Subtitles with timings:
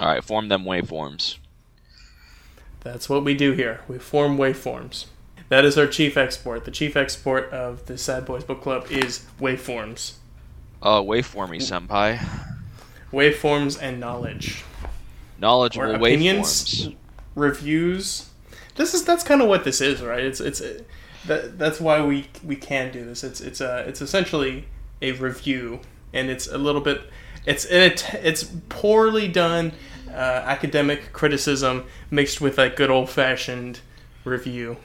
[0.00, 1.36] All right, form them waveforms.
[2.80, 3.80] That's what we do here.
[3.86, 5.06] We form waveforms.
[5.50, 6.64] That is our chief export.
[6.64, 10.14] The chief export of the Sad Boys Book Club is waveforms.
[10.82, 12.18] Oh, waveformy senpai.
[13.12, 14.64] Waveforms and knowledge.
[15.38, 16.86] Knowledgeable Or opinions.
[16.86, 16.94] waveforms.
[17.34, 18.30] Reviews.
[18.76, 20.24] This is that's kind of what this is, right?
[20.24, 20.62] It's it's
[21.26, 23.22] that that's why we we can do this.
[23.22, 24.66] It's it's a it's essentially
[25.02, 25.80] a review,
[26.14, 27.02] and it's a little bit
[27.46, 29.72] it's it it's poorly done
[30.08, 33.80] uh, academic criticism mixed with like good old fashioned
[34.24, 34.76] review.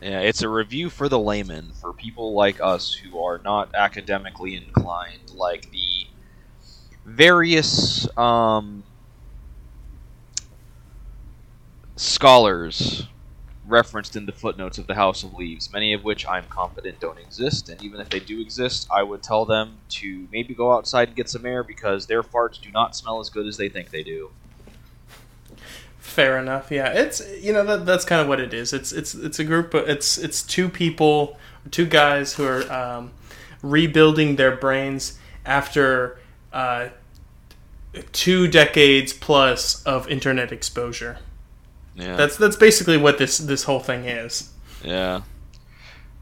[0.00, 4.56] Yeah, it's a review for the layman, for people like us who are not academically
[4.56, 6.06] inclined, like the
[7.04, 8.82] various um,
[11.96, 13.06] scholars
[13.70, 17.18] referenced in the footnotes of the House of Leaves, many of which I'm confident don't
[17.18, 21.08] exist, and even if they do exist, I would tell them to maybe go outside
[21.08, 23.90] and get some air because their farts do not smell as good as they think
[23.90, 24.30] they do.
[25.98, 26.70] Fair enough.
[26.70, 28.72] Yeah, it's you know that that's kind of what it is.
[28.72, 29.72] It's it's it's a group.
[29.74, 31.38] Of, it's it's two people,
[31.70, 33.12] two guys who are um,
[33.62, 36.18] rebuilding their brains after
[36.52, 36.88] uh,
[38.12, 41.18] two decades plus of internet exposure.
[42.00, 42.16] Yeah.
[42.16, 44.50] That's that's basically what this this whole thing is.
[44.82, 45.22] Yeah.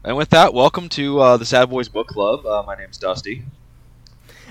[0.03, 2.45] And with that, welcome to uh, the Sad Boys Book Club.
[2.45, 3.43] Uh, my name's Dusty.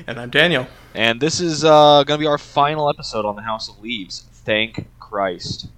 [0.06, 0.66] And I'm Daniel.
[0.94, 4.24] And this is uh, going to be our final episode on the House of Leaves.
[4.32, 5.68] Thank Christ.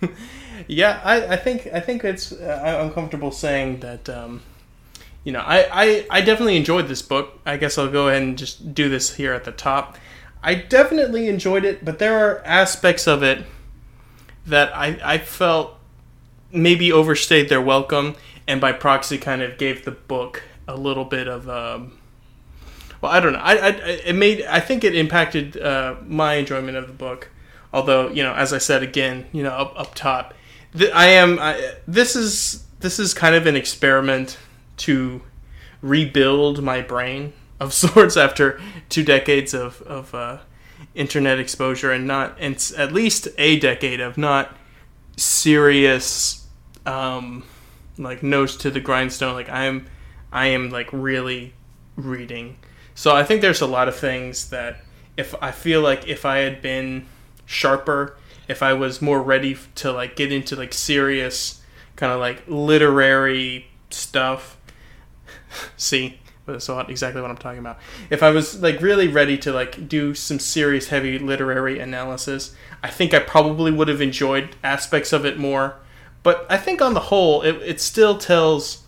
[0.68, 4.42] Yeah, I, I think I think it's uh, I'm comfortable saying that um,
[5.24, 7.40] you know I, I I definitely enjoyed this book.
[7.44, 9.96] I guess I'll go ahead and just do this here at the top.
[10.42, 13.44] I definitely enjoyed it, but there are aspects of it
[14.46, 15.78] that I I felt
[16.52, 21.28] maybe overstayed their welcome, and by proxy kind of gave the book a little bit
[21.28, 21.98] of um,
[23.00, 23.68] well I don't know I, I
[24.06, 27.30] it made I think it impacted uh, my enjoyment of the book.
[27.72, 30.34] Although you know, as I said again, you know, up up top,
[30.76, 31.38] th- I am.
[31.38, 34.36] I, this is this is kind of an experiment
[34.78, 35.22] to
[35.80, 40.38] rebuild my brain of sorts after two decades of of uh,
[40.94, 44.56] internet exposure and not and at least a decade of not
[45.16, 46.46] serious
[46.86, 47.44] um,
[47.98, 49.34] like nose to the grindstone.
[49.34, 49.86] Like I'm
[50.32, 51.54] I am like really
[51.96, 52.56] reading.
[52.94, 54.78] So I think there's a lot of things that
[55.16, 57.06] if I feel like if I had been
[57.46, 58.16] sharper,
[58.48, 61.62] if I was more ready to like get into like serious
[61.96, 64.56] kind of like literary stuff.
[65.76, 66.18] See,
[66.60, 67.78] what exactly what I'm talking about.
[68.10, 72.88] If I was like really ready to like do some serious heavy literary analysis, I
[72.88, 75.76] think I probably would have enjoyed aspects of it more.
[76.22, 78.82] But I think on the whole, it, it still tells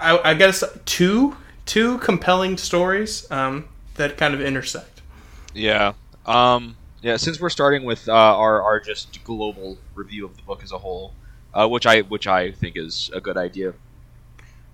[0.00, 1.36] I, I guess two
[1.66, 5.02] two compelling stories um, that kind of intersect.
[5.54, 5.92] Yeah.
[6.26, 7.16] Um, yeah.
[7.16, 10.78] Since we're starting with uh, our our just global review of the book as a
[10.78, 11.14] whole,
[11.54, 13.74] uh, which I which I think is a good idea.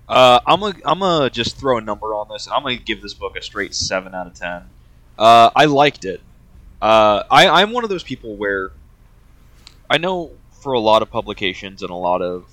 [0.07, 2.47] Uh, I'm gonna I'm gonna just throw a number on this.
[2.47, 4.63] I'm gonna give this book a straight seven out of ten.
[5.17, 6.21] Uh, I liked it.
[6.81, 8.71] Uh, I I'm one of those people where
[9.89, 12.45] I know for a lot of publications and a lot of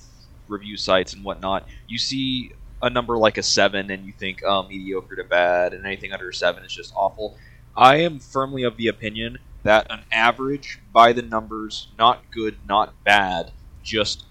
[0.47, 2.51] review sites and whatnot, you see
[2.81, 6.29] a number like a seven and you think, oh, mediocre to bad, and anything under
[6.29, 7.37] a seven is just awful.
[7.75, 12.93] I am firmly of the opinion that an average, by the numbers, not good, not
[13.03, 13.51] bad,
[13.83, 14.25] just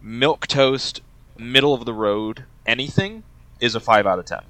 [0.00, 1.02] milk toast,
[1.40, 3.22] middle of the road, anything
[3.60, 4.42] is a five out of ten.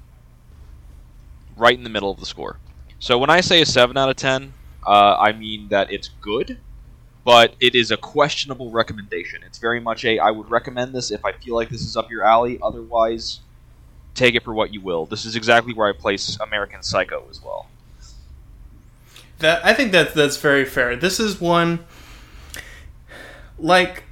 [1.56, 2.58] Right in the middle of the score.
[2.98, 4.52] So when I say a seven out of ten,
[4.86, 6.58] uh, I mean that it's good,
[7.24, 9.42] but it is a questionable recommendation.
[9.46, 12.10] It's very much a I would recommend this if I feel like this is up
[12.10, 12.58] your alley.
[12.62, 13.40] Otherwise,
[14.14, 15.06] take it for what you will.
[15.06, 17.66] This is exactly where I place American Psycho as well.
[19.38, 20.96] That I think that that's very fair.
[20.96, 21.84] This is one
[23.58, 24.04] like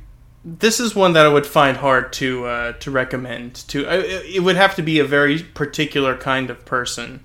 [0.58, 3.54] this is one that I would find hard to uh, to recommend.
[3.68, 3.96] To I-
[4.36, 7.20] it would have to be a very particular kind of person,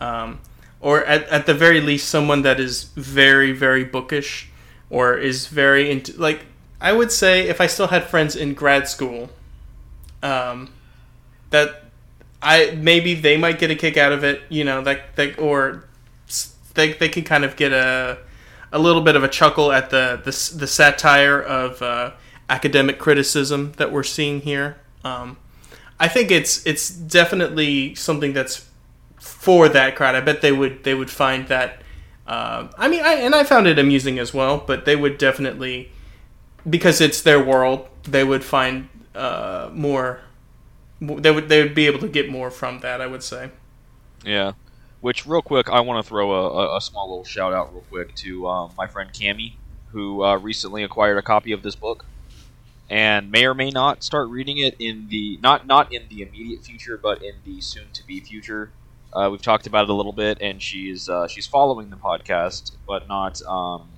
[0.00, 0.40] um,
[0.80, 4.48] or at at the very least, someone that is very very bookish,
[4.90, 6.46] or is very into like
[6.80, 9.30] I would say if I still had friends in grad school,
[10.22, 10.70] um,
[11.50, 11.84] that
[12.42, 14.42] I maybe they might get a kick out of it.
[14.48, 15.84] You know that that or
[16.74, 18.18] they they can kind of get a
[18.72, 22.10] a little bit of a chuckle at the the, the satire of uh,
[22.48, 24.78] academic criticism that we're seeing here.
[25.04, 25.36] Um,
[25.98, 28.68] I think it's it's definitely something that's
[29.18, 30.14] for that crowd.
[30.14, 31.82] I bet they would they would find that.
[32.26, 35.90] Uh, I mean, I and I found it amusing as well, but they would definitely
[36.68, 37.88] because it's their world.
[38.04, 40.20] They would find uh, more.
[41.00, 43.00] They would they would be able to get more from that.
[43.00, 43.50] I would say.
[44.24, 44.52] Yeah.
[45.00, 48.14] Which, real quick, I want to throw a, a, small little shout out, real quick,
[48.16, 49.52] to um, my friend Cami,
[49.92, 52.04] who uh, recently acquired a copy of this book,
[52.88, 56.64] and may or may not start reading it in the not not in the immediate
[56.64, 58.70] future, but in the soon to be future.
[59.12, 62.72] Uh, we've talked about it a little bit, and she's uh, she's following the podcast,
[62.86, 63.88] but not um,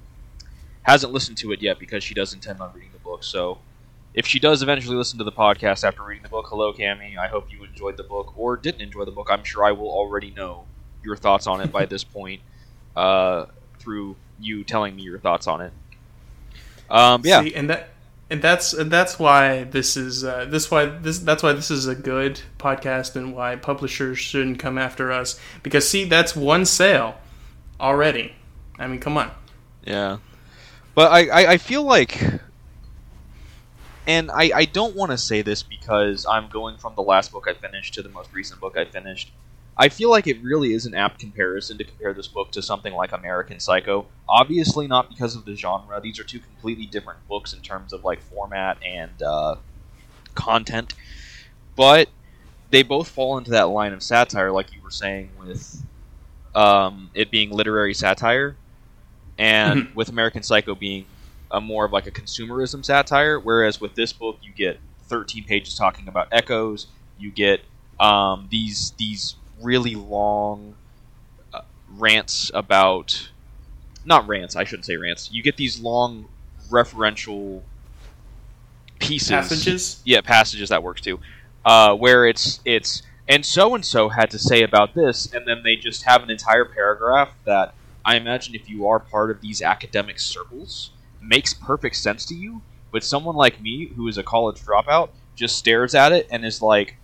[0.82, 3.25] hasn't listened to it yet because she does intend on reading the book.
[3.25, 3.58] So,
[4.14, 7.19] if she does eventually listen to the podcast after reading the book, hello, Cami.
[7.19, 9.29] I hope you enjoyed the book or didn't enjoy the book.
[9.31, 10.64] I'm sure I will already know
[11.02, 12.41] your thoughts on it by this point
[12.96, 13.46] uh,
[13.79, 15.73] through you telling me your thoughts on it.
[16.88, 17.91] Um, yeah, See, and that
[18.30, 21.86] and that's and that's why this is uh, this why this that's why this is
[21.86, 27.16] a good podcast and why publishers shouldn't come after us because see that's one sale
[27.80, 28.34] already.
[28.78, 29.30] I mean, come on.
[29.84, 30.19] Yeah,
[30.94, 32.22] but I, I, I feel like,
[34.06, 37.46] and I, I don't want to say this because I'm going from the last book
[37.48, 39.32] I finished to the most recent book I finished.
[39.78, 42.94] I feel like it really is an apt comparison to compare this book to something
[42.94, 44.06] like American Psycho.
[44.28, 48.04] Obviously, not because of the genre; these are two completely different books in terms of
[48.04, 49.56] like format and uh,
[50.34, 50.94] content.
[51.76, 52.10] But
[52.70, 55.84] they both fall into that line of satire, like you were saying, with
[56.54, 58.56] um, it being literary satire
[59.38, 59.94] and Mhm.
[59.94, 61.06] with American Psycho being
[61.50, 65.74] a more of like a consumerism satire, whereas with this book you get 13 pages
[65.76, 66.88] talking about echoes,
[67.19, 67.64] you get
[68.00, 70.75] um, these these really long
[71.52, 71.62] uh,
[71.96, 73.31] rants about
[74.05, 75.31] not rants, I shouldn't say rants.
[75.32, 76.26] You get these long
[76.70, 77.62] referential
[78.99, 80.02] pieces Passages.
[80.05, 81.20] yeah, passages that works too.
[81.64, 85.62] Uh, where it's it's and so and so had to say about this, and then
[85.62, 87.75] they just have an entire paragraph that
[88.05, 90.90] I imagine if you are part of these academic circles
[91.20, 92.62] makes perfect sense to you.
[92.90, 96.62] But someone like me, who is a college dropout, just stares at it and is
[96.62, 96.96] like,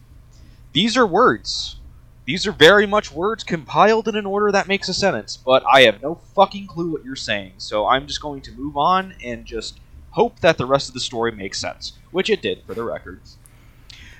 [0.72, 1.76] "These are words.
[2.26, 5.82] These are very much words compiled in an order that makes a sentence, but I
[5.82, 7.54] have no fucking clue what you're saying.
[7.58, 9.78] So I'm just going to move on and just
[10.12, 13.20] hope that the rest of the story makes sense, which it did for the record."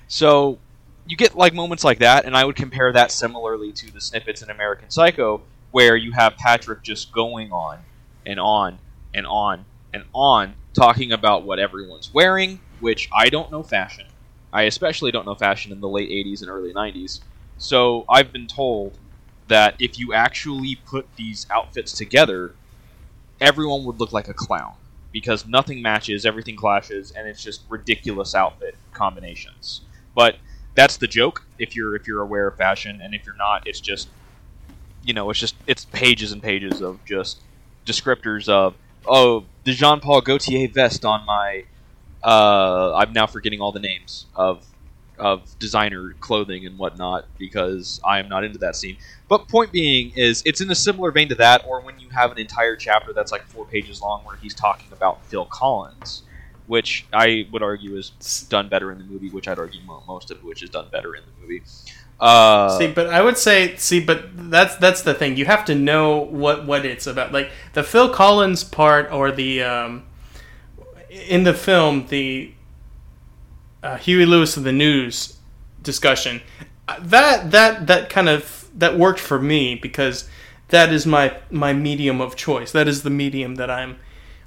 [0.06, 0.58] So
[1.06, 4.42] you get like moments like that, and I would compare that similarly to the snippets
[4.42, 7.78] in American Psycho, where you have Patrick just going on
[8.26, 8.78] and on
[9.14, 14.06] and on and on talking about what everyone's wearing, which I don't know fashion.
[14.52, 17.20] I especially don't know fashion in the late 80s and early 90s.
[17.58, 18.98] So I've been told
[19.48, 22.54] that if you actually put these outfits together,
[23.40, 24.74] everyone would look like a clown
[25.12, 29.82] because nothing matches, everything clashes, and it's just ridiculous outfit combinations.
[30.14, 30.36] But
[30.74, 33.80] that's the joke if you're if you're aware of fashion, and if you're not, it's
[33.80, 34.08] just
[35.04, 37.40] you know it's just it's pages and pages of just
[37.86, 38.74] descriptors of
[39.06, 41.64] oh the Jean Paul Gaultier vest on my
[42.22, 44.66] uh, I'm now forgetting all the names of
[45.18, 48.96] of designer clothing and whatnot because I am not into that scene.
[49.28, 52.32] But point being is it's in a similar vein to that, or when you have
[52.32, 56.22] an entire chapter that's like four pages long where he's talking about Phil Collins,
[56.66, 58.10] which I would argue is
[58.48, 61.22] done better in the movie, which I'd argue most of which is done better in
[61.22, 61.62] the movie.
[62.20, 65.36] Uh, see, but I would say, see, but that's that's the thing.
[65.36, 67.32] You have to know what what it's about.
[67.32, 70.04] Like the Phil Collins part, or the um,
[71.10, 72.52] in the film, the
[73.84, 75.36] uh, Huey Lewis of the News
[75.82, 76.40] discussion.
[76.88, 80.28] uh, That that that kind of that worked for me because
[80.68, 82.72] that is my my medium of choice.
[82.72, 83.98] That is the medium that I'm,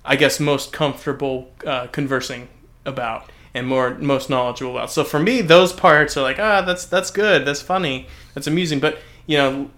[0.03, 2.49] I guess, most comfortable uh, conversing
[2.85, 4.91] about and more most knowledgeable about.
[4.91, 8.79] So for me, those parts are like, ah, that's that's good, that's funny, that's amusing.
[8.79, 9.69] But you know,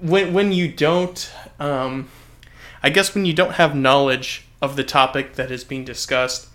[0.00, 2.08] when when you don't, um,
[2.82, 6.48] I guess when you don't have knowledge of the topic that is being discussed,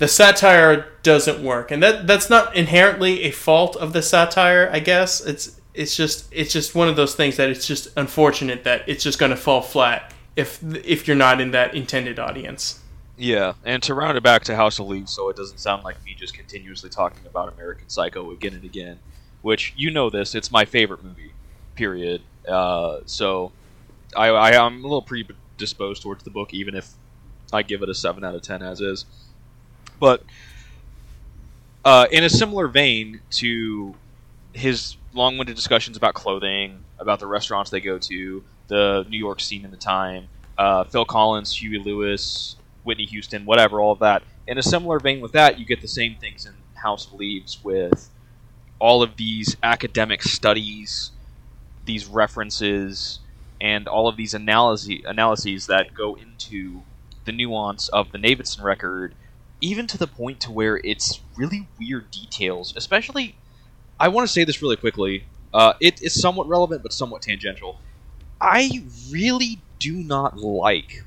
[0.00, 4.70] the satire doesn't work, and that that's not inherently a fault of the satire.
[4.72, 8.64] I guess it's it's just it's just one of those things that it's just unfortunate
[8.64, 12.80] that it's just going to fall flat if if you're not in that intended audience.
[13.18, 16.02] Yeah, and to round it back to House of Leaves, so it doesn't sound like
[16.02, 18.98] me just continuously talking about American Psycho again and again,
[19.42, 21.34] which you know this, it's my favorite movie,
[21.74, 22.22] period.
[22.48, 23.52] Uh, so
[24.16, 26.88] I, I I'm a little predisposed towards the book, even if
[27.52, 29.04] I give it a seven out of ten as is.
[30.00, 30.24] But
[31.84, 33.94] uh, in a similar vein to
[34.52, 39.64] his long-winded discussions about clothing, about the restaurants they go to, the New York scene
[39.64, 40.28] in the time,
[40.58, 44.22] uh, Phil Collins, Huey Lewis, Whitney Houston, whatever, all of that.
[44.46, 47.62] In a similar vein with that, you get the same things in House of Leaves
[47.62, 48.10] with
[48.78, 51.10] all of these academic studies,
[51.84, 53.20] these references,
[53.60, 56.82] and all of these analyses analyses that go into
[57.26, 59.14] the nuance of the Navidson record,
[59.60, 62.74] even to the point to where it's really weird details.
[62.76, 63.36] Especially,
[63.98, 65.24] I want to say this really quickly.
[65.52, 67.78] Uh, it is somewhat relevant, but somewhat tangential.
[68.40, 71.04] I really do not like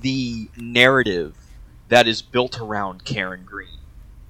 [0.00, 1.36] the narrative
[1.88, 3.78] that is built around Karen Green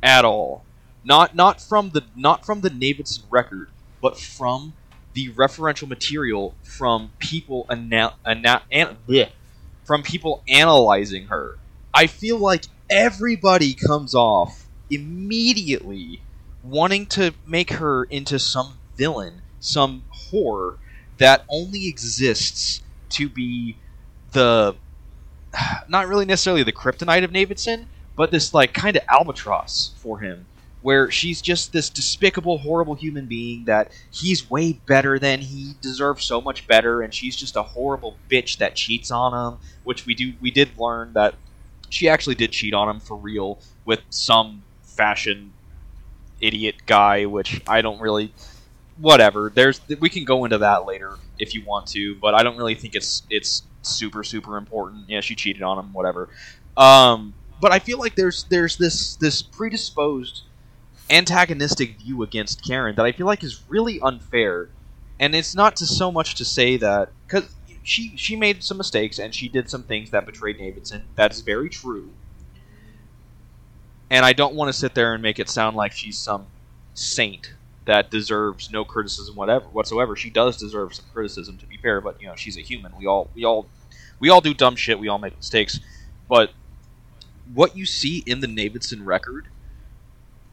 [0.02, 0.64] at all.
[1.04, 3.68] Not not from the not from the Navidson record,
[4.00, 4.74] but from
[5.14, 9.30] the referential material from people ana- ana- an- bleh,
[9.84, 11.58] from people analyzing her.
[11.94, 16.22] I feel like everybody comes off immediately
[16.62, 20.78] wanting to make her into some villain, some horror
[21.18, 23.76] that only exists to be
[24.32, 24.74] the
[25.88, 30.46] not really necessarily the kryptonite of Navidson, but this like kind of albatross for him
[30.80, 36.24] where she's just this despicable horrible human being that he's way better than he deserves
[36.24, 40.14] so much better and she's just a horrible bitch that cheats on him which we
[40.14, 41.34] do we did learn that
[41.90, 45.52] she actually did cheat on him for real with some fashion
[46.40, 48.32] idiot guy which I don't really
[48.98, 49.50] whatever.
[49.54, 52.74] There's we can go into that later if you want to but I don't really
[52.74, 55.04] think it's it's super super important.
[55.08, 56.28] Yeah she cheated on him whatever.
[56.76, 60.42] Um but I feel like there's there's this this predisposed
[61.10, 64.68] antagonistic view against Karen that I feel like is really unfair.
[65.20, 67.48] And it's not to so much to say that because
[67.88, 71.04] she she made some mistakes and she did some things that betrayed Navidson.
[71.14, 72.10] That's very true.
[74.10, 76.46] And I don't want to sit there and make it sound like she's some
[76.92, 77.54] saint
[77.86, 80.16] that deserves no criticism whatever whatsoever.
[80.16, 82.92] She does deserve some criticism to be fair, but you know, she's a human.
[82.98, 83.66] We all we all
[84.20, 85.80] we all do dumb shit, we all make mistakes.
[86.28, 86.52] But
[87.54, 89.46] what you see in the Navidson record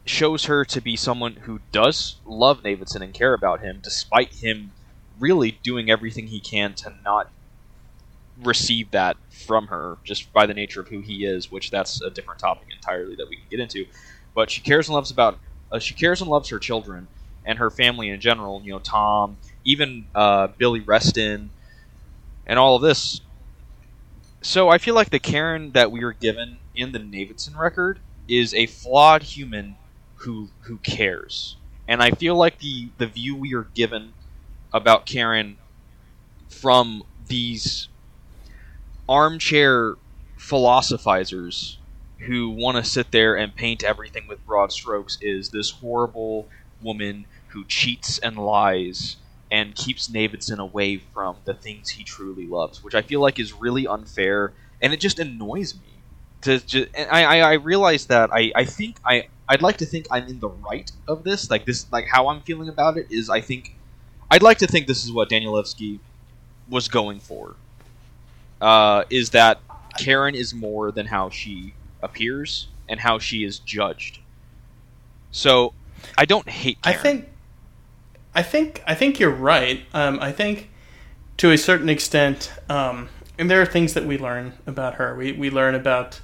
[0.05, 4.71] shows her to be someone who does love Navidson and care about him, despite him
[5.19, 7.31] really doing everything he can to not
[8.43, 9.17] receive that
[9.47, 11.51] from her, just by the nature of who he is.
[11.51, 13.85] Which that's a different topic entirely that we can get into.
[14.33, 15.39] But she cares and loves about
[15.71, 17.07] uh, she cares and loves her children
[17.45, 18.61] and her family in general.
[18.63, 21.51] You know, Tom, even uh, Billy Reston,
[22.45, 23.21] and all of this.
[24.41, 28.53] So I feel like the Karen that we were given in the Navidson record is
[28.53, 29.77] a flawed human
[30.19, 31.57] who who cares.
[31.87, 34.13] And I feel like the the view we are given
[34.75, 35.57] about Karen
[36.49, 37.87] from these
[39.07, 39.95] armchair
[40.37, 41.77] philosophizers
[42.19, 46.47] who want to sit there and paint everything with broad strokes is this horrible
[46.81, 49.15] woman who cheats and lies
[49.49, 53.53] and keeps Navidson away from the things he truly loves, which I feel like is
[53.53, 54.51] really unfair
[54.81, 55.81] and it just annoys me.
[56.41, 60.07] To, to I, I, I realize that I, I think I I'd like to think
[60.11, 61.49] I'm in the right of this.
[61.49, 63.75] Like this, like how I'm feeling about it is, I think
[64.31, 65.99] I'd like to think this is what Danielewski
[66.69, 67.55] was going for.
[68.61, 69.59] Uh, is that
[69.97, 74.19] Karen is more than how she appears and how she is judged.
[75.31, 75.73] So
[76.17, 76.81] I don't hate.
[76.81, 76.97] Karen.
[76.97, 77.29] I think,
[78.33, 79.85] I think, I think you're right.
[79.93, 80.69] Um, I think
[81.37, 85.15] to a certain extent, um, and there are things that we learn about her.
[85.15, 86.21] We we learn about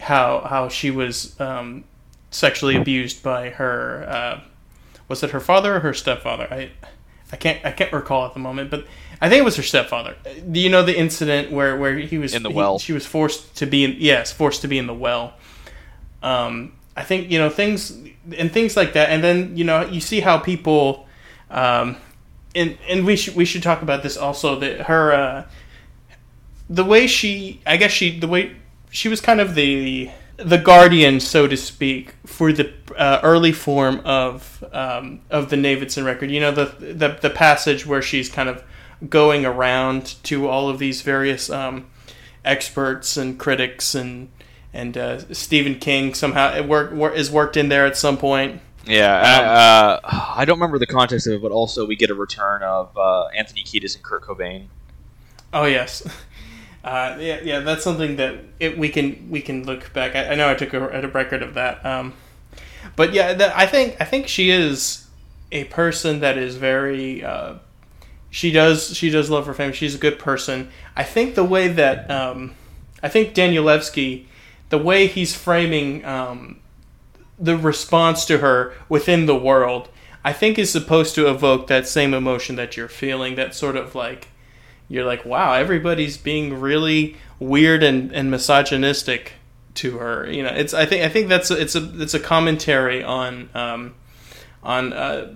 [0.00, 1.84] how how she was um,
[2.30, 4.06] sexually abused by her.
[4.08, 4.40] Uh,
[5.08, 6.48] was it her father or her stepfather?
[6.50, 6.70] I
[7.32, 8.86] I can't I can't recall at the moment, but
[9.20, 10.16] I think it was her stepfather.
[10.50, 12.78] Do you know the incident where, where he was In the he- well.
[12.78, 15.34] she was forced to be in yes forced to be in the well.
[16.22, 17.96] Um, I think you know things
[18.36, 21.06] and things like that, and then you know you see how people,
[21.50, 21.96] um,
[22.54, 25.44] and and we should we should talk about this also that her uh,
[26.70, 28.56] the way she I guess she the way
[28.90, 34.00] she was kind of the the guardian so to speak for the uh, early form
[34.04, 36.30] of um, of the Navidson record.
[36.30, 38.62] You know the, the the passage where she's kind of
[39.08, 41.86] going around to all of these various um,
[42.44, 44.28] experts and critics and
[44.72, 48.60] and uh, Stephen King somehow it work, wor- is worked in there at some point.
[48.86, 50.00] Yeah, Um, I, uh,
[50.36, 53.26] I don't remember the context of it, but also we get a return of uh,
[53.28, 54.68] Anthony Kiedis and Kurt Cobain.
[55.52, 56.02] Oh yes,
[56.84, 57.60] uh, yeah, yeah.
[57.60, 60.14] That's something that it, we can we can look back.
[60.14, 62.14] I, I know I took a, a record of that, um,
[62.96, 65.06] but yeah, I think I think she is
[65.52, 67.24] a person that is very.
[67.24, 67.54] Uh,
[68.30, 69.74] she does she does love her family.
[69.74, 70.70] She's a good person.
[70.94, 72.54] I think the way that um,
[73.02, 74.26] I think Danielewski,
[74.68, 76.60] the way he's framing um,
[77.38, 79.88] the response to her within the world,
[80.24, 83.34] I think is supposed to evoke that same emotion that you're feeling.
[83.34, 84.28] That sort of like
[84.88, 89.34] you're like, wow, everybody's being really weird and, and misogynistic
[89.74, 90.30] to her.
[90.30, 93.50] You know, it's I think I think that's a, it's a it's a commentary on
[93.54, 93.94] um,
[94.62, 95.34] on uh,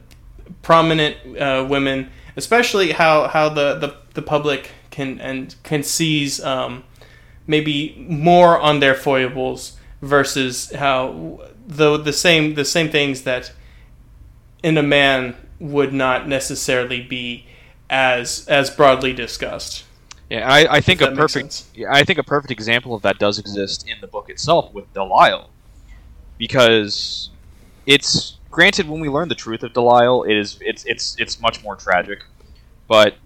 [0.63, 6.85] prominent uh, women, especially how how the, the, the public can and can seize um,
[7.47, 13.53] maybe more on their foibles versus how the the same the same things that
[14.63, 17.47] in a man would not necessarily be
[17.93, 19.85] as as broadly discussed.
[20.31, 23.39] Yeah, I, I think a perfect yeah, I think a perfect example of that does
[23.39, 25.51] exist in the book itself with Delisle,
[26.39, 27.29] because
[27.87, 31.63] it's granted when we learn the truth of Delisle, it is it's it's it's much
[31.63, 32.25] more tragic,
[32.89, 33.17] but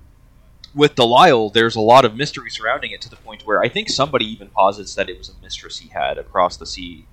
[0.74, 3.88] with Delisle, there's a lot of mystery surrounding it to the point where I think
[3.88, 7.06] somebody even posits that it was a mistress he had across the sea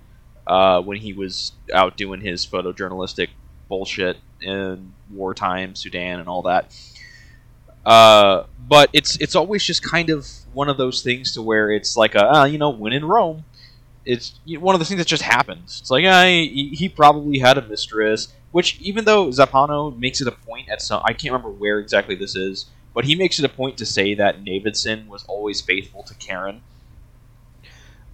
[0.47, 3.29] uh, when he was out doing his photojournalistic
[3.69, 6.75] bullshit in wartime Sudan and all that.
[7.85, 11.97] Uh, but it's it's always just kind of one of those things to where it's
[11.97, 13.43] like a uh, you know when in Rome,
[14.05, 15.79] it's one of those things that just happens.
[15.81, 20.27] It's like uh, he, he probably had a mistress, which even though Zampano makes it
[20.27, 23.45] a point at some I can't remember where exactly this is, but he makes it
[23.45, 26.61] a point to say that Navidson was always faithful to Karen.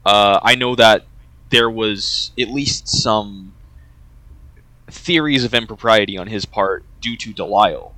[0.05, 1.05] Uh, I know that
[1.49, 3.53] there was at least some
[4.87, 7.93] theories of impropriety on his part due to Delisle,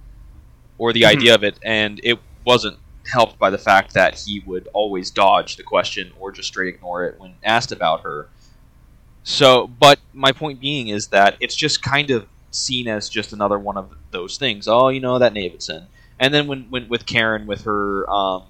[0.81, 1.09] or the Mhm.
[1.15, 5.55] idea of it, and it wasn't helped by the fact that he would always dodge
[5.55, 8.29] the question or just straight ignore it when asked about her.
[9.21, 13.59] So, but my point being is that it's just kind of seen as just another
[13.59, 14.67] one of those things.
[14.67, 15.85] Oh, you know that Navidson,
[16.19, 18.45] and then when, when with Karen with her, um,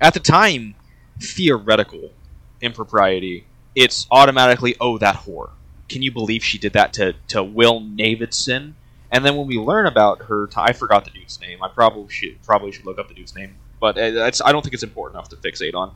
[0.00, 0.76] at the time,
[1.20, 2.12] theoretical
[2.60, 3.44] impropriety,
[3.74, 5.50] it's automatically oh that whore.
[5.88, 8.76] Can you believe she did that to to Will Navidson?
[9.10, 11.62] And then when we learn about her, I forgot the dude's name.
[11.62, 14.62] I probably should probably should look up the dude's name, but uh, it's, I don't
[14.62, 15.92] think it's important enough to fixate on.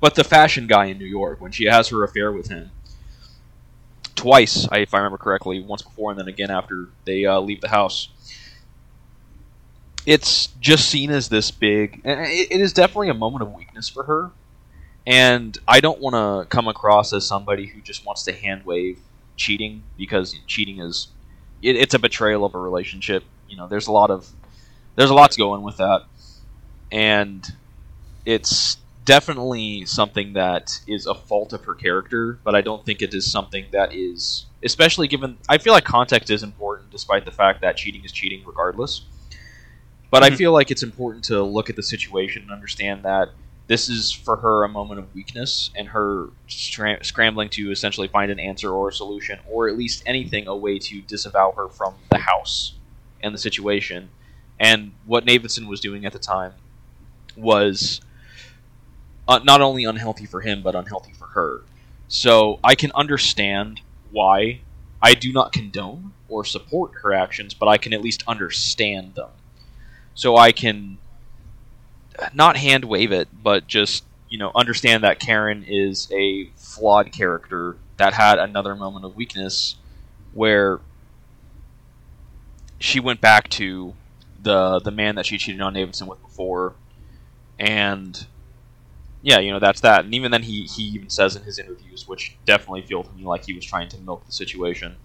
[0.00, 2.70] But the fashion guy in New York, when she has her affair with him,
[4.14, 7.68] twice, if I remember correctly, once before and then again after they uh, leave the
[7.68, 8.08] house.
[10.04, 14.30] It's just seen as this big, it is definitely a moment of weakness for her.
[15.04, 19.00] And I don't want to come across as somebody who just wants to hand wave
[19.36, 21.08] cheating because cheating is
[21.62, 23.24] it, it's a betrayal of a relationship.
[23.48, 24.28] You know, there's a lot of
[24.96, 26.02] there's a lot to go in with that,
[26.90, 27.44] and
[28.24, 32.40] it's definitely something that is a fault of her character.
[32.44, 35.38] But I don't think it is something that is, especially given.
[35.48, 39.02] I feel like context is important, despite the fact that cheating is cheating regardless.
[40.10, 40.36] But I Mhm.
[40.36, 43.30] feel like it's important to look at the situation and understand that
[43.66, 48.38] this is for her a moment of weakness and her scrambling to essentially find an
[48.38, 52.18] answer or a solution or at least anything a way to disavow her from the
[52.18, 52.74] house
[53.22, 54.08] and the situation.
[54.60, 56.52] And what Navidson was doing at the time
[57.36, 58.00] was
[59.26, 61.62] uh, not only unhealthy for him but unhealthy for her.
[62.08, 63.80] So I can understand
[64.12, 64.60] why.
[65.02, 69.30] I do not condone or support her actions but I can at least understand them.
[70.14, 70.98] So I can
[72.34, 77.76] not hand wave it, but just you know understand that Karen is a flawed character
[77.96, 79.76] that had another moment of weakness
[80.32, 80.80] where
[82.78, 83.94] she went back to
[84.42, 86.74] the the man that she cheated on Navidson with before,
[87.58, 88.26] and
[89.22, 90.04] yeah, you know that's that.
[90.04, 93.24] And even then, he he even says in his interviews, which definitely feel to me
[93.24, 94.96] like he was trying to milk the situation,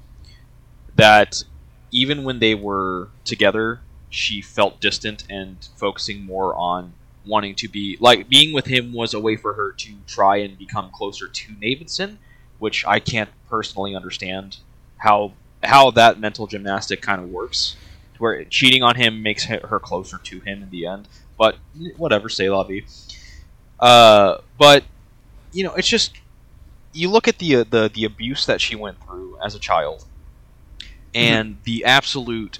[0.96, 1.44] that
[1.92, 6.94] even when they were together, she felt distant and focusing more on
[7.26, 10.58] wanting to be like being with him was a way for her to try and
[10.58, 12.20] become closer to Navidson,
[12.60, 14.58] which I can't personally understand
[14.98, 17.76] how how that mental gymnastic kind of works.
[18.18, 21.08] Where cheating on him makes her closer to him in the end,
[21.40, 21.58] but
[21.98, 22.82] whatever, say la vie.
[23.80, 24.84] Uh, but
[25.52, 26.14] you know, it's just
[26.94, 30.06] you look at the uh, the the abuse that she went through as a child,
[31.14, 32.60] and the absolute.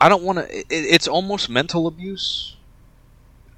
[0.00, 0.58] I don't want to.
[0.58, 2.56] It, it's almost mental abuse,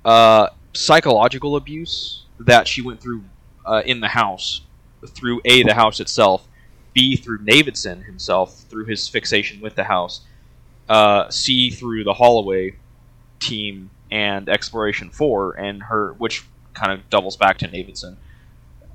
[0.04, 3.24] uh, psychological abuse that she went through
[3.64, 4.62] uh, in the house,
[5.06, 6.46] through a the house itself,
[6.92, 10.20] b through Navidson himself through his fixation with the house,
[10.88, 12.76] uh, c through the Holloway
[13.40, 18.16] team and Exploration Four and her, which kind of doubles back to Navidson,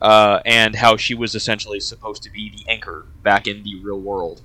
[0.01, 3.99] uh, and how she was essentially supposed to be the anchor back in the real
[3.99, 4.41] world,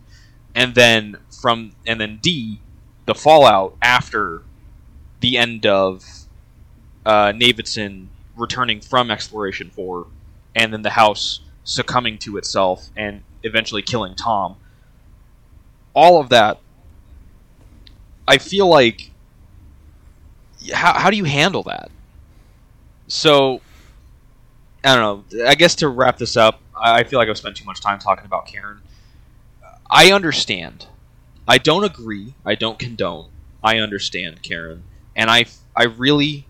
[0.54, 2.60] and then from and then D,
[3.06, 4.42] the fallout after
[5.20, 6.23] the end of
[7.04, 10.06] uh, Navidson returning from Exploration Four,
[10.54, 14.56] and then the house succumbing to itself and eventually killing Tom.
[15.94, 16.58] All of that,
[18.26, 19.10] I feel like.
[20.72, 21.90] How, how do you handle that?
[23.06, 23.60] So,
[24.82, 25.46] I don't know.
[25.46, 28.24] I guess to wrap this up, I feel like I've spent too much time talking
[28.24, 28.80] about Karen.
[29.90, 30.86] I understand.
[31.46, 32.34] I don't agree.
[32.44, 33.28] I don't condone.
[33.62, 34.82] I understand Karen,
[35.14, 35.44] and I
[35.76, 36.46] I really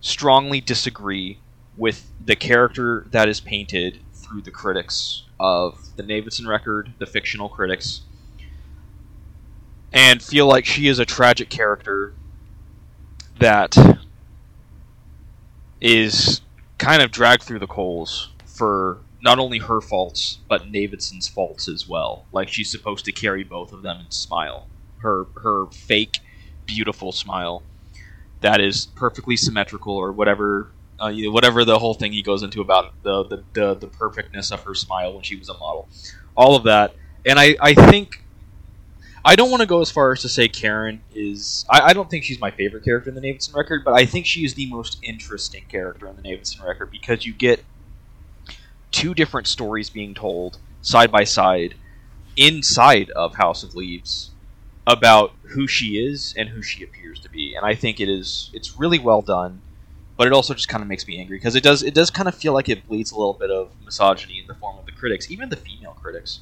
[0.00, 1.38] strongly disagree
[1.76, 7.48] with the character that is painted through the critics of the Navidson record, the fictional
[7.48, 8.02] critics.
[9.92, 12.12] and feel like she is a tragic character
[13.38, 13.76] that
[15.80, 16.40] is
[16.78, 21.88] kind of dragged through the coals for not only her faults but Navidson's faults as
[21.88, 22.26] well.
[22.32, 24.68] Like she's supposed to carry both of them and smile.
[24.98, 26.18] Her her fake
[26.66, 27.62] beautiful smile
[28.40, 30.70] that is perfectly symmetrical or whatever
[31.02, 33.86] uh, you know, whatever the whole thing he goes into about the, the, the, the
[33.86, 35.88] perfectness of her smile when she was a model.
[36.36, 36.94] All of that.
[37.24, 38.22] And I, I think
[39.24, 41.64] I don't want to go as far as to say Karen is.
[41.68, 44.26] I, I, don't think she's my favorite character in the Navidson record, but I think
[44.26, 47.62] she is the most interesting character in the Navidson record because you get
[48.90, 51.74] two different stories being told side by side
[52.36, 54.30] inside of House of Leaves
[54.86, 58.50] about who she is and who she appears to be, and I think it is
[58.52, 59.60] it's really well done.
[60.16, 62.28] But it also just kind of makes me angry because it does it does kind
[62.28, 64.92] of feel like it bleeds a little bit of misogyny in the form of the
[64.92, 66.40] critics, even the female critics,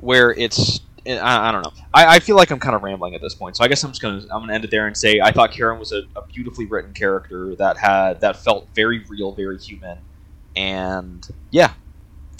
[0.00, 1.72] where it's eh, I, I don't know.
[1.94, 3.92] I, I, feel like I'm kind of rambling at this point, so I guess I'm
[3.92, 6.26] just gonna I'm gonna end it there and say I thought Karen was a, a
[6.26, 9.98] beautifully written character that had that felt very real, very human,
[10.56, 11.72] and yeah.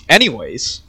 [0.08, 0.82] Anyways,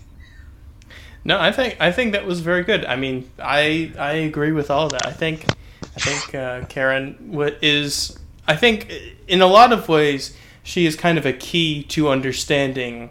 [1.28, 2.86] no, I think I think that was very good.
[2.86, 5.06] I mean, I I agree with all of that.
[5.06, 5.46] I think
[5.84, 7.18] I think uh, Karen
[7.62, 8.90] is I think
[9.28, 13.10] in a lot of ways she is kind of a key to understanding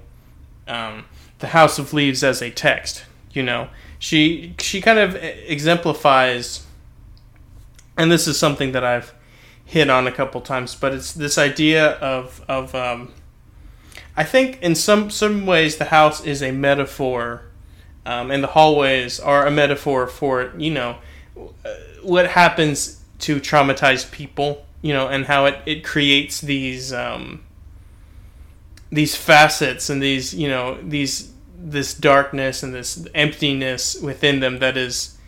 [0.67, 1.05] um,
[1.41, 3.05] the House of Leaves as a text.
[3.33, 6.65] You know, she she kind of exemplifies,
[7.99, 9.13] and this is something that I've
[9.63, 13.13] hit on a couple times, but it's this idea of of um,
[14.17, 17.43] I think in some some ways the house is a metaphor,
[18.07, 20.97] um, and the hallways are a metaphor for you know
[22.03, 27.43] what happens to traumatized people, you know, and how it it creates these um,
[28.91, 34.77] these facets and these you know these this darkness and this emptiness within them that
[34.77, 35.19] is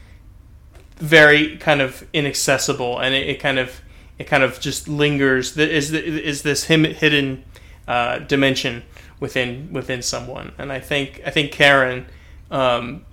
[0.99, 2.99] very kind of inaccessible.
[2.99, 3.81] And it, it kind of
[4.19, 7.45] it kind of just lingers is is this hidden
[7.89, 8.85] uh, dimension
[9.19, 10.53] within within someone.
[10.59, 12.07] And I think I think Karen
[12.51, 13.05] um,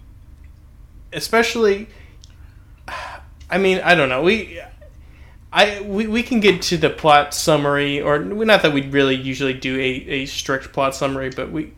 [1.13, 1.87] especially
[3.49, 4.61] I mean I don't know we
[5.51, 9.53] I we, we can get to the plot summary or not that we really usually
[9.53, 11.73] do a, a strict plot summary but we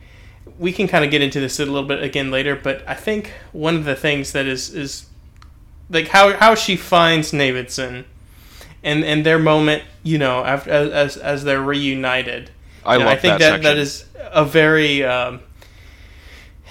[0.59, 3.33] we can kind of get into this a little bit again later, but I think
[3.51, 5.07] one of the things that is is
[5.89, 8.05] like how how she finds Navidson
[8.83, 12.51] and and their moment, you know, after as as they're reunited.
[12.85, 15.41] I know, I think that that, that is a very um,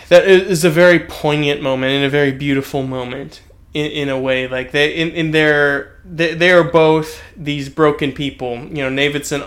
[0.08, 3.40] that is a very poignant moment and a very beautiful moment
[3.74, 4.48] in, in a way.
[4.48, 8.56] Like they in, in their they, they are both these broken people.
[8.56, 9.42] You know, Navidson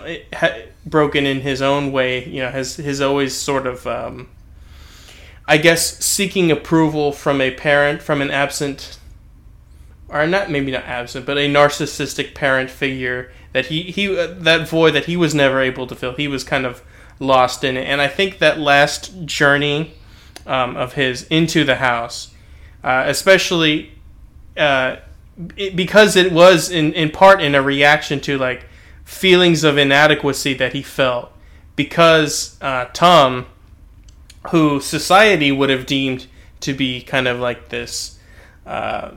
[0.86, 2.26] broken in his own way.
[2.26, 4.30] You know, has has always sort of, um,
[5.48, 9.00] I guess, seeking approval from a parent, from an absent,
[10.10, 14.68] or not maybe not absent, but a narcissistic parent figure that he he uh, that
[14.68, 16.14] void that he was never able to fill.
[16.14, 16.84] He was kind of
[17.20, 19.94] lost in it, and I think that last journey
[20.46, 22.34] um, of his into the house,
[22.84, 23.94] uh, especially.
[24.58, 24.98] Uh,
[25.56, 28.66] it, because it was in, in part in a reaction to like
[29.06, 31.32] feelings of inadequacy that he felt
[31.80, 33.46] because uh, Tom,
[34.50, 36.28] who society would have deemed
[36.60, 38.20] to be kind of like this,
[38.66, 39.12] uh,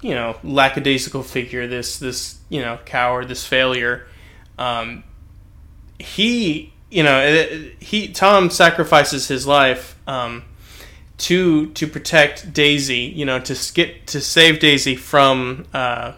[0.00, 4.06] you know, lackadaisical figure, this this you know coward, this failure,
[4.58, 5.04] um,
[5.98, 9.98] he you know he Tom sacrifices his life.
[10.06, 10.42] Um,
[11.18, 16.12] to to protect Daisy, you know, to get to save Daisy from uh,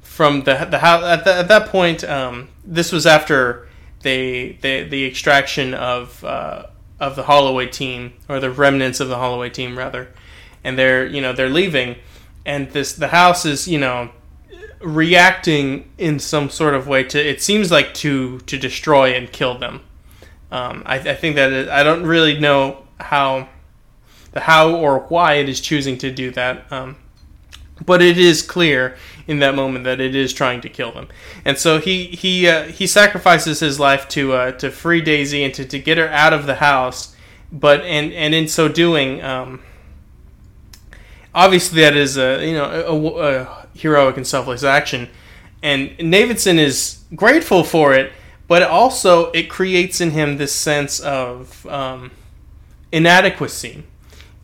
[0.00, 2.04] from the the house at, the, at that point.
[2.04, 3.68] Um, this was after
[4.02, 6.66] they, they the extraction of uh,
[7.00, 10.08] of the Holloway team or the remnants of the Holloway team rather,
[10.62, 11.96] and they're you know they're leaving,
[12.44, 14.10] and this the house is you know
[14.80, 19.58] reacting in some sort of way to it seems like to to destroy and kill
[19.58, 19.80] them.
[20.50, 23.55] Um, I, I think that it, I don't really know how the
[24.40, 26.70] how or why it is choosing to do that.
[26.70, 26.96] Um,
[27.84, 28.96] but it is clear
[29.26, 31.08] in that moment that it is trying to kill them,
[31.44, 35.52] and so he he uh, he sacrifices his life to uh, to free Daisy and
[35.54, 37.14] to, to get her out of the house.
[37.52, 39.60] But and and in so doing, um,
[41.34, 45.08] obviously that is a you know a, a heroic and selfless action,
[45.62, 48.12] and Navidson is grateful for it,
[48.48, 52.10] but also it creates in him this sense of um,
[52.90, 53.84] inadequacy.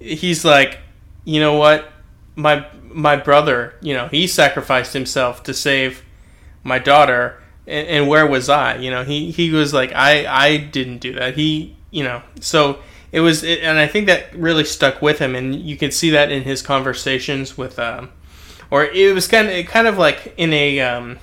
[0.02, 0.78] He's like,
[1.24, 1.90] you know what,
[2.36, 6.02] my my brother, you know, he sacrificed himself to save
[6.62, 8.76] my daughter, and, and, where was I?
[8.76, 11.36] You know, he he was like, I I didn't do that.
[11.36, 12.80] He, you know, so
[13.12, 16.10] it was, it, and I think that really stuck with him, and you can see
[16.10, 18.10] that in his conversations with um,
[18.72, 21.18] or it was kind of kind of like in a um,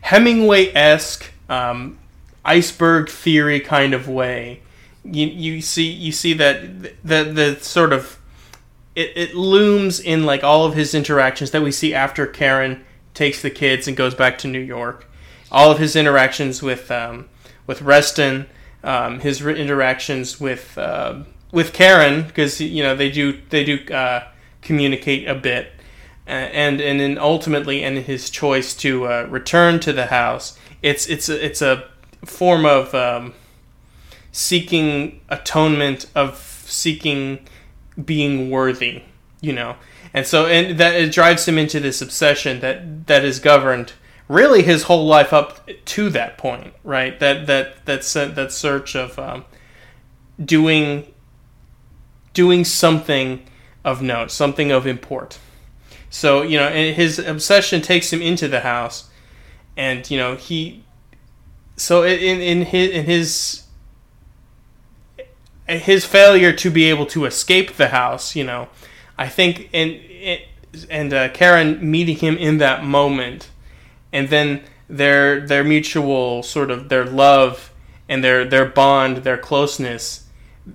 [0.00, 1.98] Hemingway esque um,
[2.44, 4.60] iceberg theory kind of way.
[5.04, 8.20] You, you see you see that the the sort of
[8.94, 12.84] it, it looms in like all of his interactions that we see after Karen
[13.14, 15.08] takes the kids and goes back to New York.
[15.50, 17.28] All of his interactions with um,
[17.66, 18.46] with Reston,
[18.82, 23.92] um, his re- interactions with uh, with Karen, because you know they do they do
[23.92, 24.28] uh,
[24.62, 25.72] communicate a bit,
[26.26, 30.58] and and then ultimately, and his choice to uh, return to the house.
[30.80, 31.88] It's it's a, it's a
[32.24, 33.34] form of um,
[34.32, 37.46] seeking atonement, of seeking
[38.02, 39.02] being worthy,
[39.40, 39.76] you know.
[40.14, 43.92] And so and that it drives him into this obsession that that is governed
[44.28, 47.18] really his whole life up to that point, right?
[47.20, 48.02] That that that
[48.34, 49.44] that search of um,
[50.42, 51.12] doing
[52.32, 53.46] doing something
[53.84, 55.38] of note, something of import.
[56.10, 59.10] So you know, and his obsession takes him into the house,
[59.76, 60.84] and you know he.
[61.76, 63.61] So in in his in his
[65.66, 68.68] his failure to be able to escape the house, you know,
[69.18, 70.00] I think and
[70.88, 73.50] and uh, Karen meeting him in that moment,
[74.12, 77.72] and then their their mutual sort of their love
[78.08, 80.26] and their their bond, their closeness,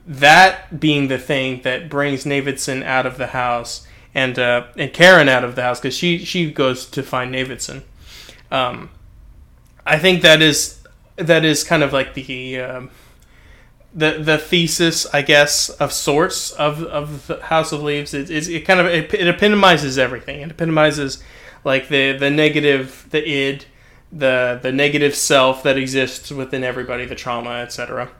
[0.05, 5.29] that being the thing that brings Navidson out of the house and uh, and Karen
[5.29, 7.83] out of the house because she she goes to find Navidson.
[8.51, 8.89] Um,
[9.85, 10.81] I think that is
[11.15, 12.89] that is kind of like the um,
[13.97, 18.13] the the thesis, I guess, of sorts of of House of Leaves.
[18.13, 20.41] It, it kind of it, it, epitomizes everything.
[20.41, 21.21] It epitomizes
[21.63, 23.65] like the the negative, the id,
[24.11, 28.11] the the negative self that exists within everybody, the trauma, etc.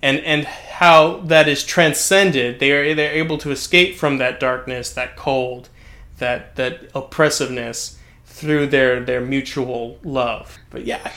[0.00, 2.60] And and how that is transcended.
[2.60, 5.70] They are they're able to escape from that darkness, that cold,
[6.18, 10.56] that that oppressiveness through their their mutual love.
[10.70, 11.10] But yeah,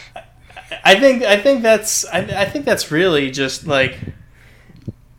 [0.83, 3.97] I think I think that's I, I think that's really just like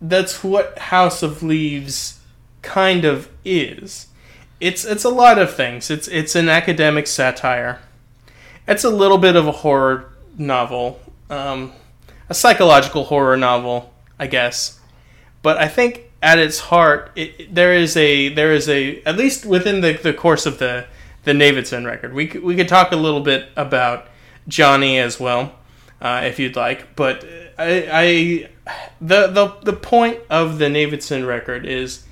[0.01, 2.19] that's what House of Leaves
[2.61, 4.07] kind of is.
[4.59, 5.89] It's it's a lot of things.
[5.89, 7.79] It's it's an academic satire.
[8.67, 11.73] It's a little bit of a horror novel, um,
[12.29, 14.79] a psychological horror novel, I guess.
[15.41, 19.45] But I think at its heart, it, there is a there is a at least
[19.45, 20.85] within the, the course of the
[21.23, 24.07] the Navidson record, we we could talk a little bit about
[24.51, 25.55] Johnny as well,
[26.01, 26.95] uh, if you'd like.
[26.95, 27.25] But
[27.57, 28.49] I, I,
[28.99, 32.05] the the the point of the Navidson record is,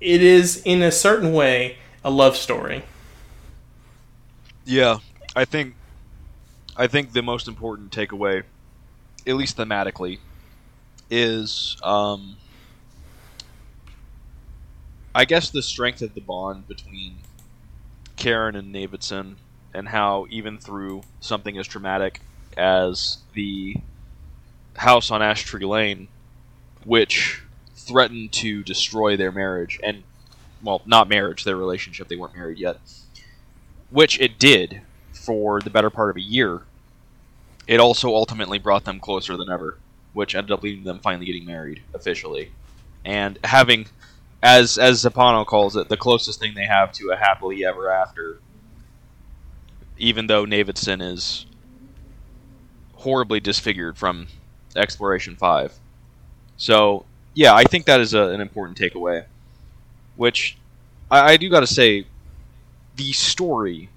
[0.00, 2.82] it is in a certain way a love story.
[4.64, 4.98] Yeah,
[5.36, 5.74] I think,
[6.76, 8.44] I think the most important takeaway,
[9.26, 10.18] at least thematically,
[11.10, 12.36] is um,
[15.14, 17.16] I guess the strength of the bond between
[18.16, 19.36] Karen and Navidson
[19.74, 22.20] and how even through something as traumatic
[22.56, 23.76] as the
[24.76, 26.08] house on Ash Tree Lane,
[26.84, 27.42] which
[27.74, 30.02] threatened to destroy their marriage and
[30.62, 32.78] well, not marriage, their relationship, they weren't married yet.
[33.90, 34.82] Which it did
[35.12, 36.62] for the better part of a year.
[37.66, 39.78] It also ultimately brought them closer than ever,
[40.12, 42.52] which ended up leading them finally getting married officially.
[43.04, 43.86] And having
[44.42, 48.38] as as Zampano calls it, the closest thing they have to a happily ever after
[50.02, 51.46] even though Navidson is
[52.96, 54.26] horribly disfigured from
[54.74, 55.78] Exploration 5.
[56.56, 59.26] So, yeah, I think that is a, an important takeaway.
[60.16, 60.58] Which,
[61.08, 62.06] I, I do gotta say,
[62.96, 63.90] the story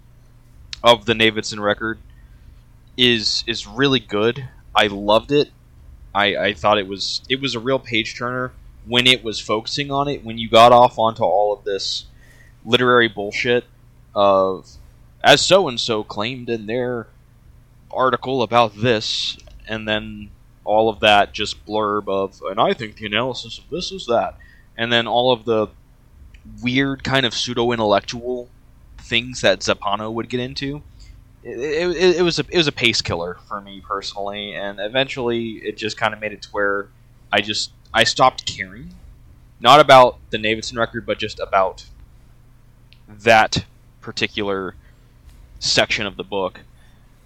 [0.83, 1.97] of the Navidson record
[2.95, 4.47] is is really good.
[4.75, 5.49] I loved it.
[6.13, 8.51] I, I thought it was it was a real page turner
[8.85, 10.23] when it was focusing on it.
[10.23, 12.05] When you got off onto all of this
[12.63, 13.65] literary bullshit
[14.13, 14.69] of
[15.25, 17.07] as so and so claimed in their
[17.91, 20.29] article about this, and then
[20.63, 24.37] all of that just blurb of, and I think the analysis of this is that,
[24.77, 25.67] and then all of the
[26.61, 28.49] weird kind of pseudo intellectual
[28.99, 30.83] things that Zampano would get into.
[31.43, 35.53] It, it, it, was a it was a pace killer for me personally, and eventually
[35.53, 36.89] it just kind of made it to where
[37.31, 38.93] I just I stopped caring,
[39.59, 41.85] not about the Navidson record, but just about
[43.07, 43.65] that
[44.01, 44.75] particular
[45.65, 46.61] section of the book.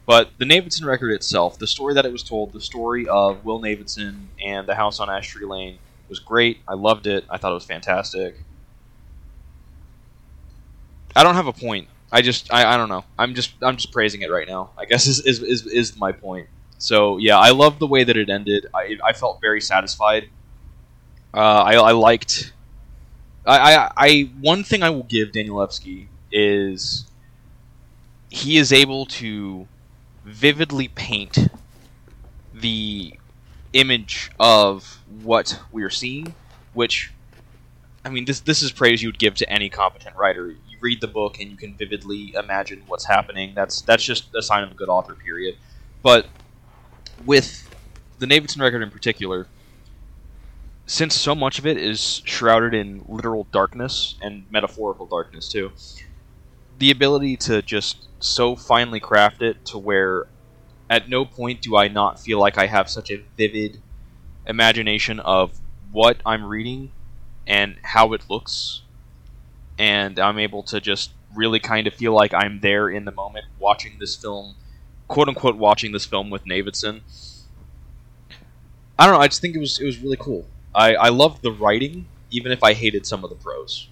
[0.05, 3.59] But the Navidson record itself, the story that it was told, the story of Will
[3.59, 5.77] Navidson and the house on Ash Tree Lane
[6.09, 6.61] was great.
[6.67, 7.25] I loved it.
[7.29, 8.35] I thought it was fantastic.
[11.15, 11.87] I don't have a point.
[12.11, 13.05] I just I, I don't know.
[13.17, 14.71] I'm just I'm just praising it right now.
[14.77, 16.47] I guess is is, is, is my point.
[16.79, 18.65] So yeah, I love the way that it ended.
[18.73, 20.29] I, I felt very satisfied.
[21.33, 22.53] Uh, I, I liked.
[23.45, 27.05] I, I, I one thing I will give Daniel Danielewski is
[28.29, 29.67] he is able to
[30.25, 31.49] vividly paint
[32.53, 33.13] the
[33.73, 36.33] image of what we're seeing,
[36.73, 37.11] which
[38.05, 40.47] I mean this this is praise you would give to any competent writer.
[40.47, 43.53] You read the book and you can vividly imagine what's happening.
[43.55, 45.57] That's that's just a sign of a good author, period.
[46.01, 46.27] But
[47.25, 47.67] with
[48.19, 49.47] the Navidson record in particular,
[50.85, 55.71] since so much of it is shrouded in literal darkness and metaphorical darkness too,
[56.77, 60.27] the ability to just so finely crafted to where
[60.89, 63.81] at no point do I not feel like I have such a vivid
[64.47, 65.59] imagination of
[65.91, 66.91] what I'm reading
[67.47, 68.81] and how it looks,
[69.77, 73.45] and I'm able to just really kind of feel like I'm there in the moment
[73.59, 74.55] watching this film,
[75.07, 77.01] quote unquote, watching this film with Navidson.
[78.97, 79.21] I don't know.
[79.21, 80.45] I just think it was it was really cool.
[80.73, 83.88] I I loved the writing, even if I hated some of the prose.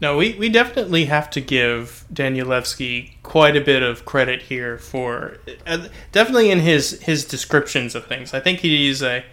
[0.00, 5.38] No, we, we definitely have to give Danielewski quite a bit of credit here for
[5.66, 8.34] uh, definitely in his his descriptions of things.
[8.34, 9.24] I think he's a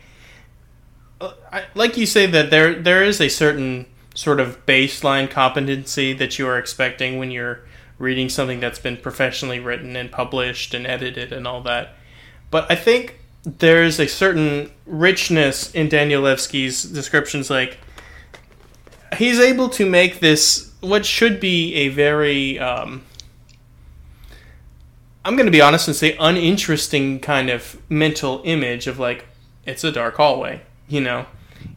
[1.20, 6.14] uh, I, like you say that there there is a certain sort of baseline competency
[6.14, 7.60] that you are expecting when you're
[7.98, 11.96] reading something that's been professionally written and published and edited and all that.
[12.52, 17.80] But I think there's a certain richness in Danielewski's descriptions like
[19.16, 23.04] he's able to make this what should be a very um,
[25.26, 29.26] I'm going to be honest and say uninteresting kind of mental image of like
[29.66, 31.26] it's a dark hallway, you know.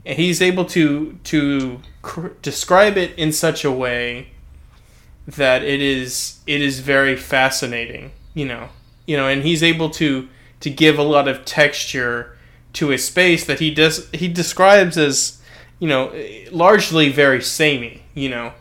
[0.05, 4.29] And he's able to to cr- describe it in such a way
[5.27, 8.71] that it is it is very fascinating, you know.
[9.07, 10.29] You know, and he's able to
[10.61, 12.37] to give a lot of texture
[12.73, 15.41] to a space that he does he describes as
[15.79, 16.13] you know,
[16.51, 18.53] largely very samey, you know,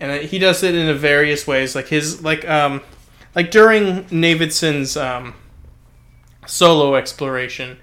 [0.00, 2.80] and he does it in various ways, like his like um
[3.34, 5.34] like during Navidson's um,
[6.46, 7.78] solo exploration,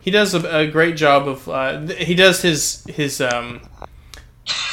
[0.00, 3.62] he does a, a great job of uh, he does his his um,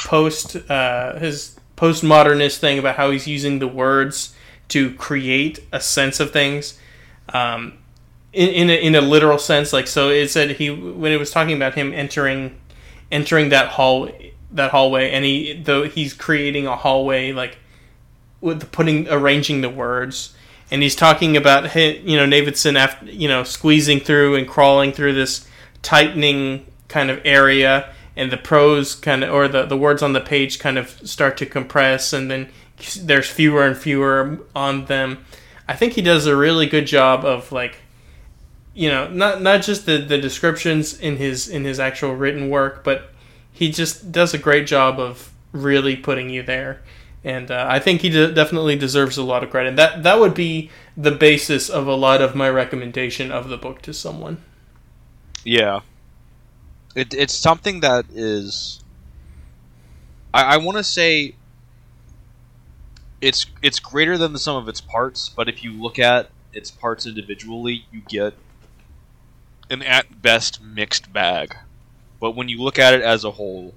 [0.06, 4.36] post uh, his postmodernist thing about how he's using the words
[4.70, 6.80] to create a sense of things.
[7.30, 7.78] Um,
[8.34, 11.32] in, in a, in a literal sense, like so, it said he when it was
[11.32, 12.60] talking about him entering
[13.12, 14.10] entering that hall
[14.52, 17.58] that hallway and he though he's creating a hallway like
[18.46, 20.34] with putting arranging the words.
[20.72, 25.14] And he's talking about you know Navidson after you know squeezing through and crawling through
[25.14, 25.48] this
[25.82, 27.92] tightening kind of area.
[28.18, 31.36] And the prose kind of or the, the words on the page kind of start
[31.38, 32.50] to compress and then
[33.02, 35.26] there's fewer and fewer on them.
[35.68, 37.80] I think he does a really good job of like
[38.76, 42.84] you know, not not just the, the descriptions in his in his actual written work,
[42.84, 43.10] but
[43.52, 46.82] he just does a great job of really putting you there.
[47.24, 49.78] And uh, I think he de- definitely deserves a lot of credit.
[49.78, 53.82] That that would be the basis of a lot of my recommendation of the book
[53.84, 54.44] to someone.
[55.46, 55.80] Yeah,
[56.96, 58.84] it, it's something that is.
[60.34, 61.36] I, I want to say.
[63.22, 66.70] It's it's greater than the sum of its parts, but if you look at its
[66.70, 68.36] parts individually, you get
[69.70, 71.56] an at best mixed bag.
[72.20, 73.74] But when you look at it as a whole,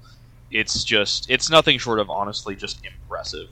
[0.51, 3.49] it's just it's nothing short of honestly just impressive.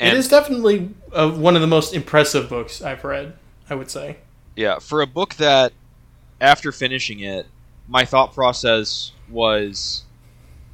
[0.00, 3.34] And it is definitely uh, one of the most impressive books I've read.
[3.68, 4.18] I would say.
[4.56, 5.72] Yeah, for a book that,
[6.40, 7.46] after finishing it,
[7.88, 10.04] my thought process was,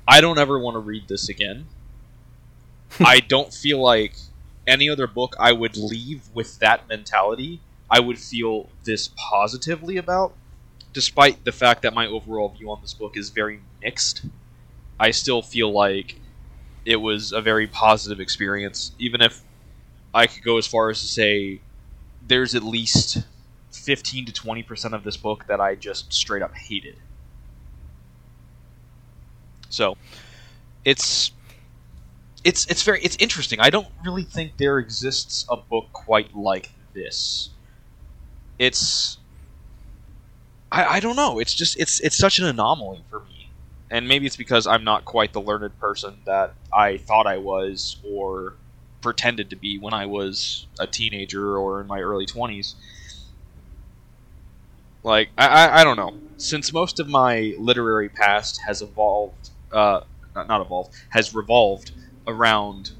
[0.06, 1.66] I don't ever want to read this again.
[3.00, 4.14] I don't feel like
[4.66, 10.32] any other book I would leave with that mentality I would feel this positively about,
[10.92, 14.24] despite the fact that my overall view on this book is very mixed.
[14.98, 16.20] I still feel like
[16.84, 19.42] it was a very positive experience, even if
[20.14, 21.60] I could go as far as to say
[22.26, 23.24] there's at least
[23.72, 26.96] 15 to 20% of this book that I just straight up hated.
[29.68, 29.96] So,
[30.84, 31.32] it's
[32.42, 33.60] it's it's very it's interesting.
[33.60, 37.50] I don't really think there exists a book quite like this
[38.60, 39.16] it's
[40.70, 41.40] I, I don't know.
[41.40, 43.48] It's just it's it's such an anomaly for me,
[43.90, 47.96] and maybe it's because I'm not quite the learned person that I thought I was
[48.04, 48.54] or
[49.00, 52.74] pretended to be when I was a teenager or in my early twenties.
[55.02, 56.18] Like I, I, I don't know.
[56.36, 60.02] Since most of my literary past has evolved, uh,
[60.34, 61.92] not, not evolved, has revolved
[62.26, 62.90] around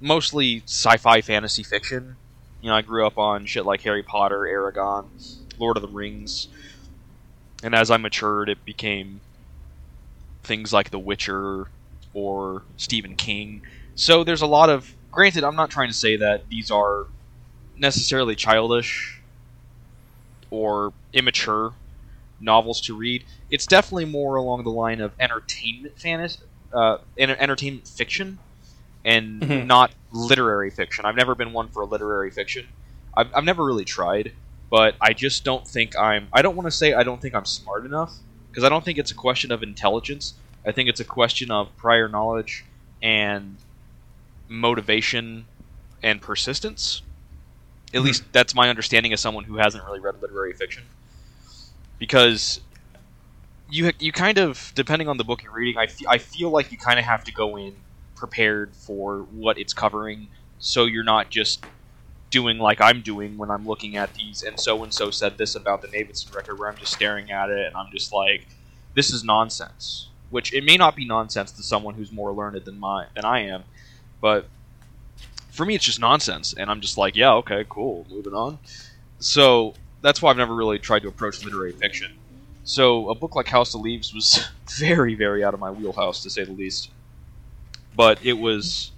[0.00, 2.16] mostly sci-fi fantasy fiction
[2.60, 5.06] you know, I grew up on shit like Harry Potter, Eragon,
[5.58, 6.48] Lord of the Rings,
[7.62, 9.20] and as I matured, it became
[10.42, 11.66] things like The Witcher,
[12.14, 13.62] or Stephen King.
[13.94, 14.94] So there's a lot of.
[15.10, 17.06] Granted, I'm not trying to say that these are
[17.76, 19.20] necessarily childish
[20.50, 21.74] or immature
[22.40, 23.24] novels to read.
[23.50, 26.40] It's definitely more along the line of entertainment fantasy,
[26.72, 28.38] uh, entertainment fiction,
[29.04, 29.66] and Mhm.
[29.66, 31.04] not literary fiction.
[31.04, 32.66] I've never been one for literary fiction.
[33.16, 34.32] I've, I've never really tried,
[34.70, 36.28] but I just don't think I'm.
[36.32, 38.16] I don't want to say I don't think I'm smart enough
[38.50, 40.34] because I don't think it's a question of intelligence.
[40.66, 42.64] I think it's a question of prior knowledge
[43.02, 43.56] and
[44.48, 45.46] motivation
[46.02, 47.02] and persistence.
[47.94, 48.04] At Mhm.
[48.04, 50.84] least that's my understanding as someone who hasn't really read literary fiction.
[51.98, 52.60] Because
[53.68, 56.78] you you kind of depending on the book you're reading, I, I feel like you
[56.78, 57.74] kind of have to go in
[58.20, 61.64] prepared for what it's covering, so you're not just
[62.30, 64.44] doing like I'm doing when I'm looking at these.
[64.44, 67.50] And so and so said this about the Navidson record, where I'm just staring at
[67.50, 68.46] it and I'm just like,
[68.94, 70.08] this is nonsense.
[70.28, 73.40] Which it may not be nonsense to someone who's more learned than my than I
[73.40, 73.64] am,
[74.20, 74.46] but
[75.50, 78.60] for me it's just nonsense, and I'm just like, yeah, okay, cool, moving on.
[79.18, 82.12] So that's why I've never really tried to approach literary fiction.
[82.62, 84.46] So a book like House of Leaves was
[84.78, 86.90] very, very out of my wheelhouse to say the least.
[87.94, 88.92] But it was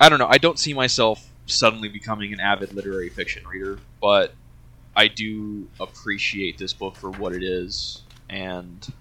[0.00, 4.32] I don't know, I don't see myself suddenly becoming an avid literary fiction reader, but
[4.96, 8.92] I do appreciate this book for what it is and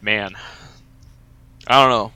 [0.00, 0.36] man,
[1.66, 2.12] I don't know.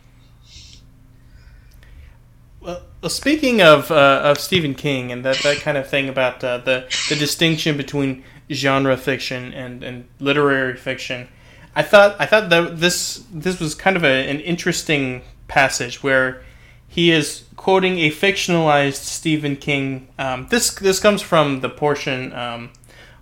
[2.61, 6.59] Well, speaking of uh, of Stephen King and that, that kind of thing about uh,
[6.59, 11.29] the the distinction between genre fiction and, and literary fiction,
[11.77, 16.43] I thought I thought that this this was kind of a, an interesting passage where
[16.87, 20.09] he is quoting a fictionalized Stephen King.
[20.19, 22.71] Um, this this comes from the portion um,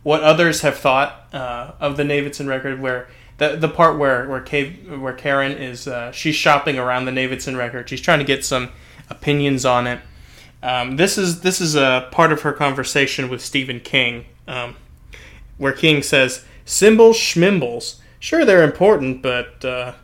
[0.03, 4.41] what others have thought uh, of the Navidson record, where the the part where where
[4.41, 7.89] Kay, where Karen is uh, she's shopping around the Navidson record.
[7.89, 8.71] She's trying to get some
[9.09, 10.01] opinions on it.
[10.63, 14.77] Um, this is this is a part of her conversation with Stephen King, um,
[15.57, 17.97] where King says, "Symbols, schmimbles.
[18.23, 19.95] Sure, they're important, but uh,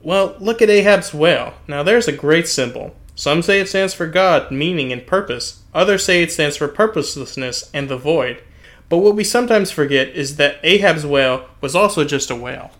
[0.00, 1.54] well, look at Ahab's whale.
[1.66, 2.94] Now, there's a great symbol.
[3.16, 5.64] Some say it stands for God, meaning, and purpose.
[5.74, 8.40] Others say it stands for purposelessness and the void.
[8.88, 12.70] But what we sometimes forget is that Ahab's whale was also just a whale.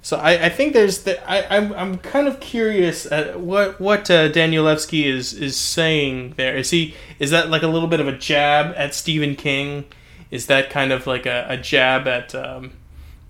[0.00, 4.10] So I, I think there's the I I'm, I'm kind of curious at what what
[4.10, 6.56] uh, Danielewski is is saying there.
[6.56, 9.84] Is he is that like a little bit of a jab at Stephen King?
[10.30, 12.72] Is that kind of like a, a jab at um,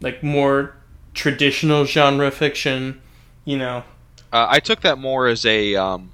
[0.04, 0.76] like more
[1.14, 3.00] traditional genre fiction?
[3.44, 3.84] You know,
[4.32, 5.74] Uh, I took that more as a.
[5.74, 6.10] Um,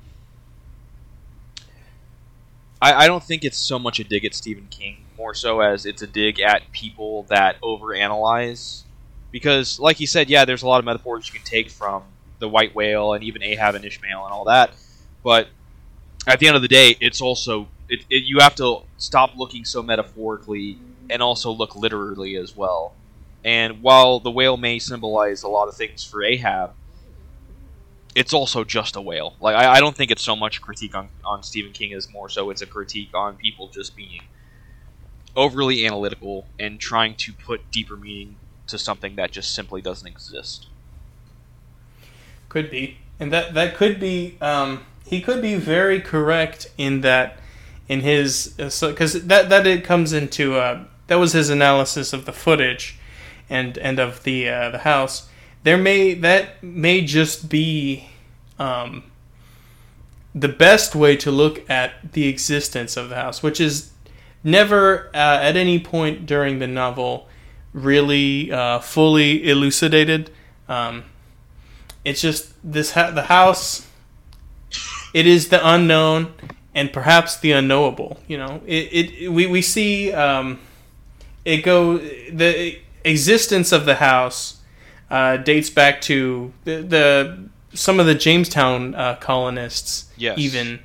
[2.80, 5.84] I, I don't think it's so much a dig at Stephen King, more so as
[5.84, 8.82] it's a dig at people that overanalyze.
[9.30, 12.02] Because, like you said, yeah, there's a lot of metaphors you can take from
[12.40, 14.72] the white whale and even Ahab and Ishmael and all that.
[15.22, 15.48] But
[16.26, 19.64] at the end of the day, it's also it, it, you have to stop looking
[19.64, 20.78] so metaphorically
[21.08, 22.94] and also look literally as well.
[23.44, 26.72] And while the whale may symbolize a lot of things for Ahab,
[28.14, 29.34] it's also just a whale.
[29.40, 32.10] Like I, I don't think it's so much a critique on, on Stephen King as
[32.10, 34.22] more so it's a critique on people just being
[35.36, 38.36] overly analytical and trying to put deeper meaning
[38.66, 40.66] to something that just simply doesn't exist.
[42.48, 44.36] could be, and that that could be.
[44.40, 47.38] Um, he could be very correct in that
[47.88, 52.12] in his uh, so because that that it comes into uh, that was his analysis
[52.12, 52.99] of the footage
[53.50, 55.28] and and of the uh, the house.
[55.62, 58.08] There may that may just be
[58.58, 59.04] um,
[60.34, 63.90] the best way to look at the existence of the house, which is
[64.42, 67.28] never uh, at any point during the novel
[67.72, 70.30] really uh, fully elucidated.
[70.68, 71.04] Um,
[72.04, 73.86] it's just this ha- the house.
[75.12, 76.32] It is the unknown
[76.74, 78.20] and perhaps the unknowable.
[78.28, 80.60] You know, it, it we we see um,
[81.44, 84.58] it go the existence of the house
[85.10, 90.38] uh, dates back to the, the some of the Jamestown uh, colonists Yes.
[90.38, 90.80] even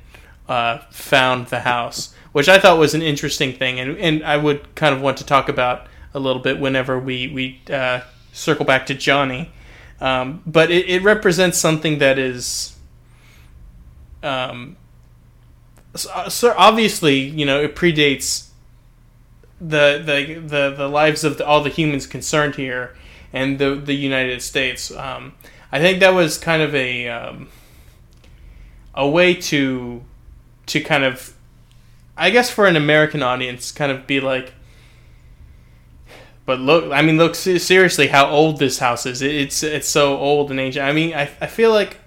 [0.48, 4.74] uh, found the house, which I thought was an interesting thing, and and I would
[4.74, 8.00] kind of want to talk about a little bit whenever we we uh,
[8.32, 9.50] circle back to Johnny.
[10.00, 12.76] Um, but it, it represents something that is,
[14.22, 14.76] um,
[15.94, 18.45] so, so obviously, you know, it predates
[19.60, 22.96] the the the, the lives of the, all the humans concerned here
[23.32, 24.90] and the the United States.
[24.90, 25.34] Um,
[25.72, 27.48] I think that was kind of a um,
[28.94, 30.02] a way to
[30.66, 31.34] to kind of,
[32.16, 34.52] I guess, for an American audience, kind of be like
[36.46, 39.20] but look, I mean, look seriously how old this house is.
[39.20, 40.86] It's it's so old and ancient.
[40.86, 41.98] I mean, I, I feel like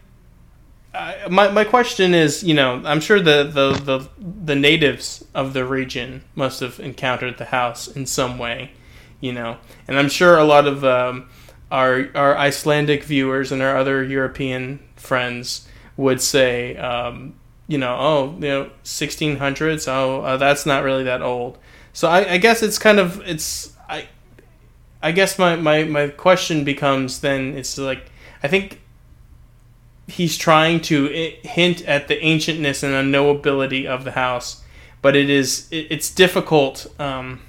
[0.94, 5.64] My my question is, you know, I'm sure the, the the the natives of the
[5.64, 8.72] region must have encountered the house in some way,
[9.20, 11.30] you know, and I'm sure a lot of um,
[11.72, 17.36] our our Icelandic viewers and our other European friends would say, um,
[17.68, 19.88] you know, oh, you know, 1600s.
[19.88, 21.60] Oh, uh, that's not really that old.
[21.94, 24.08] So I, I guess it's kind of it's I
[25.04, 28.12] I guess my, my, my question becomes then it's like
[28.42, 28.82] I think
[30.10, 31.08] he's trying to
[31.44, 34.64] hint at the ancientness and unknowability of the house,
[35.02, 37.42] but it is it, it's difficult um,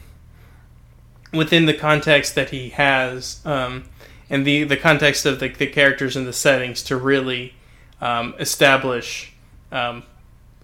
[1.33, 3.85] within the context that he has um,
[4.29, 7.55] and the the context of the, the characters and the settings to really
[8.01, 9.33] um, establish
[9.73, 10.03] um,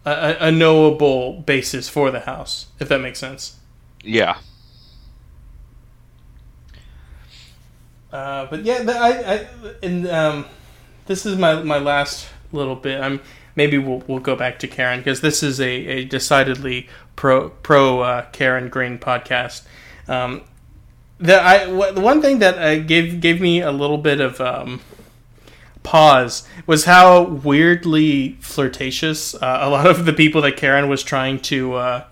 [0.05, 3.57] a, a knowable basis for the house, if that makes sense.
[4.03, 4.39] Yeah,
[8.17, 9.47] Uh, but yeah, I, I
[9.83, 10.47] and um,
[11.07, 13.01] this is my my last little bit.
[13.01, 13.21] I'm
[13.55, 18.01] maybe we'll we'll go back to Karen because this is a, a decidedly pro pro
[18.01, 19.63] uh, Karen Green podcast.
[20.09, 20.43] Um,
[21.19, 24.81] the I w- the one thing that gave gave me a little bit of um,
[25.83, 31.41] pause was how weirdly flirtatious uh, a lot of the people that Karen was trying
[31.41, 32.05] to uh,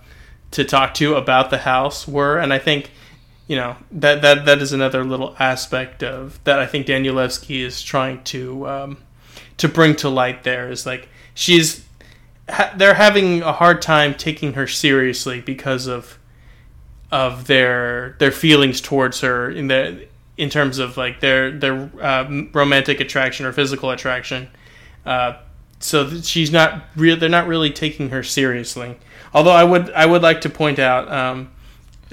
[0.53, 2.90] to talk to about the house were, and I think
[3.47, 7.82] you know that that that is another little aspect of that I think Danielewski is
[7.82, 8.97] trying to um,
[9.59, 10.45] to bring to light.
[10.45, 11.84] There is like she's
[12.49, 16.18] ha- they're having a hard time taking her seriously because of
[17.12, 22.47] of their their feelings towards her in the in terms of like their their uh,
[22.53, 24.49] romantic attraction or physical attraction.
[25.05, 25.34] Uh,
[25.80, 27.16] so she's not real.
[27.18, 28.97] They're not really taking her seriously.
[29.34, 31.12] Although I would I would like to point out.
[31.12, 31.51] Um,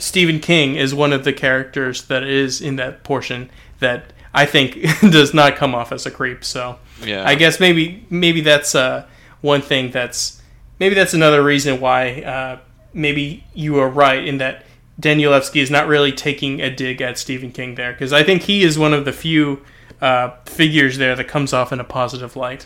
[0.01, 4.81] Stephen King is one of the characters that is in that portion that I think
[5.01, 6.43] does not come off as a creep.
[6.43, 7.27] So yeah.
[7.27, 9.05] I guess maybe maybe that's uh,
[9.41, 10.41] one thing that's
[10.79, 12.59] maybe that's another reason why uh,
[12.93, 14.65] maybe you are right in that
[14.99, 18.63] Danielewski is not really taking a dig at Stephen King there because I think he
[18.63, 19.63] is one of the few
[20.01, 22.65] uh, figures there that comes off in a positive light.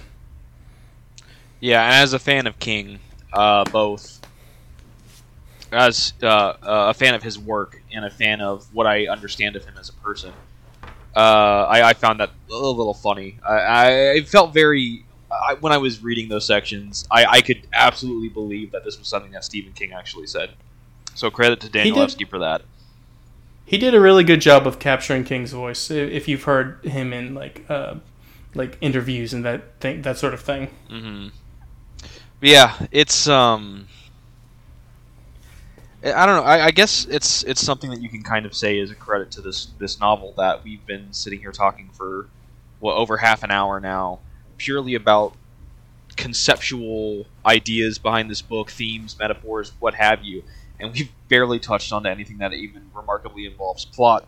[1.60, 3.00] Yeah, as a fan of King,
[3.34, 4.15] uh, both
[5.72, 9.56] as uh, uh, a fan of his work and a fan of what I understand
[9.56, 10.34] of him as a person,
[11.16, 13.38] uh, I, I, found that a little funny.
[13.48, 17.08] I, I felt very I, when I was reading those sections.
[17.10, 20.52] I, I, could absolutely believe that this was something that Stephen King actually said.
[21.14, 22.64] So credit to Danielewski for that.
[23.66, 25.90] He did a really good job of capturing King's voice.
[25.90, 27.96] If you've heard him in like uh,
[28.54, 30.70] like interviews and that thing, that sort of thing.
[30.90, 31.30] Mm-hmm.
[32.42, 33.88] yeah, it's um
[36.14, 36.44] I don't know.
[36.44, 39.32] I, I, guess it's it's something that you can kind of say is a credit
[39.32, 42.28] to this this novel that we've been sitting here talking for
[42.80, 44.20] well over half an hour now,
[44.58, 45.34] purely about
[46.16, 50.44] conceptual ideas behind this book, themes, metaphors, what have you,
[50.80, 54.28] and we've barely touched on anything that even remarkably involves plot.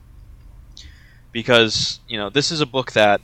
[1.32, 3.22] Because you know this is a book that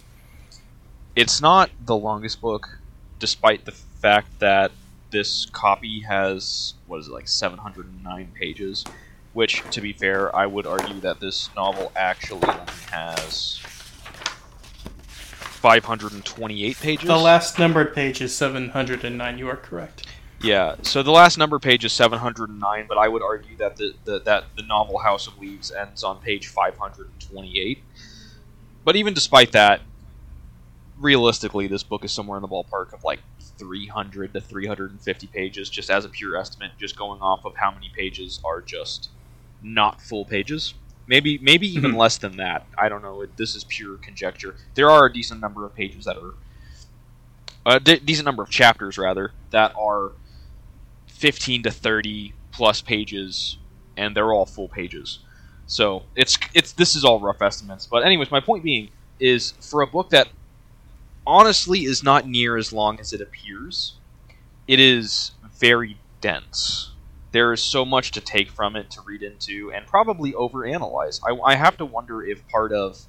[1.15, 2.77] it's not the longest book,
[3.17, 4.71] despite the fact that
[5.13, 8.83] this copy has what is it like 709 pages,
[9.31, 12.51] which, to be fair, I would argue that this novel actually
[12.91, 13.59] has
[15.63, 17.07] 528 pages.
[17.07, 19.37] The last numbered page is 709.
[19.37, 20.07] You are correct.
[20.41, 24.19] Yeah, so the last number page is 709, but I would argue that the, the
[24.21, 27.81] that the novel House of Leaves ends on page 528.
[28.83, 29.79] But even despite that,
[30.99, 33.19] realistically, this book is somewhere in the ballpark of like
[33.57, 37.89] 300 to 350 pages, just as a pure estimate, just going off of how many
[37.95, 39.09] pages are just
[39.61, 40.73] not full pages.
[41.05, 41.99] Maybe maybe even mm-hmm.
[41.99, 42.65] less than that.
[42.77, 43.25] I don't know.
[43.35, 44.55] This is pure conjecture.
[44.75, 46.33] There are a decent number of pages that are
[47.65, 50.11] a decent number of chapters rather that are
[51.07, 53.57] 15 to 30 plus pages,
[53.97, 55.19] and they're all full pages.
[55.67, 57.85] So it's it's this is all rough estimates.
[57.85, 58.89] But anyways, my point being
[59.19, 60.27] is for a book that
[61.25, 63.93] honestly is not near as long as it appears.
[64.67, 66.91] It is very dense.
[67.31, 71.19] There is so much to take from it, to read into, and probably overanalyze.
[71.25, 72.99] I, I have to wonder if part of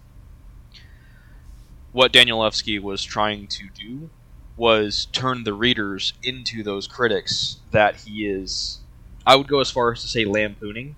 [1.92, 4.10] what Danielewski was trying to do
[4.56, 8.80] was turn the readers into those critics that he is.
[9.26, 10.96] I would go as far as to say lampooning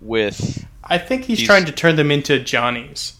[0.00, 0.66] with.
[0.82, 3.14] I think he's these, trying to turn them into Johnnies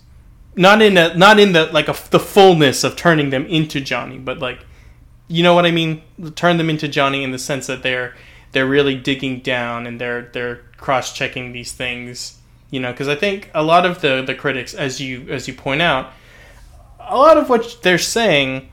[0.56, 4.18] not in a not in the like a, the fullness of turning them into Johnny,
[4.18, 4.64] but like
[5.28, 6.02] you know what I mean.
[6.34, 8.14] Turn them into Johnny in the sense that they're
[8.52, 12.38] they're really digging down and they're they're cross checking these things
[12.70, 15.54] You know, because I think a lot of the the critics, as you as you
[15.54, 16.12] point out,
[16.98, 18.68] a lot of what they're saying.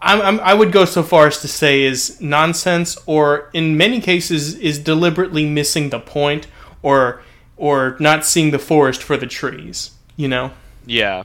[0.00, 4.00] I'm, I'm, I would go so far as to say is nonsense, or in many
[4.00, 6.48] cases is deliberately missing the point,
[6.82, 7.22] or
[7.56, 9.92] or not seeing the forest for the trees.
[10.16, 10.52] You know.
[10.86, 11.24] Yeah.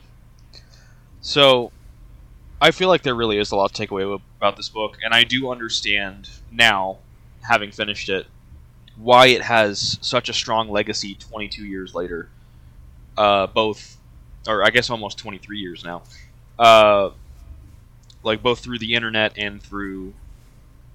[1.21, 1.71] So,
[2.59, 5.13] I feel like there really is a lot to take away about this book, and
[5.13, 6.97] I do understand now,
[7.41, 8.27] having finished it,
[8.97, 12.29] why it has such a strong legacy 22 years later.
[13.17, 13.97] Uh, both,
[14.47, 16.03] or I guess almost 23 years now.
[16.57, 17.11] Uh,
[18.23, 20.13] like both through the internet and through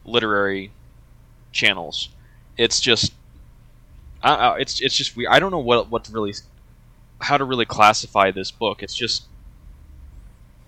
[0.04, 0.70] literary
[1.52, 2.08] channels.
[2.56, 3.12] It's just,
[4.22, 5.30] I, it's it's just weird.
[5.30, 6.34] I don't know what what to really,
[7.20, 8.82] how to really classify this book.
[8.82, 9.24] It's just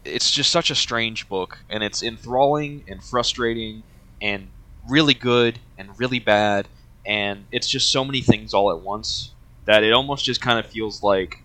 [0.05, 3.83] it's just such a strange book, and it's enthralling and frustrating,
[4.23, 4.49] and
[4.89, 6.69] really good and really bad,
[7.05, 9.33] and it's just so many things all at once
[9.67, 11.43] that it almost just kind of feels like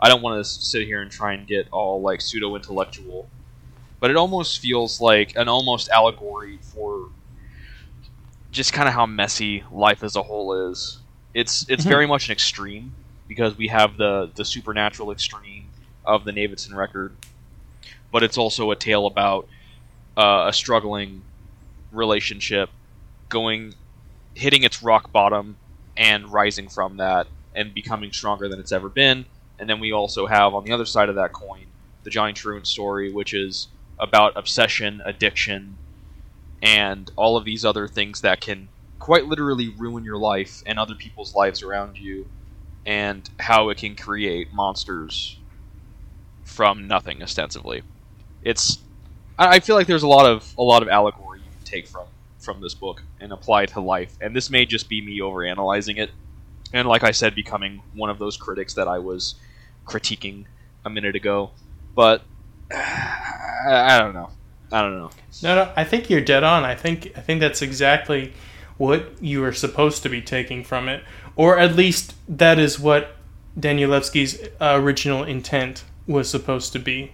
[0.00, 3.28] I don't want to sit here and try and get all like pseudo intellectual,
[4.00, 7.10] but it almost feels like an almost allegory for
[8.50, 11.01] just kind of how messy life as a whole is.
[11.34, 11.88] It's it's Mhm.
[11.88, 12.94] very much an extreme
[13.28, 15.68] because we have the the supernatural extreme
[16.04, 17.16] of the Navidson record,
[18.10, 19.48] but it's also a tale about
[20.16, 21.22] uh, a struggling
[21.90, 22.68] relationship
[23.28, 23.74] going
[24.34, 25.56] hitting its rock bottom
[25.96, 29.24] and rising from that and becoming stronger than it's ever been.
[29.58, 31.66] And then we also have on the other side of that coin
[32.02, 33.68] the Johnny Truant story, which is
[33.98, 35.76] about obsession, addiction,
[36.60, 38.68] and all of these other things that can
[39.02, 42.24] quite literally ruin your life and other people's lives around you,
[42.86, 45.40] and how it can create monsters
[46.44, 47.82] from nothing, ostensibly.
[48.44, 48.78] It's
[49.36, 52.06] I feel like there's a lot of a lot of allegory you can take from
[52.38, 56.12] from this book and apply to life, and this may just be me overanalyzing it,
[56.72, 59.34] and like I said, becoming one of those critics that I was
[59.84, 60.44] critiquing
[60.84, 61.50] a minute ago.
[61.96, 62.22] But
[62.70, 64.30] I, I don't know.
[64.70, 65.10] I don't know.
[65.42, 66.62] No, no, I think you're dead on.
[66.62, 68.32] I think I think that's exactly
[68.78, 71.02] what you are supposed to be taking from it,
[71.36, 73.16] or at least that is what
[73.58, 77.12] Danielewski's uh, original intent was supposed to be.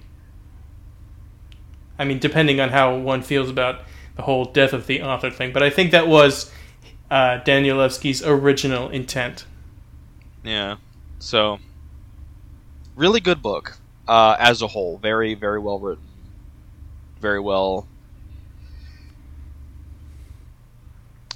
[1.99, 3.83] I mean, depending on how one feels about
[4.17, 6.51] the whole death of the author thing, but I think that was
[7.11, 9.45] uh, Danielewski's original intent.
[10.45, 10.77] Yeah.
[11.19, 11.59] So,
[12.95, 14.99] really good book uh, as a whole.
[14.99, 16.05] Very, very well written.
[17.21, 17.89] Very well.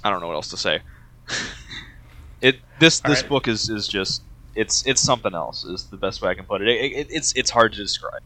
[0.05, 0.81] I don't know what else to say.
[2.41, 3.29] it this All this right.
[3.29, 4.23] book is, is just
[4.55, 6.69] it's it's something else is the best way I can put it.
[6.69, 7.07] It, it.
[7.11, 8.23] It's it's hard to describe.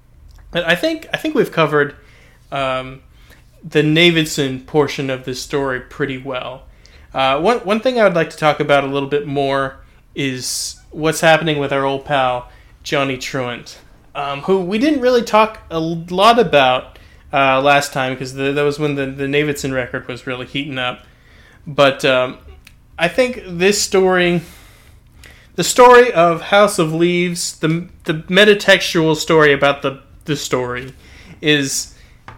[0.51, 1.97] But I think I think we've covered
[2.51, 3.03] um,
[3.63, 6.65] the Navidson portion of this story pretty well.
[7.13, 9.79] Uh, one one thing I would like to talk about a little bit more
[10.15, 12.51] is what's happening with our old pal
[12.83, 13.79] Johnny Truant,
[14.15, 16.99] um, who we didn't really talk a lot about
[17.33, 21.06] uh, last time because that was when the the Navidson record was really heating up.
[21.67, 22.39] But um,
[22.99, 24.43] I think this story
[25.57, 30.93] the story of House of Leaves, the the metatextual story about the the story,
[31.41, 31.95] is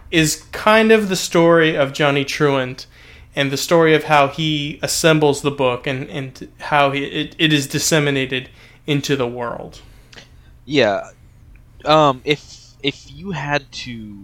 [0.09, 2.87] is kind of the story of Johnny Truant
[3.35, 7.53] and the story of how he assembles the book and, and how he, it, it
[7.53, 8.49] is disseminated
[8.87, 9.81] into the world.
[10.65, 11.11] Yeah.
[11.85, 12.21] Um.
[12.23, 14.17] If if you had to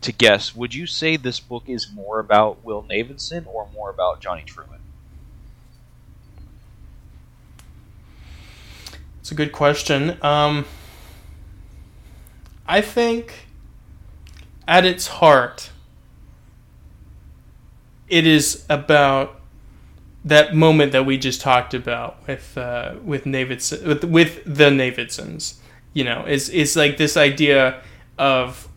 [0.00, 4.20] to guess, would you say this book is more about Will Navidson or more about
[4.20, 4.80] Johnny Truant?
[9.20, 10.16] It's a good question.
[10.22, 10.64] Um,
[12.66, 13.46] I think
[14.66, 15.70] at its heart,
[18.08, 19.40] it is about
[20.24, 25.58] that moment that we just talked about with uh, with Navidson, with with the Navidsons.
[25.92, 27.82] You know, is is like this idea
[28.18, 28.69] of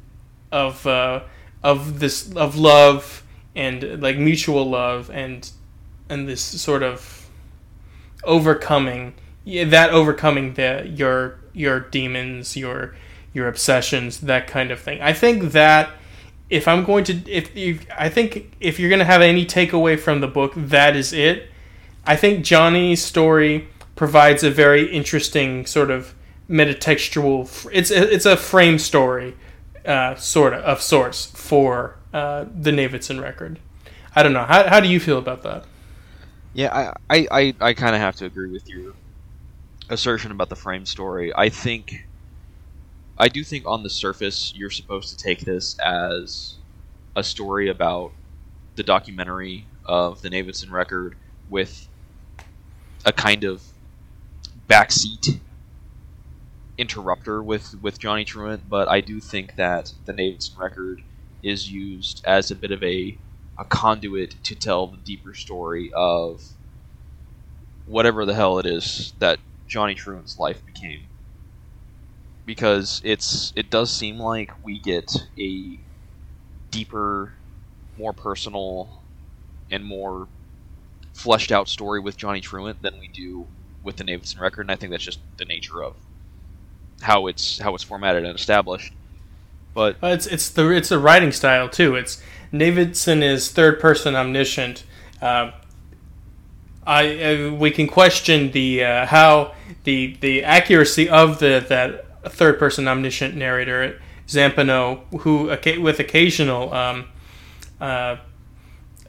[0.54, 1.24] of uh,
[1.64, 3.24] of this of love
[3.56, 5.51] and like mutual love and
[6.10, 7.30] and this sort of
[8.24, 9.14] overcoming
[9.45, 12.95] yeah, that overcoming the your your demons, your
[13.34, 15.01] your obsessions, that kind of thing.
[15.01, 15.89] I think that
[16.49, 19.99] if I'm going to if, if I think if you're going to have any takeaway
[19.99, 21.49] from the book, that is it.
[22.06, 26.14] I think Johnny's story provides a very interesting sort of
[26.49, 27.70] metatextual.
[27.72, 29.36] It's it's a frame story,
[29.86, 33.59] uh, sort of of sorts for uh, the Navidson record.
[34.15, 34.43] I don't know.
[34.43, 35.65] How, how do you feel about that?
[36.53, 38.93] Yeah, I I, I, I kind of have to agree with your
[39.89, 41.31] assertion about the frame story.
[41.36, 42.05] I think
[43.17, 46.55] I do think on the surface you're supposed to take this as
[47.15, 48.11] a story about
[48.75, 51.15] the documentary of the Navidson record
[51.49, 51.88] with
[53.05, 53.61] a kind of
[54.69, 55.39] backseat
[56.78, 61.01] interrupter with with Johnny Truant, but I do think that the Navidson record
[61.43, 63.17] is used as a bit of a
[63.57, 66.41] a conduit to tell the deeper story of
[67.86, 71.07] whatever the hell it is that Johnny Truant's life became.
[72.45, 75.80] Because it's it does seem like we get a
[76.71, 77.34] deeper,
[77.97, 79.03] more personal,
[79.71, 80.30] and more
[81.13, 83.47] fleshed out story with Johnny Truant than we do
[83.84, 85.95] with the Navidson record, and I think that's just the nature of
[87.02, 88.94] how it's how it's formatted and established.
[89.74, 91.96] But Uh, it's it's the it's the writing style too.
[91.96, 92.22] It's
[92.52, 94.84] Navidson is third person omniscient.
[95.22, 95.52] Uh,
[96.86, 102.60] I uh, we can question the uh, how the the accuracy of the that third
[102.60, 105.50] person omniscient narrator Zampano, who
[105.82, 107.06] with occasional um,
[107.82, 108.18] uh,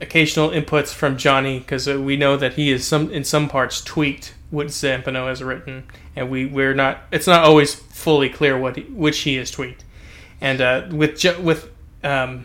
[0.04, 3.82] occasional inputs from Johnny, because uh, we know that he is some in some parts
[3.82, 5.84] tweaked what Zampano has written,
[6.14, 6.98] and we we're not.
[7.10, 9.84] It's not always fully clear what he, which he has tweaked,
[10.40, 11.70] and uh, with with
[12.04, 12.44] um,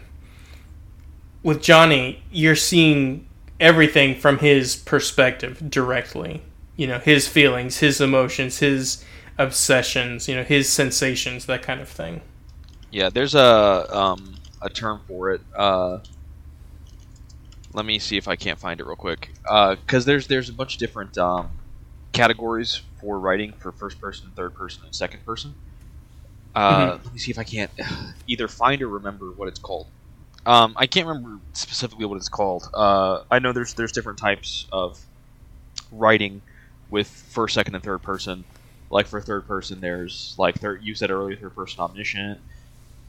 [1.43, 3.27] with Johnny, you're seeing
[3.59, 6.41] everything from his perspective directly.
[6.75, 9.03] You know, his feelings, his emotions, his
[9.37, 12.21] obsessions, you know, his sensations, that kind of thing.
[12.91, 15.41] Yeah, there's a um, a term for it.
[15.55, 15.99] Uh,
[17.73, 19.31] let me see if I can't find it real quick.
[19.43, 21.49] Because there's there's a bunch of different um,
[22.13, 25.55] categories for writing for first person, third person, and second person.
[26.55, 27.71] Uh, Let me see if I can't
[28.27, 29.87] either find or remember what it's called.
[30.45, 32.69] Um, I can't remember specifically what it's called.
[32.73, 34.99] Uh, I know there's there's different types of
[35.91, 36.41] writing
[36.89, 38.45] with first, second, and third person.
[38.89, 40.81] Like for third person, there's like third.
[40.83, 42.39] You said earlier, third person omniscient.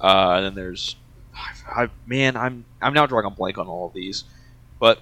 [0.00, 0.96] Uh, and then there's,
[1.66, 4.24] I, man, I'm I'm now drawing a blank on all of these,
[4.80, 5.00] but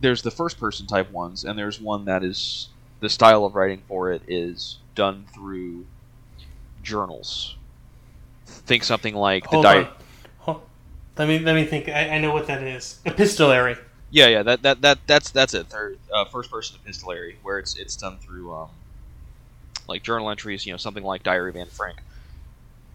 [0.00, 2.68] there's the first person type ones, and there's one that is
[3.00, 5.84] the style of writing for it is done through
[6.82, 7.56] journals.
[8.46, 9.88] Think something like Hold the diary.
[11.20, 11.86] Let me let me think.
[11.90, 12.98] I, I know what that is.
[13.04, 13.76] Epistolary.
[14.10, 15.66] Yeah, yeah, that, that, that that's that's it.
[15.66, 18.70] Third, uh, first person epistolary, where it's it's done through um,
[19.86, 21.98] like journal entries, you know, something like Diary of Anne Frank.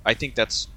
[0.04, 0.70] I think that's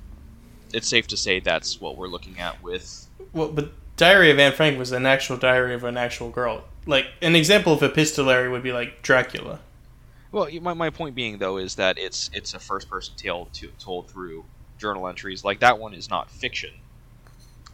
[0.74, 3.08] it's safe to say that's what we're looking at with.
[3.32, 6.64] Well, but Diary of Anne Frank was an actual diary of an actual girl.
[6.86, 9.58] Like an example of epistolary would be like Dracula.
[10.30, 13.68] Well, my, my point being though is that it's it's a first person tale to,
[13.78, 14.44] told through
[14.78, 15.44] journal entries.
[15.44, 16.70] Like that one is not fiction,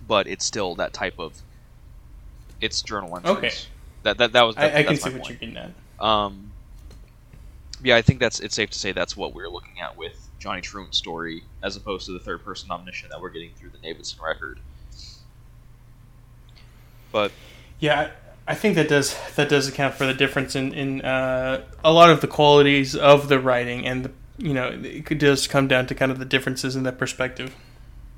[0.09, 1.43] but it's still that type of.
[2.61, 3.37] It's journal entries.
[3.37, 3.55] Okay.
[4.05, 4.57] That that that was.
[4.57, 5.43] That, I, I can see what point.
[5.43, 5.70] you mean at.
[6.03, 6.53] Um,
[7.83, 10.62] yeah, I think that's it's safe to say that's what we're looking at with Johnny
[10.62, 14.25] Truant's story, as opposed to the third person omniscient that we're getting through the Navidson
[14.25, 14.59] record.
[17.14, 17.30] But
[17.78, 18.10] Yeah,
[18.48, 22.10] I, think that does that does account for the difference in in uh, a lot
[22.10, 25.86] of the qualities of the writing, and the, you know it could just come down
[25.86, 27.54] to kind of the differences in that perspective.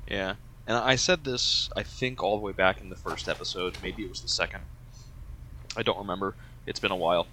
[0.09, 0.33] yeah,
[0.65, 4.03] and I said this I think all the way back in the first episode, maybe
[4.03, 4.63] it was the second.
[5.77, 6.33] I don't remember.
[6.65, 7.27] It's been a while,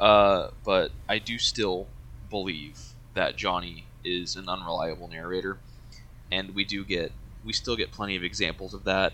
[0.00, 1.86] uh, but I do still
[2.30, 2.78] believe
[3.12, 5.58] that Johnny is an unreliable narrator,
[6.32, 7.12] and we do get
[7.44, 9.12] we still get plenty of examples of that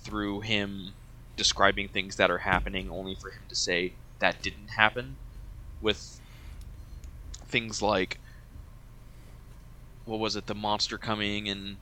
[0.00, 0.92] through him
[1.38, 5.16] describing things that are happening only for him to say that didn't happen
[5.80, 6.20] with
[7.46, 8.20] things like
[10.04, 11.78] what was it the monster coming and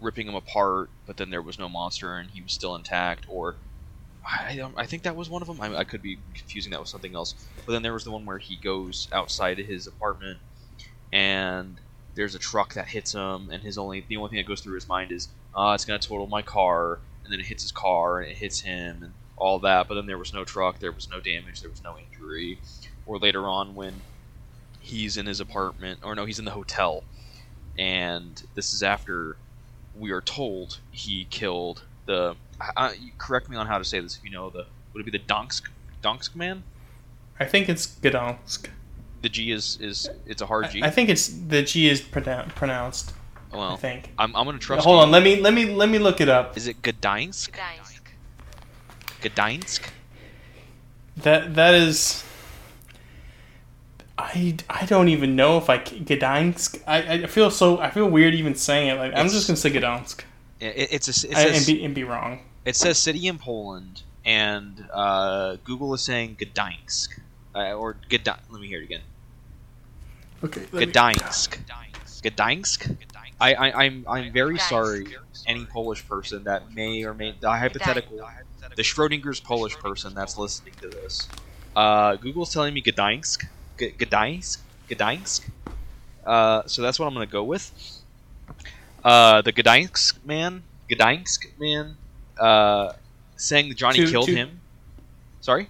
[0.00, 3.56] ripping him apart but then there was no monster and he was still intact or
[4.28, 5.60] I, I think that was one of them.
[5.60, 7.48] I, I could be confusing that with something else.
[7.64, 10.40] But then there was the one where he goes outside of his apartment
[11.12, 11.80] and
[12.14, 14.74] there's a truck that hits him and his only the only thing that goes through
[14.74, 18.20] his mind is uh, it's gonna total my car and then it hits his car
[18.20, 19.88] and it hits him and all that.
[19.88, 22.58] But then there was no truck, there was no damage, there was no injury.
[23.04, 23.94] Or later on when
[24.80, 27.02] he's in his apartment, or no, he's in the hotel,
[27.78, 29.36] and this is after
[29.98, 32.36] we are told he killed the.
[32.76, 34.66] I- correct me on how to say this if you know the.
[34.92, 35.62] Would it be the Donsk
[36.02, 36.62] Donsk man?
[37.38, 38.68] I think it's Gdansk.
[39.22, 40.82] The G is is it's a hard G.
[40.82, 43.12] I, I think it's the G is pronoun- pronounced.
[43.52, 44.10] I well, think.
[44.18, 44.84] I'm, I'm gonna trust.
[44.84, 45.02] Hold you.
[45.04, 46.56] on, let me let me let me look it up.
[46.56, 47.50] Is it Gdańsk?
[47.50, 48.00] Gdańsk.
[49.22, 49.88] Gdańsk?
[51.18, 52.24] That that is.
[54.18, 56.82] I, I don't even know if I c- Gdansk.
[56.86, 58.94] I, I feel so I feel weird even saying it.
[58.94, 60.20] Like I'm just gonna say Gdansk
[60.60, 62.40] It, it's a, it I- says and be and be wrong.
[62.64, 67.20] It says city in Poland, and uh, Google is saying Gdańsk.
[67.54, 68.40] Uh, or Gdańsk.
[68.50, 69.02] Let me hear it again.
[70.44, 70.62] Okay.
[70.62, 71.58] gdańsk.
[71.64, 72.22] Gdańsk.
[72.22, 72.96] Gdańsk?
[73.40, 74.68] I, I, I'm, I'm very Gdańsk.
[74.68, 75.06] sorry,
[75.46, 77.34] any Polish person that may or may.
[77.38, 78.26] The hypothetical.
[78.74, 81.28] The Schrodinger's Polish person that's listening to this.
[81.74, 83.44] Uh, Google's telling me Gdansk,
[83.78, 84.58] G- Gdansk,
[84.88, 85.48] Gdansk.
[86.24, 87.70] Uh, so that's what I'm gonna go with.
[89.04, 91.96] Uh, the Gdansk man, Gdansk man,
[92.40, 92.92] uh,
[93.36, 94.60] saying that Johnny To- killed to- him.
[95.40, 95.68] Sorry.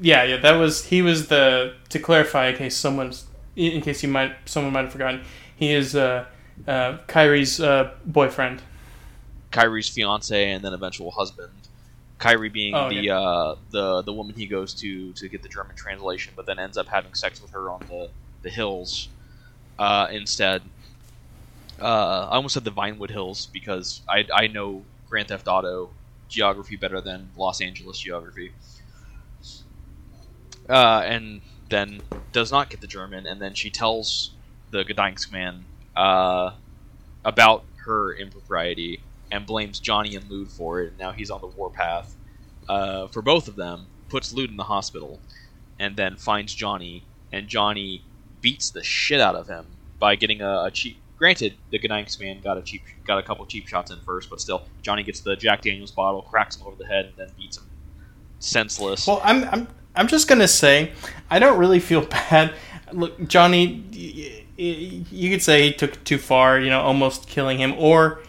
[0.00, 3.26] Yeah, yeah, that was he was the to clarify in case someone's
[3.56, 5.22] in case you might someone might have forgotten.
[5.54, 6.26] He is uh,
[6.66, 8.62] uh, Kyrie's uh, boyfriend.
[9.50, 11.52] Kyrie's fiance and then eventual husband.
[12.18, 13.08] Kyrie being Oh, the okay.
[13.08, 16.78] uh, the the woman he goes to to get the German translation, but then ends
[16.78, 18.10] up having sex with her on the
[18.42, 19.08] the hills
[19.78, 20.62] uh, instead.
[21.80, 25.90] Uh, I almost said the Vinewood Hills because I I know Grand Theft Auto
[26.28, 28.52] geography better than Los Angeles geography.
[30.68, 32.00] Uh, and then
[32.32, 34.30] does not get the German, and then she tells
[34.70, 35.64] the Gdansk man
[35.96, 36.52] uh,
[37.24, 40.88] about her impropriety and blames Johnny and Lude for it.
[40.88, 42.14] And now he's on the warpath
[42.68, 43.86] uh, for both of them.
[44.08, 45.20] Puts Lude in the hospital,
[45.78, 48.04] and then finds Johnny, and Johnny
[48.42, 49.64] beats the shit out of him
[49.98, 50.98] by getting a, a cheap.
[51.16, 54.38] Granted, the Gdansk man got a cheap, got a couple cheap shots in first, but
[54.38, 57.56] still, Johnny gets the Jack Daniels bottle, cracks him over the head, and then beats
[57.56, 57.64] him
[58.38, 59.06] senseless.
[59.06, 60.92] Well, I'm I'm I'm just gonna say
[61.30, 62.54] I don't really feel bad.
[62.92, 68.20] Look, Johnny, you could say he took too far, you know, almost killing him, or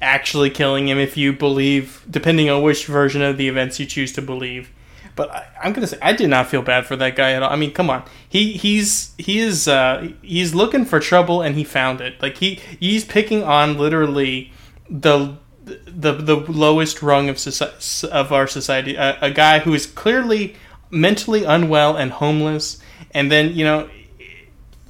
[0.00, 4.12] actually killing him if you believe, depending on which version of the events you choose
[4.12, 4.70] to believe.
[5.14, 7.50] But I, I'm gonna say I did not feel bad for that guy at all.
[7.50, 11.64] I mean, come on, he he's he is uh, he's looking for trouble and he
[11.64, 12.20] found it.
[12.22, 14.52] Like he he's picking on literally
[14.88, 18.96] the the the lowest rung of soci- of our society.
[18.96, 20.56] A, a guy who is clearly
[20.90, 22.80] mentally unwell and homeless,
[23.12, 23.88] and then you know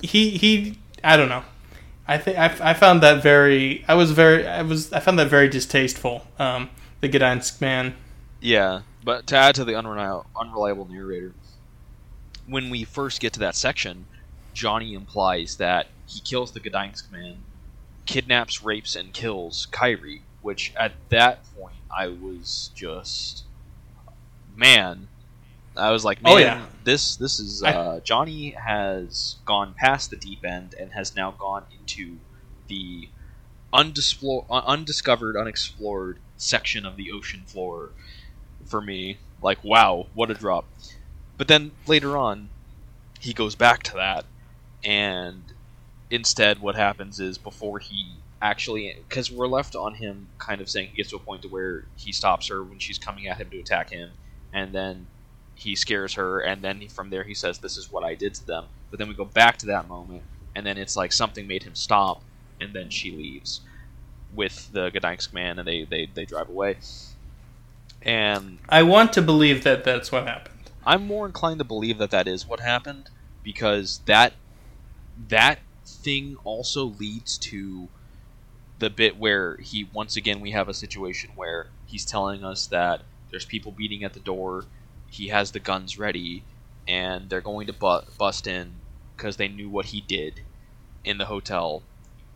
[0.03, 1.44] he he I don't know.
[2.07, 5.48] I think I, found that very I was very I was I found that very
[5.48, 6.26] distasteful.
[6.38, 7.94] Um, the Gdansk man.
[8.40, 11.32] Yeah, but to add to the unreliable, unreliable narrator,
[12.46, 14.07] when we first get to that section,
[14.53, 17.38] Johnny implies that he kills the Gdansk man,
[18.05, 20.22] kidnaps, rapes, and kills Kyrie.
[20.42, 23.44] Which at that point I was just,
[24.57, 25.07] man,
[25.76, 26.66] I was like, man, Oh, yeah.
[26.84, 31.30] this this is I- uh, Johnny has gone past the deep end and has now
[31.38, 32.18] gone into
[32.68, 33.08] the
[33.72, 37.90] undisplor- uh, undiscovered, unexplored section of the ocean floor
[38.66, 39.18] for me.
[39.40, 40.66] Like, wow, what a drop.
[41.36, 42.50] But then later on,
[43.20, 44.24] he goes back to that,
[44.84, 45.52] and
[46.10, 50.88] instead, what happens is before he actually, because we're left on him kind of saying
[50.90, 53.48] he gets to a point to where he stops her when she's coming at him
[53.50, 54.10] to attack him,
[54.52, 55.06] and then
[55.62, 58.34] he scares her, and then he, from there he says, "This is what I did
[58.34, 60.22] to them." But then we go back to that moment,
[60.54, 62.22] and then it's like something made him stop,
[62.60, 63.60] and then she leaves
[64.34, 66.78] with the Gdansk man, and they they, they drive away.
[68.02, 70.70] And I want to believe that that's what happened.
[70.84, 73.10] I'm more inclined to believe that that is what happened
[73.44, 74.34] because that
[75.28, 77.88] that thing also leads to
[78.78, 83.02] the bit where he once again we have a situation where he's telling us that
[83.30, 84.64] there's people beating at the door,
[85.12, 86.42] he has the guns ready,
[86.88, 88.72] and they're going to bu- bust in
[89.14, 90.40] because they knew what he did
[91.04, 91.82] in the hotel,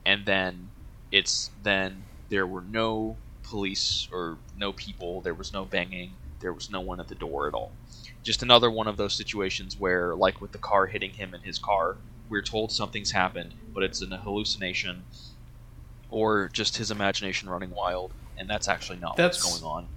[0.05, 0.69] and then
[1.11, 6.71] it's then there were no police or no people, there was no banging, there was
[6.71, 7.73] no one at the door at all.
[8.23, 11.59] Just another one of those situations where, like with the car hitting him in his
[11.59, 11.97] car,
[12.29, 15.05] we're told something's happened, but it's an hallucination
[16.11, 19.89] or just his imagination running wild, and that's actually not That's- what's going on.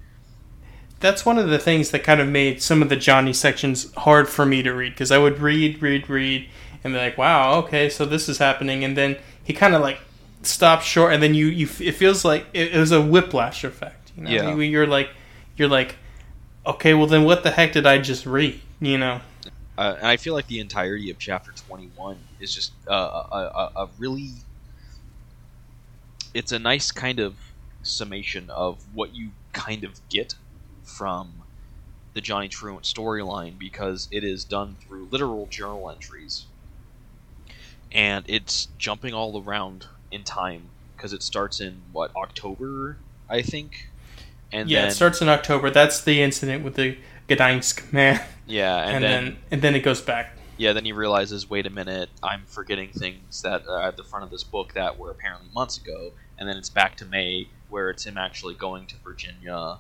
[1.00, 4.28] That's one of the things that kind of made some of the Johnny sections hard
[4.28, 6.50] for me to read because I would read, read, read,
[6.84, 10.00] and be like, "Wow, okay, so this is happening," and then he kind of like
[10.42, 14.12] stops short, and then you, you it feels like it, it was a whiplash effect.
[14.18, 14.30] You know?
[14.30, 14.50] Yeah.
[14.56, 15.10] You- you're like,
[15.56, 15.96] you're like,
[16.66, 18.60] okay, well then what the heck did I just read?
[18.82, 19.22] You know?
[19.78, 23.72] Uh, and I feel like the entirety of chapter 21 is just uh, a, a,
[23.84, 24.32] a really.
[26.34, 27.36] It's a nice kind of
[27.82, 30.36] summation of what you kind of get
[30.90, 31.44] from
[32.14, 36.46] the Johnny Truant storyline because it is done through literal journal entries.
[37.92, 40.64] And it's jumping all around in time
[40.96, 42.98] because it starts in, what, October,
[43.30, 43.88] I think?
[44.52, 45.70] And yeah, then, it starts in October.
[45.70, 49.82] That's the incident with the Gdansk man, yeah, and, and, then then, and then it
[49.82, 50.36] goes back.
[50.58, 54.26] yeah, then he realizes, wait a minute, I'm forgetting things that are at the front
[54.26, 57.92] of this book that were apparently months ago, and then it's back to May, where
[57.92, 59.78] it's him actually going to Virginia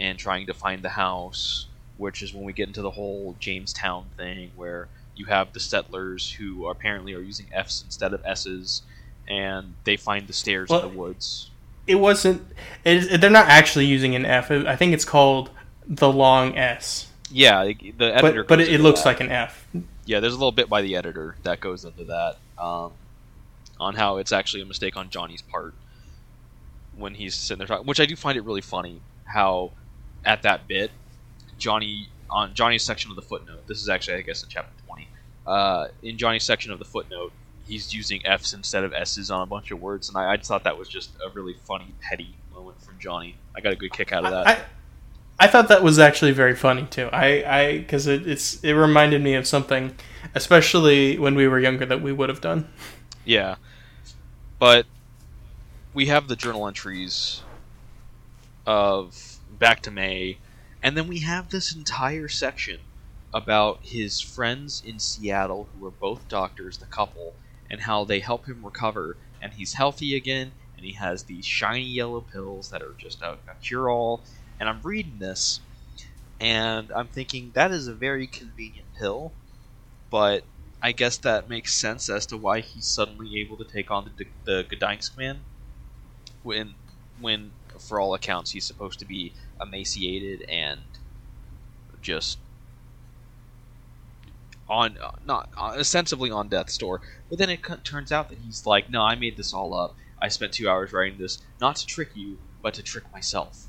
[0.00, 1.66] and trying to find the house,
[1.96, 6.32] which is when we get into the whole Jamestown thing, where you have the settlers
[6.32, 8.82] who apparently are using F's instead of S's,
[9.28, 11.50] and they find the stairs Well, in the woods.
[11.86, 12.42] It wasn't.
[12.84, 14.50] It, they're not actually using an F.
[14.50, 15.50] I think it's called
[15.86, 17.08] the long S.
[17.30, 18.42] Yeah, the editor.
[18.42, 19.08] but but it, it looks that.
[19.08, 19.66] like an F.
[20.04, 20.20] yeah.
[20.20, 22.92] There's a little bit by the editor that goes into that um,
[23.80, 25.74] on how it's actually a mistake on Johnny's part
[26.96, 27.86] when he's sitting there talking.
[27.86, 29.72] Which I do find it really funny how
[30.26, 30.90] at that bit
[31.56, 33.66] Johnny on Johnny's section of the footnote.
[33.66, 35.08] This is actually I guess in chapter twenty.
[35.46, 37.32] Uh, in Johnny's section of the footnote,
[37.66, 40.48] he's using F's instead of S's on a bunch of words, and I, I just
[40.48, 43.36] thought that was just a really funny, petty moment from Johnny.
[43.54, 44.46] I got a good kick out of that.
[44.46, 44.64] I,
[45.38, 47.08] I thought that was actually very funny too.
[47.12, 49.94] I, I, because it, it's it reminded me of something,
[50.34, 52.68] especially when we were younger, that we would have done.
[53.24, 53.56] Yeah.
[54.58, 54.86] But
[55.94, 57.42] we have the journal entries
[58.66, 60.38] of back to May,
[60.82, 62.80] and then we have this entire section
[63.32, 67.34] about his friends in Seattle who are both doctors, the couple,
[67.70, 71.82] and how they help him recover, and he's healthy again, and he has these shiny
[71.82, 74.22] yellow pills that are just a, a cure all.
[74.60, 75.60] And I'm reading this,
[76.40, 79.32] and I'm thinking that is a very convenient pill,
[80.10, 80.44] but
[80.82, 84.26] I guess that makes sense as to why he's suddenly able to take on the
[84.44, 85.40] the Gdańsk man.
[86.42, 86.74] When,
[87.20, 87.50] when
[87.80, 90.80] for all accounts he's supposed to be emaciated and
[92.02, 92.38] just
[94.68, 97.00] on uh, not uh, ostensibly on death's door.
[97.28, 99.94] But then it turns out that he's like, no, I made this all up.
[100.20, 103.66] I spent two hours writing this not to trick you, but to trick myself.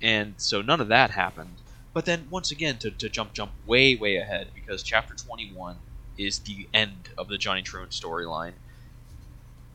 [0.00, 1.56] And so none of that happened.
[1.92, 5.76] But then once again, to, to jump jump way way ahead because chapter twenty one
[6.16, 8.52] is the end of the Johnny Truant storyline.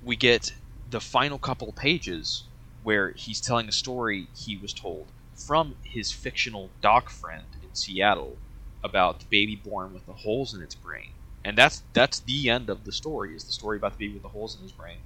[0.04, 0.54] We get
[0.90, 2.44] the final couple pages
[2.84, 8.40] where he's telling a story he was told from his fictional doc friend in Seattle
[8.84, 11.12] about the baby born with the holes in its brain.
[11.44, 14.24] And that's that's the end of the story, is the story about the baby with
[14.24, 15.00] the holes in his brain.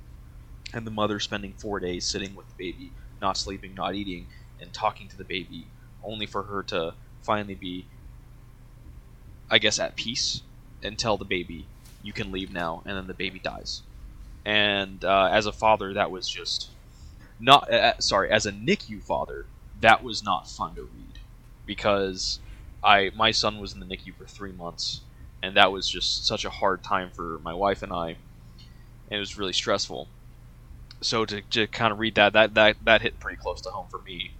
[0.73, 4.27] And the mother spending four days sitting with the baby, not sleeping, not eating,
[4.59, 5.71] and talking to the baby,
[6.03, 7.87] only for her to finally be
[9.49, 10.41] I guess at peace
[10.83, 11.69] and tell the baby,
[12.01, 13.83] "You can leave now," and then the baby dies.
[14.45, 16.71] And uh, as a father, that was just
[17.39, 17.71] not.
[17.71, 19.47] Uh, sorry, as a NICU father,
[19.81, 21.19] that was not fun to read
[21.65, 22.39] because
[22.83, 25.01] I my son was in the NICU for three months,
[25.41, 28.17] and that was just such a hard time for my wife and I.
[29.09, 30.09] And it was really stressful.
[31.01, 33.87] So to, to kind of read that, that that that hit pretty close to home
[33.89, 34.31] for me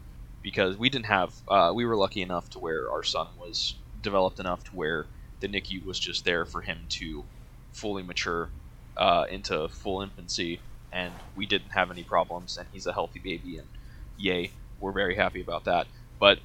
[0.42, 4.40] because we didn't have uh, we were lucky enough to where our son was developed
[4.40, 5.06] enough to where
[5.40, 7.26] the NICU was just there for him to
[7.72, 8.50] fully mature
[8.96, 10.60] uh, into full infancy,
[10.92, 13.68] and we didn't have any problems, and he's a healthy baby, and
[14.18, 15.88] yay, we're very happy about that.
[16.20, 16.40] But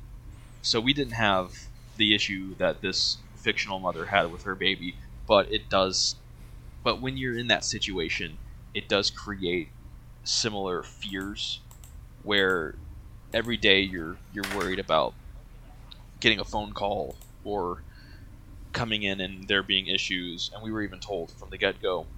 [0.63, 1.53] so we didn't have
[1.97, 6.17] the issue that this fictional mother had with her baby, but it does.
[6.85, 8.39] But when you're in that situation,
[8.75, 9.71] it does create
[10.25, 11.61] similar fears,
[12.23, 12.77] where
[13.35, 15.15] every day you're you're worried about
[16.21, 17.83] getting a phone call or
[18.73, 22.09] coming in and there being issues, and we were even told from the get go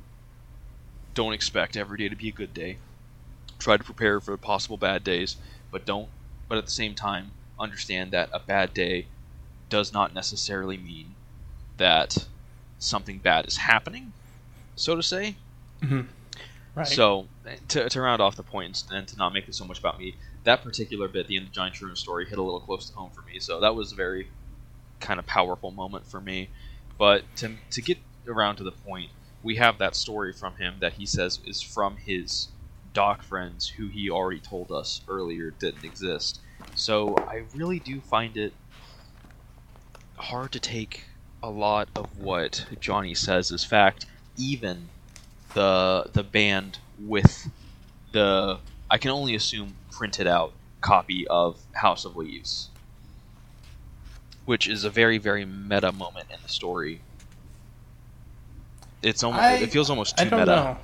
[1.14, 2.78] don't expect every day to be a good day.
[3.58, 5.36] Try to prepare for possible bad days,
[5.74, 6.08] but don't,
[6.48, 9.06] but at the same time, understand that a bad day
[9.68, 11.16] does not necessarily mean
[11.78, 12.28] that
[12.78, 14.12] something bad is happening,
[14.76, 15.34] so to say.
[15.82, 16.06] Mhm.
[16.76, 16.86] Right.
[16.86, 17.26] So,
[17.68, 20.14] to, to round off the points and to not make this so much about me,
[20.44, 23.10] that particular bit, the end of Johnny Truant story, hit a little close to home
[23.10, 23.40] for me.
[23.40, 24.28] So that was a very
[25.00, 26.50] kind of powerful moment for me.
[26.98, 27.98] But to, to get
[28.28, 29.10] around to the point,
[29.42, 32.46] we have that story from him that he says is from his
[32.94, 36.40] doc friends who he already told us earlier didn't exist.
[36.74, 38.54] So I really do find it
[40.16, 41.04] hard to take
[41.42, 44.90] a lot of what Johnny says as fact, even
[45.54, 47.48] the the band with
[48.12, 52.70] the I can only assume printed out copy of House of Leaves,
[54.44, 57.02] which is a very very meta moment in the story.
[59.02, 60.56] It's almost I- it feels almost too I don't meta.
[60.56, 60.78] know.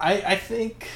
[0.00, 0.88] I I think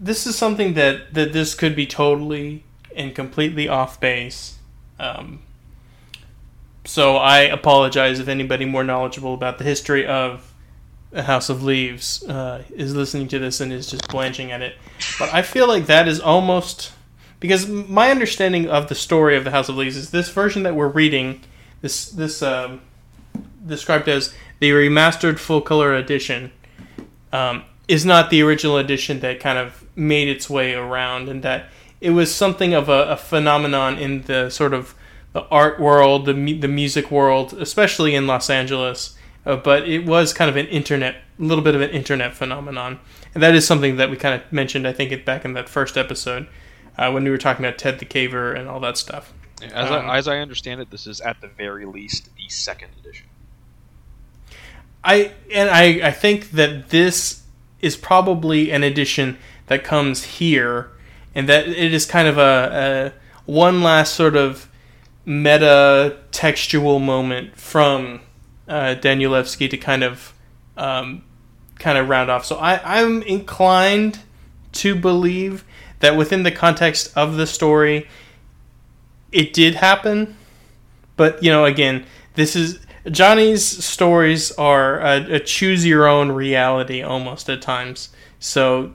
[0.00, 2.64] this is something that that this could be totally
[2.94, 4.58] and completely off base.
[4.98, 5.40] Um,
[6.84, 10.52] so I apologize if anybody more knowledgeable about the history of
[11.10, 14.76] the House of Leaves uh, is listening to this and is just blanching at it.
[15.18, 16.92] But I feel like that is almost
[17.40, 20.74] because my understanding of the story of the House of Leaves is this version that
[20.74, 21.40] we're reading,
[21.82, 22.80] this this um,
[23.66, 26.52] described as the remastered full color edition,
[27.34, 31.60] um, is not the original edition that kind of made its way around, and that
[32.00, 34.94] it was something of a, a phenomenon in the sort of
[35.32, 39.16] the art world, the mu- the music world, especially in Los Angeles.
[39.46, 42.98] Uh, but it was kind of an internet, a little bit of an internet phenomenon,
[43.34, 45.68] and that is something that we kind of mentioned, I think, it back in that
[45.68, 46.46] first episode
[46.96, 49.34] uh, when we were talking about Ted the Caver and all that stuff.
[49.62, 52.90] As, Um, I, as I understand it, this is at the very least the second
[53.00, 53.26] edition.
[55.04, 57.42] I and I I think that this
[57.80, 59.36] is probably an edition
[59.66, 60.90] that comes here,
[61.34, 64.68] and that it is kind of a, a one last sort of
[65.26, 68.20] meta textual moment from
[68.68, 70.34] uh, Danielewski to kind of
[70.76, 71.22] um,
[71.78, 72.44] kind of round off.
[72.44, 74.20] So I, I'm inclined
[74.72, 75.64] to believe
[76.00, 78.08] that within the context of the story,
[79.32, 80.36] it did happen.
[81.16, 87.02] But you know, again, this is Johnny's stories are a, a choose your own reality
[87.02, 88.08] almost at times.
[88.38, 88.94] So,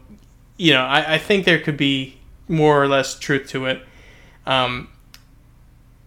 [0.58, 3.82] you know, I, I think there could be more or less truth to it.
[4.46, 4.90] Um,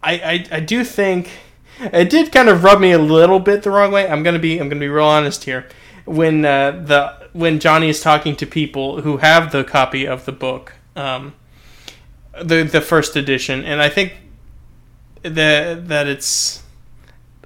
[0.01, 1.29] I, I I do think
[1.79, 4.07] it did kind of rub me a little bit the wrong way.
[4.07, 5.67] I'm gonna be I'm gonna be real honest here.
[6.05, 10.33] When uh, the when Johnny is talking to people who have the copy of the
[10.33, 11.33] book, um,
[12.41, 14.13] the the first edition, and I think
[15.21, 16.62] that that it's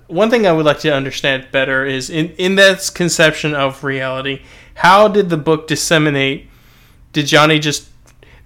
[0.07, 4.41] one thing I would like to understand better is in in that conception of reality.
[4.75, 6.47] How did the book disseminate?
[7.13, 7.89] Did Johnny just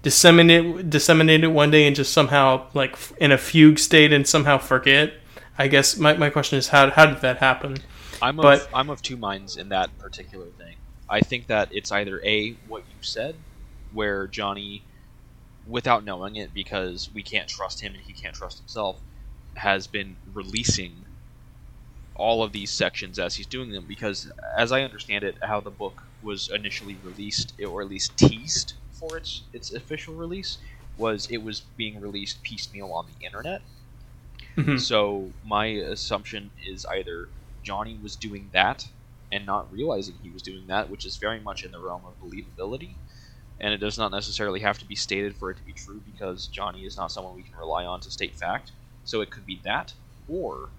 [0.02, 4.58] disseminate disseminate it one day and just somehow like in a fugue state and somehow
[4.58, 5.14] forget?
[5.58, 7.76] I guess my, my question is how how did that happen?
[8.20, 10.76] I'm of, But- I'm of two minds in that particular thing.
[11.08, 13.34] I think that it's either a what you said,
[13.92, 14.82] where Johnny,
[15.66, 18.96] without knowing it, because we can't trust him and he can't trust himself,
[19.54, 21.04] has been releasing
[22.14, 23.86] all of these sections as he's doing them.
[23.86, 28.74] Because as I understand it, how the book was initially released, or at least teased
[28.90, 30.58] for its its official release,
[30.96, 33.62] was it was being released piecemeal on the internet.
[34.56, 34.80] Mhm.
[34.80, 37.30] So my assumption is either
[37.62, 38.86] Johnny was doing that
[39.30, 42.18] and not realizing he was doing that, which is very much in the realm of
[42.20, 42.98] believability,
[43.60, 46.48] and it does not necessarily have to be stated for it to be true because
[46.48, 48.72] Johnny is not someone we can rely on to state fact.
[49.04, 49.94] So it could be that,
[50.26, 50.72] or,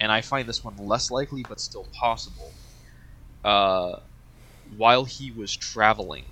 [0.00, 2.52] and I find this one less likely but still possible.
[3.44, 3.96] Uh,
[4.76, 6.24] while he was traveling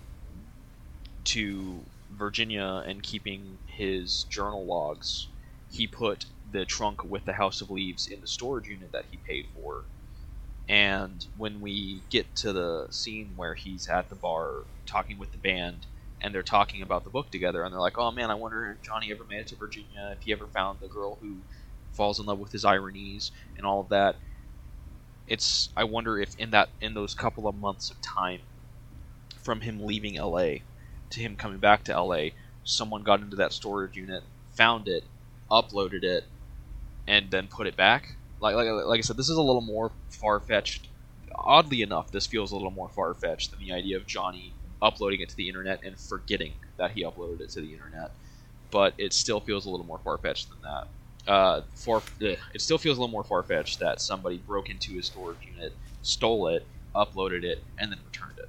[1.25, 5.29] to Virginia and keeping his journal logs,
[5.71, 9.19] he put the trunk with the House of Leaves in the storage unit that he
[9.19, 9.85] paid for.
[10.69, 15.39] And when we get to the scene where he's at the bar talking with the
[15.39, 15.87] band,
[16.21, 18.83] and they're talking about the book together, and they're like, "Oh man, I wonder if
[18.83, 21.43] Johnny ever made it to Virginia, if he ever found the girl who
[21.95, 24.21] falls in love with his ironies and all of that."
[25.27, 28.43] It's I wonder if in that in those couple of months of time
[29.43, 30.59] from him leaving LA
[31.11, 32.31] to him coming back to LA,
[32.65, 35.05] someone got into that storage unit, found it,
[35.51, 36.25] uploaded it,
[37.07, 38.19] and then put it back.
[38.41, 40.89] Like like, like I said, this is a little more far fetched.
[41.37, 45.21] Oddly enough, this feels a little more far fetched than the idea of Johnny uploading
[45.21, 48.13] it to the internet and forgetting that he uploaded it to the internet.
[48.71, 50.89] But it still feels a little more far fetched than that.
[51.27, 55.07] Uh, ugh, it still feels a little more far fetched that somebody broke into his
[55.07, 55.73] storage unit,
[56.03, 58.49] stole it, uploaded it, and then returned it.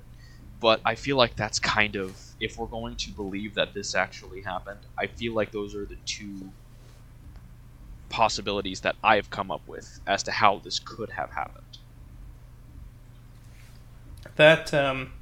[0.59, 4.41] But I feel like that's kind of if we're going to believe that this actually
[4.41, 6.51] happened, I feel like those are the two
[8.09, 11.63] possibilities that I've come up with as to how this could have happened.
[14.35, 15.13] That um,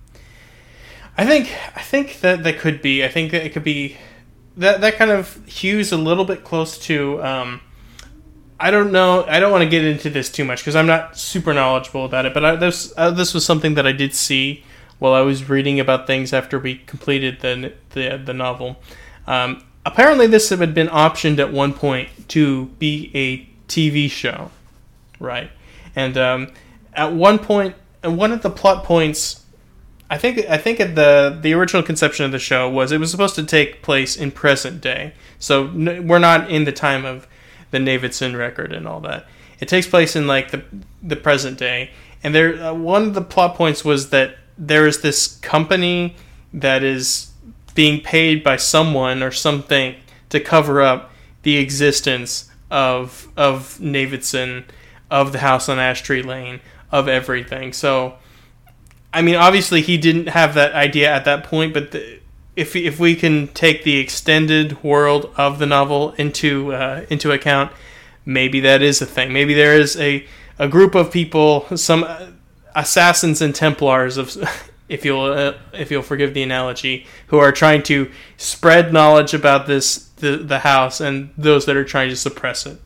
[1.18, 3.04] I think I think that that could be.
[3.04, 3.98] I think that it could be
[4.58, 7.24] that that kind of hews a little bit close to.
[7.24, 7.62] Um,
[8.60, 9.26] I don't know.
[9.28, 12.26] I don't want to get into this too much because I'm not super knowledgeable about
[12.26, 12.34] it.
[12.34, 14.64] But I, this uh, this was something that I did see
[15.00, 18.78] while I was reading about things after we completed the the, the novel.
[19.28, 24.52] Um, apparently, this had been optioned at one point to be a TV show,
[25.20, 25.52] right?
[25.96, 26.54] And um,
[26.94, 29.43] at one point, and one of the plot points,
[30.14, 33.34] I think I think the the original conception of the show was it was supposed
[33.36, 35.14] to take place in present day.
[35.40, 37.28] So n- we're not in the time of
[37.72, 39.26] the Navidson record and all that.
[39.60, 40.64] It takes place in like the
[41.02, 41.90] the present day,
[42.24, 46.16] and there uh, one of the plot points was that there is this company
[46.54, 47.32] that is
[47.74, 49.96] being paid by someone or something
[50.30, 51.12] to cover up
[51.42, 54.66] the existence of of Navidson,
[55.10, 56.60] of the house on Ash Tree Lane,
[56.92, 57.74] of everything.
[57.74, 58.16] So,
[59.14, 62.20] I mean, obviously he didn't have that idea at that point, but the,
[62.56, 67.72] if if we can take the extended world of the novel into uh, into account,
[68.26, 69.32] maybe that is a thing.
[69.32, 70.26] Maybe there is a
[70.60, 72.28] a group of people, some uh,
[72.76, 74.36] assassins and Templars of.
[74.90, 79.66] If you'll, uh, if you'll forgive the analogy, who are trying to spread knowledge about
[79.66, 82.80] this the, the house, and those that are trying to suppress it.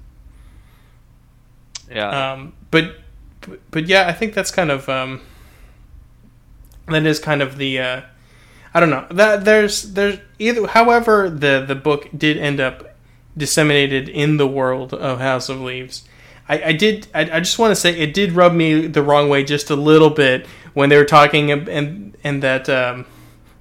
[1.92, 2.98] Yeah, Um, but,
[3.42, 5.22] but but yeah, I think that's kind of um,
[6.88, 8.02] that is kind of the uh,
[8.74, 12.96] I don't know that there's there's either however the the book did end up
[13.36, 16.08] disseminated in the world of House of Leaves.
[16.50, 17.08] I, I did.
[17.14, 19.76] I, I just want to say it did rub me the wrong way just a
[19.76, 23.06] little bit when they were talking and and that um,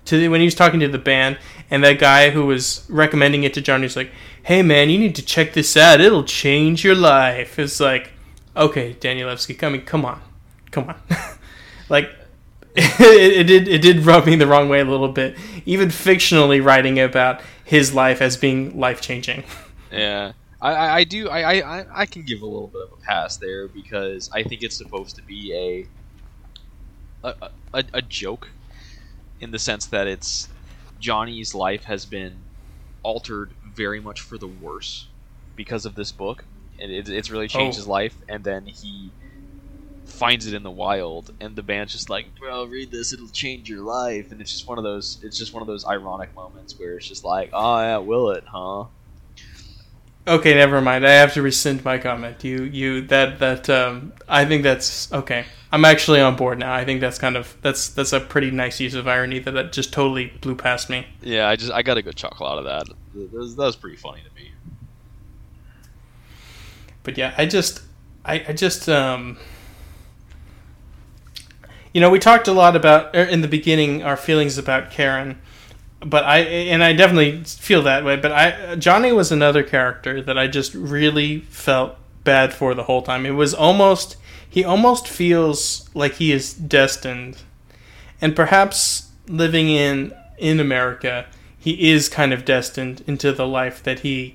[0.06, 1.38] to the, when he was talking to the band
[1.70, 4.10] and that guy who was recommending it to Johnny was like,
[4.42, 6.00] "Hey man, you need to check this out.
[6.00, 8.12] It'll change your life." It's like,
[8.56, 10.20] okay, Danielewski, come come on,
[10.70, 11.00] come on,
[11.88, 12.10] like.
[13.00, 16.62] it, it did it did rub me the wrong way a little bit, even fictionally
[16.62, 19.44] writing about his life as being life changing.
[19.92, 23.00] Yeah, I, I, I do I, I I can give a little bit of a
[23.02, 25.86] pass there because I think it's supposed to be
[27.24, 28.48] a a, a, a joke
[29.40, 30.48] in the sense that it's
[30.98, 32.34] Johnny's life has been
[33.04, 35.06] altered very much for the worse
[35.54, 36.44] because of this book,
[36.80, 37.80] and it, it's really changed Oh.
[37.80, 38.16] his life.
[38.28, 39.10] And then he
[40.06, 43.68] finds it in the wild, and the band's just like, "Bro, read this; it'll change
[43.68, 45.18] your life." And it's just one of those.
[45.22, 48.44] It's just one of those ironic moments where it's just like, "Oh yeah, will it,
[48.46, 48.84] huh?"
[50.28, 51.06] Okay, never mind.
[51.06, 52.42] I have to rescind my comment.
[52.42, 55.44] You, you, that, that, um, I think that's okay.
[55.70, 56.74] I'm actually on board now.
[56.74, 59.72] I think that's kind of that's that's a pretty nice use of irony that that
[59.72, 61.06] just totally blew past me.
[61.22, 62.88] Yeah, I just I got a good chuckle out of that.
[63.14, 64.50] That was, that was pretty funny to me.
[67.04, 67.82] But yeah, I just,
[68.24, 69.38] I, I just, um,
[71.96, 75.40] you know, we talked a lot about er, in the beginning our feelings about Karen,
[76.00, 78.16] but I and I definitely feel that way.
[78.16, 83.00] But I Johnny was another character that I just really felt bad for the whole
[83.00, 83.24] time.
[83.24, 87.38] It was almost he almost feels like he is destined,
[88.20, 91.24] and perhaps living in in America,
[91.58, 94.34] he is kind of destined into the life that he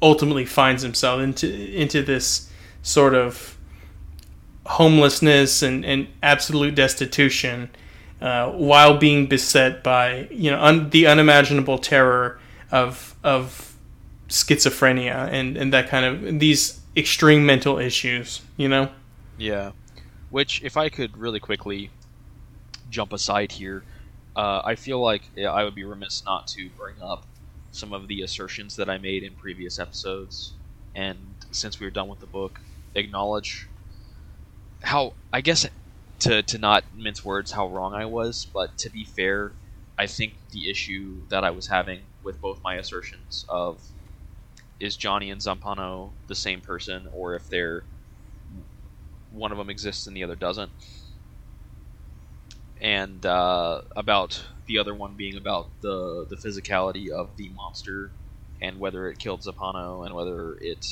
[0.00, 2.48] ultimately finds himself into into this
[2.84, 3.56] sort of
[4.78, 7.68] homelessness and, and absolute destitution
[8.20, 12.38] uh, while being beset by you know un- the unimaginable terror
[12.70, 13.74] of of
[14.28, 18.88] schizophrenia and, and that kind of these extreme mental issues you know
[19.38, 19.72] Yeah.
[20.30, 21.90] Which, if I could really quickly
[22.90, 23.82] jump aside here,
[24.36, 27.24] uh, I feel like I would be remiss not to bring up
[27.72, 30.52] some of the assertions that I made in previous episodes,
[30.94, 31.18] and
[31.50, 32.60] since we were done with the book,
[32.94, 33.66] acknowledge
[34.82, 35.66] how I guess
[36.20, 39.54] to to not mince words how wrong I was, but to be fair,
[39.98, 43.82] I think the issue that I was having with both my assertions of
[44.80, 47.84] is Johnny and Zampano the same person, or if they're
[49.30, 50.72] one of them exists and the other doesn't,
[52.80, 58.12] and uh, about the other one being about the the physicality of the monster
[58.60, 60.84] and whether it killed Zampano and whether it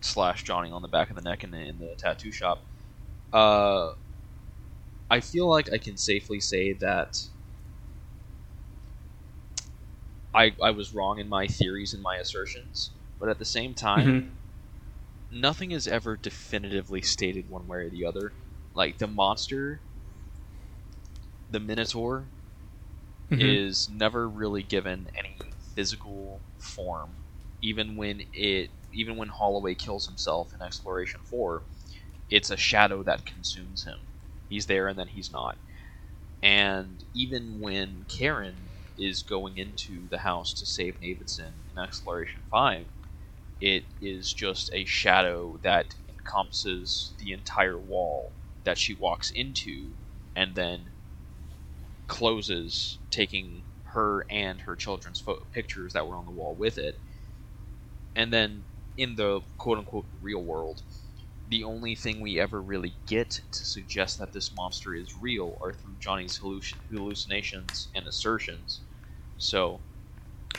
[0.00, 2.67] slashed Johnny on the back of the neck in the, in the tattoo shop.
[3.32, 3.92] Uh,
[5.10, 7.28] I feel like I can safely say that
[10.32, 14.16] I I was wrong in my theories and my assertions, but at the same time,
[14.16, 14.38] Mhm.
[15.30, 18.34] nothing is ever definitively stated one way or the other.
[18.74, 19.80] Like the monster,
[21.50, 22.30] the Minotaur,
[23.30, 23.58] Mhm.
[23.58, 25.36] is never really given any
[25.74, 27.10] physical form,
[27.60, 31.62] even when it even when Holloway kills himself in Exploration Four,
[32.30, 33.98] it's a shadow that consumes him.
[34.48, 35.58] He's there and then he's not.
[36.42, 42.88] And even when Karen is going into the house to save Navidson in Exploration Five,
[43.60, 48.34] it is just a shadow that encompasses the entire wall
[48.64, 49.94] that she walks into
[50.36, 50.92] and then
[52.08, 53.64] closes, taking
[53.94, 56.96] her and her children's pho- pictures that were on the wall with it.
[58.16, 60.82] And then in the quote unquote real world,
[61.48, 65.72] the only thing we ever really get to suggest that this monster is real are
[65.72, 68.82] through Johnny's halluc- hallucinations and assertions.
[69.38, 69.80] So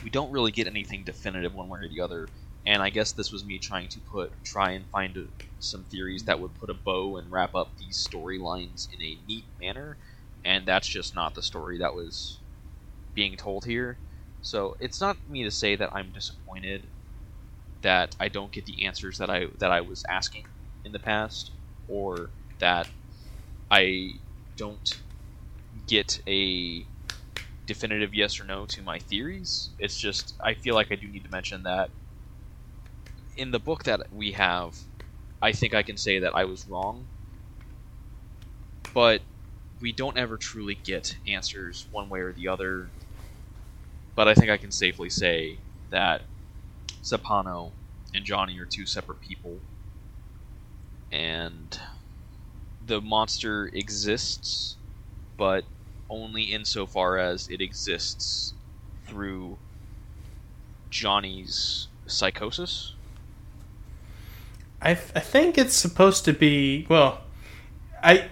[0.04, 2.28] we don't really get anything definitive one way or the other.
[2.66, 5.26] And I guess this was me trying to put try and find a,
[5.60, 9.46] some theories that would put a bow and wrap up these storylines in a neat
[9.60, 9.98] manner,
[10.44, 12.42] and that's just not the story that was
[13.14, 14.00] being told here.
[14.42, 16.90] So it's not me to say that I'm disappointed
[17.82, 20.46] that I don't get the answers that I that I was asking
[20.86, 21.52] in the past,
[21.88, 22.90] or that
[23.72, 24.14] I
[24.58, 25.02] don't
[25.88, 26.86] get a
[27.68, 29.70] definitive yes or no to my theories.
[29.80, 31.92] It's just I feel like I do need to mention that
[33.38, 34.78] in the book that we have,
[35.42, 37.08] I think I can say that I was wrong.
[38.94, 39.22] But
[39.80, 42.90] we don't ever truly get answers one way or the other.
[44.16, 46.24] But I think I can safely say that
[47.04, 47.72] Zampano
[48.14, 49.60] and Johnny are two separate people.
[51.12, 51.80] And
[52.86, 54.76] the monster exists,
[55.38, 55.64] but
[56.10, 58.54] only insofar as it exists
[59.06, 59.58] through
[60.90, 62.94] Johnny's psychosis.
[64.82, 67.22] I, th- I think it's supposed to be well.
[68.02, 68.30] I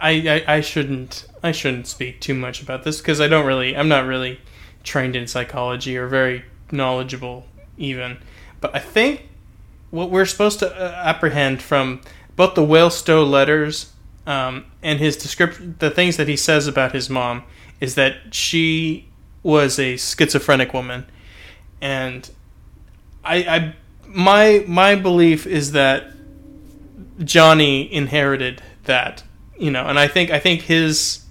[0.00, 3.88] I I shouldn't I shouldn't speak too much about this because I don't really I'm
[3.88, 4.40] not really
[4.82, 7.46] trained in psychology or very knowledgeable
[7.78, 8.18] even.
[8.60, 9.28] But I think
[9.94, 12.00] what we're supposed to uh, apprehend from
[12.34, 13.92] both the Whalestoe letters
[14.26, 17.44] um, and his description, the things that he says about his mom,
[17.80, 19.08] is that she
[19.44, 21.06] was a schizophrenic woman,
[21.80, 22.28] and
[23.24, 23.74] I, I
[24.06, 26.12] my my belief is that
[27.22, 29.22] Johnny inherited that,
[29.58, 31.24] you know, and I think I think his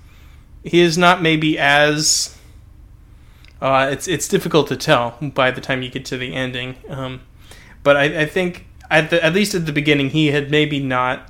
[0.63, 2.37] he is not maybe as
[3.61, 7.21] uh, it's it's difficult to tell by the time you get to the ending, um,
[7.83, 11.29] but I, I think at the, at least at the beginning he had maybe not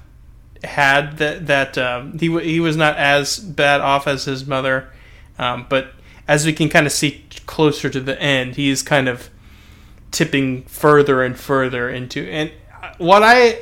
[0.63, 4.89] had that that um, he he was not as bad off as his mother,
[5.37, 5.91] um, but
[6.27, 9.29] as we can kind of see closer to the end, he is kind of
[10.11, 12.51] tipping further and further into and
[12.97, 13.59] what I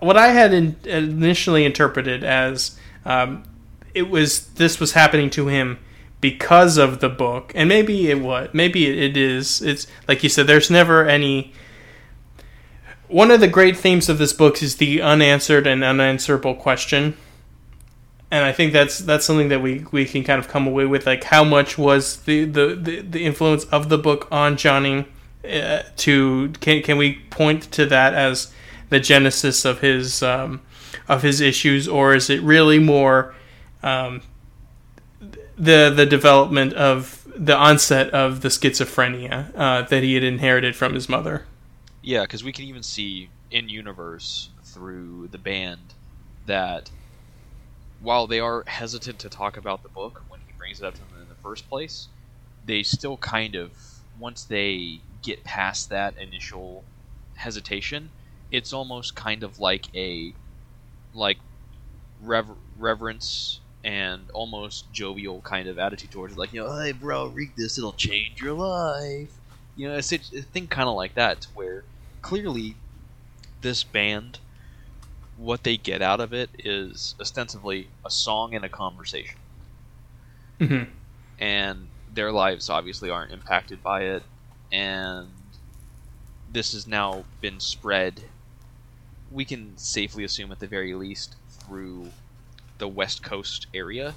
[0.00, 3.44] what I had in, initially interpreted as um,
[3.94, 5.78] it was this was happening to him
[6.20, 9.62] because of the book, and maybe it what maybe it is.
[9.62, 10.46] It's like you said.
[10.46, 11.52] There's never any.
[13.10, 17.16] One of the great themes of this book is the unanswered and unanswerable question,
[18.30, 21.06] and I think that's that's something that we, we can kind of come away with.
[21.06, 25.06] Like, how much was the the, the, the influence of the book on Johnny?
[25.44, 28.52] Uh, to can can we point to that as
[28.90, 30.60] the genesis of his um,
[31.08, 33.34] of his issues, or is it really more
[33.82, 34.22] um,
[35.58, 40.94] the the development of the onset of the schizophrenia uh, that he had inherited from
[40.94, 41.44] his mother.
[42.02, 45.94] Yeah, because we can even see in universe through the band
[46.46, 46.90] that
[47.98, 51.00] while they are hesitant to talk about the book when he brings it up to
[51.00, 52.08] them in the first place,
[52.64, 53.72] they still kind of
[54.18, 56.84] once they get past that initial
[57.36, 58.10] hesitation,
[58.50, 60.34] it's almost kind of like a
[61.12, 61.38] like
[62.20, 67.28] rever- reverence and almost jovial kind of attitude towards it, like you know, hey bro,
[67.28, 69.39] read this, it'll change your life.
[69.80, 71.84] You know, it's a thing kind of like that, where
[72.20, 72.76] clearly
[73.62, 74.38] this band,
[75.38, 79.38] what they get out of it is ostensibly a song and a conversation,
[80.60, 80.90] mm-hmm.
[81.38, 84.22] and their lives obviously aren't impacted by it,
[84.70, 85.28] and
[86.52, 88.20] this has now been spread.
[89.30, 92.10] We can safely assume, at the very least, through
[92.76, 94.14] the West Coast area.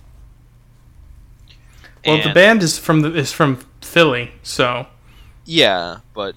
[2.06, 4.88] Well, and the band is from the, is from Philly, so
[5.46, 6.36] yeah, but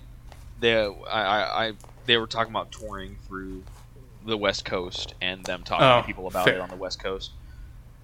[0.61, 0.75] they
[1.11, 1.73] I, I
[2.07, 3.63] they were talking about touring through
[4.25, 6.57] the West Coast and them talking oh, to people about fair.
[6.57, 7.31] it on the West Coast,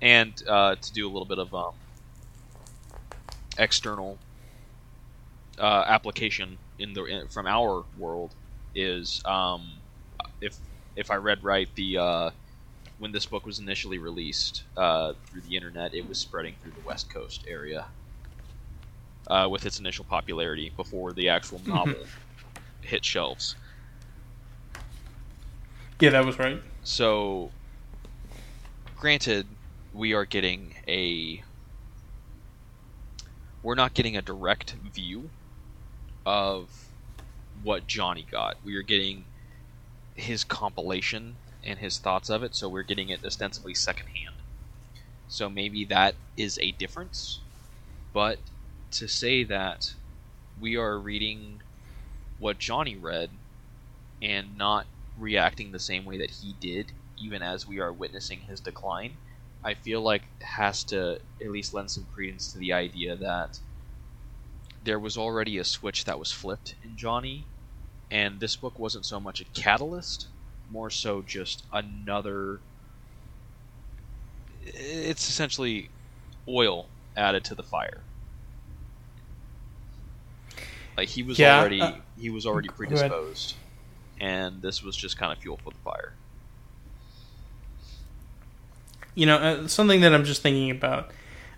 [0.00, 1.74] and uh, to do a little bit of um,
[3.58, 4.18] external
[5.58, 8.34] uh, application in the in, from our world
[8.74, 9.72] is um,
[10.40, 10.56] if
[10.96, 12.30] if I read right the uh,
[12.98, 16.86] when this book was initially released uh, through the internet, it was spreading through the
[16.86, 17.86] West Coast area
[19.28, 21.70] uh, with its initial popularity before the actual mm-hmm.
[21.70, 21.94] novel
[22.80, 23.56] hit shelves.
[26.00, 26.60] Yeah, that was right.
[26.82, 27.50] So,
[28.96, 29.46] granted,
[29.92, 31.42] we are getting a.
[33.62, 35.30] We're not getting a direct view
[36.26, 36.68] of
[37.62, 38.56] what Johnny got.
[38.64, 39.24] We are getting
[40.14, 44.34] his compilation and his thoughts of it, so we're getting it ostensibly secondhand.
[45.28, 47.38] So maybe that is a difference,
[48.12, 48.38] but
[48.92, 49.94] to say that
[50.60, 51.62] we are reading
[52.38, 53.30] what Johnny read
[54.20, 54.86] and not
[55.16, 59.18] reacting the same way that he did, even as we are witnessing his decline,
[59.64, 63.58] I feel like has to at least lend some credence to the idea that
[64.82, 67.46] there was already a switch that was flipped in Johnny,
[68.10, 70.28] and this book wasn't so much a catalyst
[70.70, 72.60] more so just another.
[74.64, 75.90] It's essentially
[76.48, 78.04] oil added to the fire.
[80.96, 83.54] Like he was yeah, already uh, he was already predisposed,
[84.20, 86.12] and this was just kind of fuel for the fire.
[89.14, 91.10] You know, uh, something that I'm just thinking about.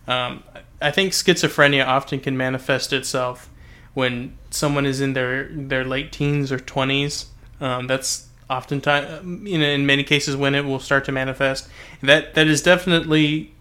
[0.06, 0.42] Um,
[0.80, 3.48] I think schizophrenia often can manifest itself
[3.94, 7.26] when someone is in their their late teens or 20s.
[7.60, 11.66] Um, that's oftentimes you know in many cases when it will start to manifest
[12.02, 13.54] that that is definitely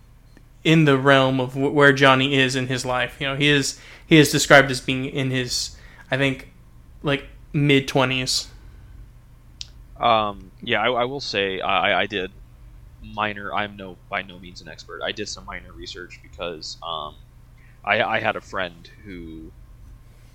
[0.66, 4.18] in the realm of where Johnny is in his life you know he is he
[4.18, 5.78] is described as being in his
[6.12, 6.54] I think
[7.02, 8.48] like mid 20s
[9.98, 12.32] um yeah I, I will say I, I did
[13.02, 17.18] minor I'm no by no means an expert I did some minor research because um
[17.84, 19.54] I, I had a friend who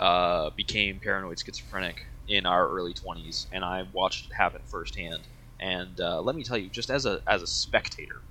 [0.00, 5.28] uh, became paranoid schizophrenic in our early 20s, and I watched it happen firsthand.
[5.60, 8.22] And uh, let me tell you, just as a as a spectator,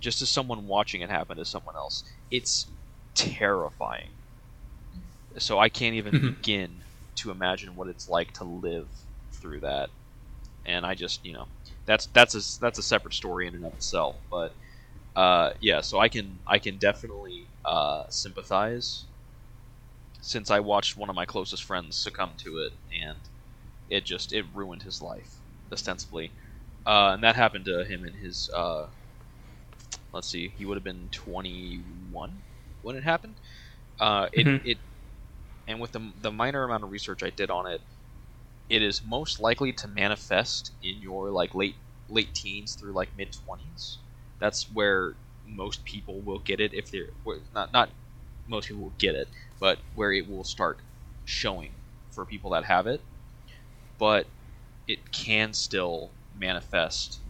[0.00, 2.70] just as someone watching it happen to someone else, it's
[3.14, 4.10] terrifying.
[5.38, 6.20] So I can't even Mhm.
[6.20, 6.84] begin
[7.16, 8.90] to imagine what it's like to live
[9.32, 9.90] through that.
[10.64, 11.48] And I just, you know,
[11.86, 14.16] that's that's a that's a separate story in and of itself.
[14.30, 14.56] But
[15.16, 19.06] uh, yeah, so I can I can definitely uh, sympathize
[20.22, 23.28] since I watched one of my closest friends succumb to it, and
[23.88, 25.40] it just it ruined his life
[25.72, 26.32] ostensibly,
[26.86, 28.88] uh, and that happened to him in his uh,
[30.12, 32.42] let's see, he would have been 21
[32.82, 33.36] when it happened.
[34.00, 34.60] Uh, it, Mhm.
[34.64, 34.78] it
[35.70, 37.82] and with the the minor amount of research I did on it,
[38.68, 41.76] it is most likely to manifest in your like late
[42.08, 43.98] late teens through like mid 20s.
[44.40, 45.14] That's where
[45.46, 47.10] most people will get it if they're
[47.54, 47.90] not not
[48.48, 49.28] most people will get it,
[49.60, 50.80] but where it will start
[51.24, 51.72] showing
[52.10, 53.02] for people that have it.
[53.98, 54.26] But
[54.88, 57.20] it can still manifest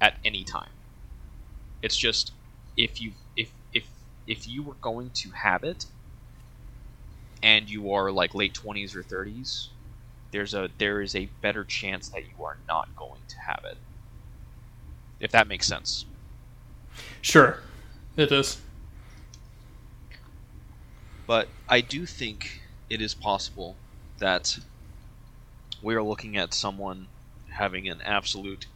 [0.00, 0.70] at any time.
[1.82, 2.32] It's just
[2.76, 3.88] if you if if
[4.26, 5.86] if you were going to have it
[7.42, 9.70] and you are like late 20s or 30s,
[10.32, 13.78] there's a there is a better chance that you are not going to have it.
[15.20, 16.06] If that makes sense.
[17.22, 17.60] Sure,
[18.16, 18.60] it does.
[21.26, 22.60] But I do think
[22.90, 23.80] it is possible
[24.18, 24.58] that
[25.82, 27.08] we are looking at someone
[27.48, 28.66] having an absolute.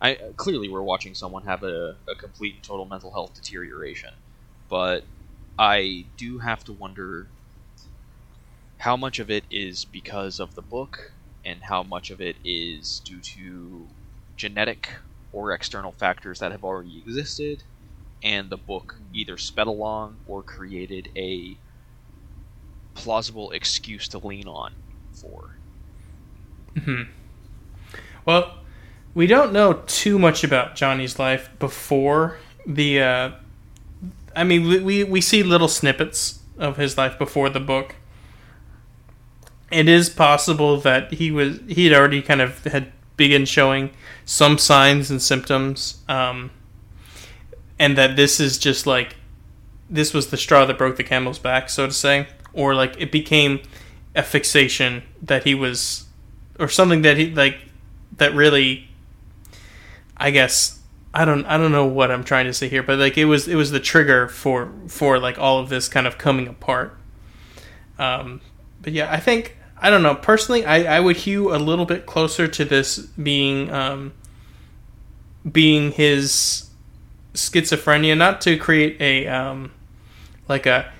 [0.00, 4.10] I clearly we're watching someone have a, a complete and total mental health deterioration,
[4.68, 5.06] but
[5.58, 7.32] I do have to wonder
[8.80, 11.12] how much of it is because of the book
[11.44, 13.94] and how much of it is due to
[14.36, 14.90] genetic
[15.32, 17.64] or external factors that have already existed
[18.22, 21.60] and the book either sped along or created a
[22.94, 24.76] plausible excuse to lean on
[25.12, 25.58] for.
[26.84, 27.02] hmm
[28.24, 28.58] Well,
[29.14, 33.02] we don't know too much about Johnny's life before the.
[33.02, 33.30] Uh,
[34.34, 37.96] I mean, we we see little snippets of his life before the book.
[39.70, 43.90] It is possible that he was he had already kind of had begun showing
[44.24, 46.50] some signs and symptoms, um,
[47.78, 49.16] and that this is just like
[49.88, 53.12] this was the straw that broke the camel's back, so to say, or like it
[53.12, 53.60] became
[54.14, 56.06] a fixation that he was
[56.58, 57.58] or something that he like
[58.16, 58.88] that really
[60.16, 60.78] I guess
[61.12, 63.48] I don't I don't know what I'm trying to say here, but like it was
[63.48, 66.96] it was the trigger for for like all of this kind of coming apart.
[67.98, 68.40] Um,
[68.80, 70.64] but yeah, I think I don't know personally.
[70.64, 74.12] I I would hew a little bit closer to this being um,
[75.50, 76.68] being his
[77.34, 79.72] schizophrenia, not to create a um,
[80.48, 80.92] like a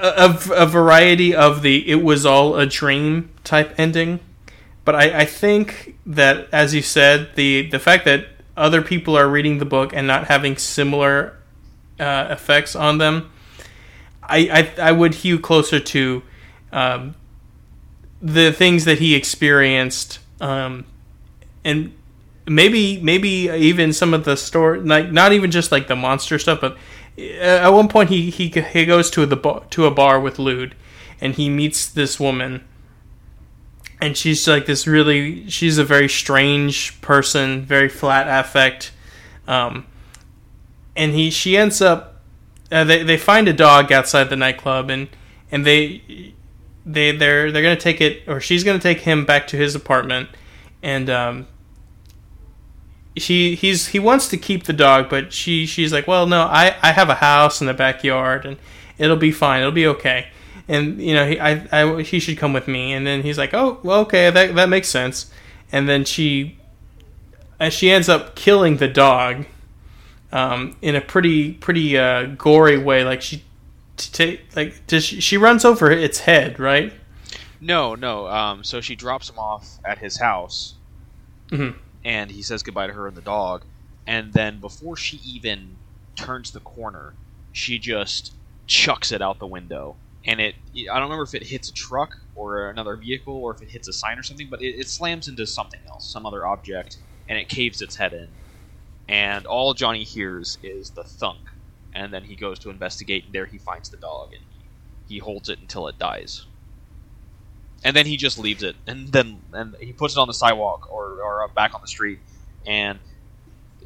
[0.00, 4.20] a, a variety of the it was all a dream type ending
[4.84, 8.26] but I, I think that as you said the the fact that
[8.56, 11.36] other people are reading the book and not having similar
[11.98, 13.30] uh, effects on them
[14.22, 16.22] I, I i would hew closer to
[16.72, 17.14] um,
[18.22, 20.84] the things that he experienced um,
[21.64, 21.94] and
[22.46, 26.60] maybe maybe even some of the story like not even just like the monster stuff
[26.60, 26.76] but
[27.18, 30.38] uh, at one point he he, he goes to the bar, to a bar with
[30.38, 30.74] Lude
[31.20, 32.64] and he meets this woman
[34.00, 38.92] and she's like this really she's a very strange person very flat affect
[39.46, 39.86] um,
[40.96, 42.20] and he she ends up
[42.72, 45.08] uh, they, they find a dog outside the nightclub and
[45.50, 46.34] and they
[46.92, 50.28] they they're they're gonna take it or she's gonna take him back to his apartment
[50.82, 51.46] and um
[53.16, 56.76] she he's he wants to keep the dog but she she's like well no i
[56.82, 58.56] i have a house in the backyard and
[59.00, 60.28] it'll be fine it'll be okay.
[60.68, 63.52] And you know he i, I he should come with me and then he's like
[63.52, 65.30] oh well okay that that makes sense.
[65.72, 66.58] And then she
[67.70, 69.46] she ends up killing the dog
[70.32, 73.42] um, in a pretty pretty uh, gory way like she
[74.00, 76.92] t- t- like does she, she runs over its head right
[77.60, 78.26] No, no.
[78.26, 80.74] Um, so she drops him off at his house,
[81.50, 81.76] Mhm.
[82.04, 83.64] and he says goodbye to her and the dog.
[84.06, 85.76] And then before she even
[86.16, 87.12] turns the corner,
[87.52, 88.32] she just
[88.66, 89.96] chucks it out the window.
[90.24, 93.60] And it, I don't remember if it hits a truck or another vehicle or if
[93.60, 96.46] it hits a sign or something, but it, it slams into something else, some other
[96.46, 96.96] object,
[97.28, 98.28] and it caves its head in.
[99.08, 101.49] And all Johnny hears is the thunk.
[101.94, 104.42] And then he goes to investigate, and there he finds the dog, and
[105.08, 106.46] he, he holds it until it dies
[107.84, 110.88] and then he just leaves it, and then and he puts it on the sidewalk
[110.92, 112.20] or or back on the street,
[112.66, 112.98] and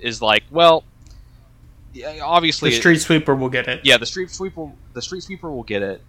[0.01, 0.85] is like, well,
[2.23, 5.63] obviously, the street sweeper will get it yeah, the street sweeper, the street sweeper will
[5.63, 6.03] get it.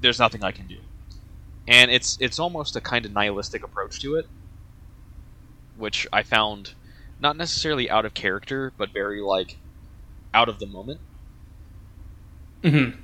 [0.00, 0.78] There's nothing I can do.
[1.66, 4.26] and it's it's almost a kind of nihilistic approach to it,
[5.76, 6.74] which I found
[7.20, 9.58] not necessarily out of character, but very like
[10.34, 11.00] out of the moment.
[12.62, 13.00] Mm-hmm.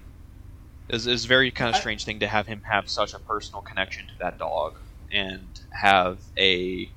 [0.89, 4.07] Is is very kind of strange thing to have him have such a personal connection
[4.07, 4.74] to that dog
[5.11, 6.93] and have a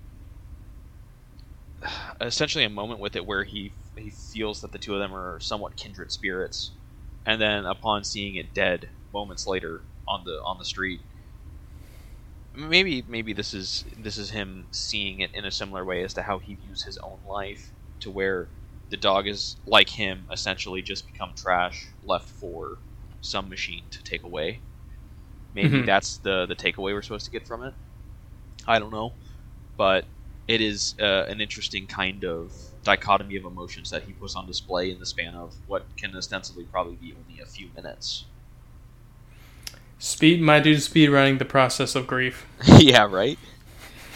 [2.22, 5.40] essentially a moment with it where he he feels that the two of them are
[5.40, 6.72] somewhat kindred spirits,
[7.26, 11.02] and then upon seeing it dead moments later on the on the street,
[12.54, 16.22] maybe maybe this is this is him seeing it in a similar way as to
[16.24, 18.50] how he views his own life, to where
[18.90, 22.78] the dog is like him, essentially just become trash, left for
[23.22, 24.62] some machine to take away.
[25.54, 25.86] Maybe Mhm.
[25.86, 27.74] that's the the takeaway we're supposed to get from it.
[28.68, 29.14] I don't know,
[29.78, 30.06] but
[30.48, 32.54] it is uh, an interesting kind of
[32.84, 36.66] dichotomy of emotions that he puts on display in the span of what can ostensibly
[36.66, 38.26] probably be only a few minutes.
[40.00, 42.46] Speed, my dude, speed running the process of grief.
[42.80, 43.38] yeah, right.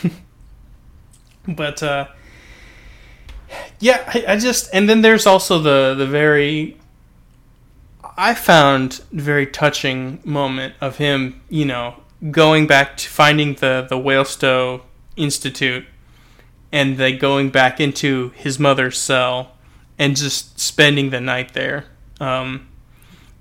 [1.47, 2.07] But uh,
[3.79, 6.77] yeah, I, I just and then there's also the the very
[8.17, 11.95] I found very touching moment of him, you know,
[12.31, 14.81] going back to finding the the Whalestoe
[15.15, 15.85] Institute
[16.71, 19.51] and then going back into his mother's cell
[19.99, 21.85] and just spending the night there.
[22.19, 22.67] Um,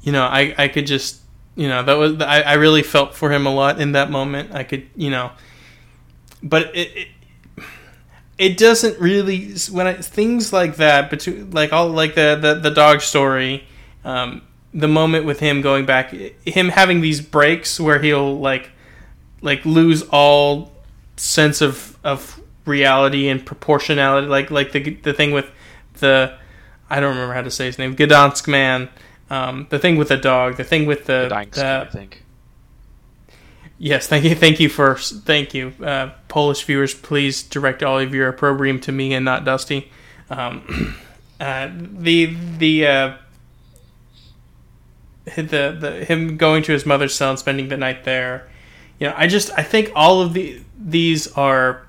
[0.03, 1.21] you know, I, I could just,
[1.57, 4.53] you know, that was I, I really felt for him a lot in that moment.
[4.53, 5.33] I could, you know,
[6.43, 7.09] but it, it
[8.39, 12.71] it doesn't really when I, things like that between like all like the the, the
[12.71, 13.65] dog story
[14.05, 14.43] um,
[14.75, 18.71] the moment with him going back him having these breaks where he'll like
[19.43, 20.73] like lose all
[21.17, 25.51] sense of of reality and proportionality like like the the thing with
[25.99, 26.37] the
[26.89, 28.89] I don't remember how to say his name Gdansk man
[29.31, 32.22] um, the thing with the dog the thing with the, the I think.
[33.83, 36.95] Yes, thank you, thank you for thank you, uh, Polish viewers.
[36.95, 39.91] Please direct all of your opprobrium to me and not Dusty.
[40.31, 40.95] Um,
[41.41, 43.17] uh, the the uh,
[45.25, 48.49] the the him going to his mother's cell and spending the night there.
[49.01, 51.85] You know, I just I think all of the these are.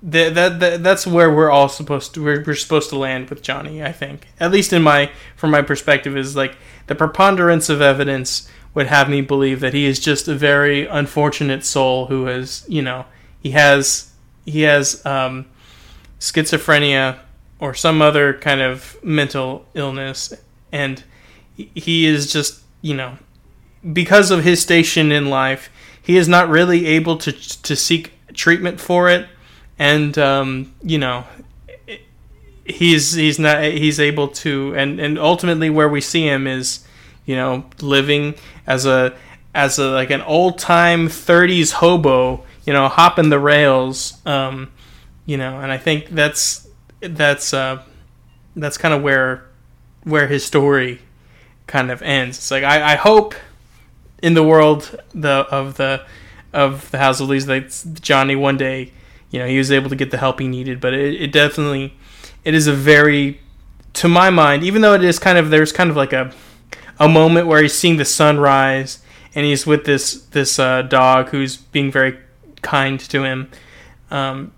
[0.00, 3.42] That, that, that that's where we're all supposed to we're, we're supposed to land with
[3.42, 6.56] Johnny I think at least in my from my perspective is like
[6.86, 8.48] the preponderance of evidence
[8.78, 12.80] would have me believe that he is just a very unfortunate soul who has, you
[12.80, 13.04] know,
[13.42, 14.12] he has
[14.46, 15.46] he has um,
[16.20, 17.18] schizophrenia
[17.58, 20.32] or some other kind of mental illness,
[20.70, 21.02] and
[21.56, 23.18] he is just, you know,
[23.92, 28.80] because of his station in life, he is not really able to to seek treatment
[28.80, 29.26] for it,
[29.76, 31.24] and um, you know,
[32.64, 36.84] he's he's not he's able to, and and ultimately where we see him is
[37.28, 38.34] you know, living
[38.68, 39.16] as a
[39.54, 44.70] as a like an old time '30s hobo, you know, hopping the rails, um,
[45.26, 46.68] you know, and I think that's
[47.00, 47.82] that's uh,
[48.54, 49.46] that's kind of where
[50.04, 51.00] where his story
[51.66, 52.36] kind of ends.
[52.36, 53.34] It's like I, I hope
[54.22, 56.04] in the world the of the
[56.52, 58.92] of the House of Leaves that Johnny one day,
[59.30, 61.94] you know, he was able to get the help he needed, but it, it definitely
[62.44, 63.40] it is a very
[63.94, 66.32] to my mind, even though it is kind of there's kind of like a
[66.98, 69.00] a moment where he's seeing the sunrise
[69.34, 72.18] and he's with this this uh, dog who's being very
[72.62, 73.50] kind to him.
[74.10, 74.52] Um,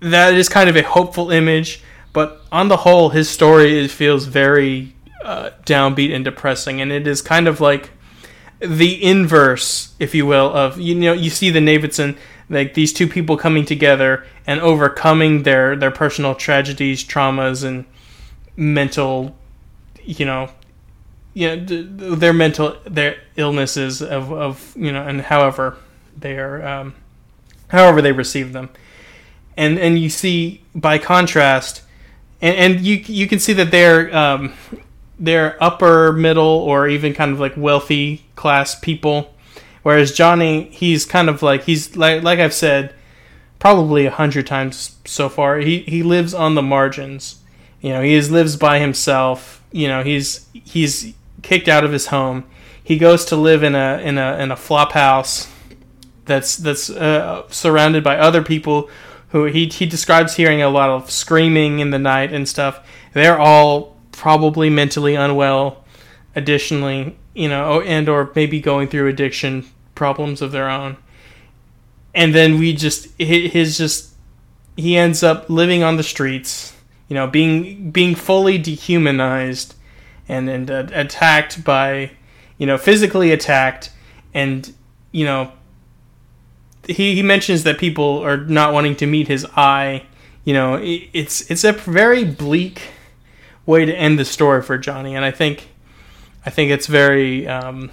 [0.00, 1.82] that is kind of a hopeful image,
[2.12, 4.94] but on the whole, his story it feels very
[5.24, 7.90] uh, downbeat and depressing, and it is kind of like
[8.60, 12.16] the inverse, if you will, of you know you see the Navidson
[12.48, 17.84] like these two people coming together and overcoming their their personal tragedies, traumas, and
[18.56, 19.36] mental,
[20.04, 20.50] you know,
[21.36, 25.76] you know, their mental their illnesses of, of you know and however
[26.16, 26.94] they are um,
[27.68, 28.70] however they receive them.
[29.54, 31.82] And and you see by contrast
[32.40, 34.54] and, and you you can see that they're um,
[35.18, 39.34] they're upper middle or even kind of like wealthy class people.
[39.82, 42.94] Whereas Johnny he's kind of like he's like like I've said
[43.58, 47.42] probably a hundred times so far he he lives on the margins.
[47.82, 49.62] You know he is, lives by himself.
[49.70, 52.44] You know he's he's kicked out of his home.
[52.82, 55.52] He goes to live in a in a in a flop house
[56.24, 58.90] that's that's uh, surrounded by other people
[59.30, 62.86] who he he describes hearing a lot of screaming in the night and stuff.
[63.12, 65.84] They're all probably mentally unwell.
[66.34, 69.64] Additionally, you know, and or maybe going through addiction
[69.94, 70.96] problems of their own.
[72.14, 74.12] And then we just his just
[74.76, 76.74] he ends up living on the streets,
[77.08, 79.74] you know, being being fully dehumanized
[80.28, 82.12] and and uh, attacked by,
[82.58, 83.90] you know, physically attacked,
[84.34, 84.72] and
[85.12, 85.52] you know,
[86.86, 90.04] he he mentions that people are not wanting to meet his eye.
[90.44, 92.80] You know, it, it's it's a very bleak
[93.64, 95.68] way to end the story for Johnny, and I think
[96.44, 97.46] I think it's very.
[97.46, 97.90] Um,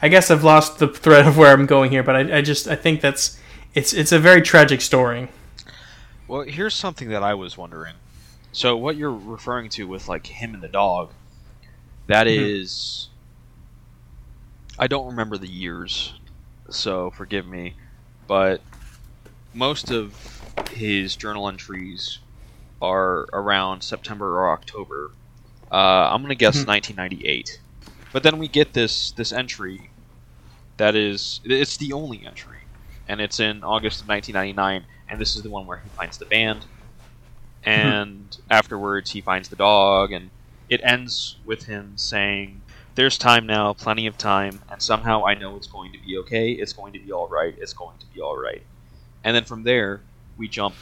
[0.00, 2.68] I guess I've lost the thread of where I'm going here, but I, I just
[2.68, 3.38] I think that's
[3.74, 5.28] it's it's a very tragic story.
[6.28, 7.94] Well, here's something that I was wondering.
[8.58, 11.14] So what you're referring to with like him and the dog,
[12.08, 12.30] that Mhm.
[12.30, 13.10] is,
[14.76, 16.14] I don't remember the years,
[16.68, 17.76] so forgive me,
[18.26, 18.64] but
[19.52, 20.18] most of
[20.66, 22.20] his journal entries
[22.80, 25.12] are around September or October.
[25.70, 26.66] Uh, I'm gonna guess Mhm.
[26.66, 27.62] 1998,
[28.12, 29.92] but then we get this this entry
[30.78, 32.68] that is it's the only entry,
[33.06, 36.26] and it's in August of 1999, and this is the one where he finds the
[36.26, 36.66] band,
[37.64, 40.30] and afterwards he finds the dog, and
[40.68, 42.60] it ends with him saying,
[42.94, 46.52] "There's time now, plenty of time, and somehow I know it's going to be okay.
[46.52, 47.54] It's going to be all right.
[47.58, 48.62] It's going to be all right."
[49.24, 50.02] And then from there,
[50.36, 50.74] we jump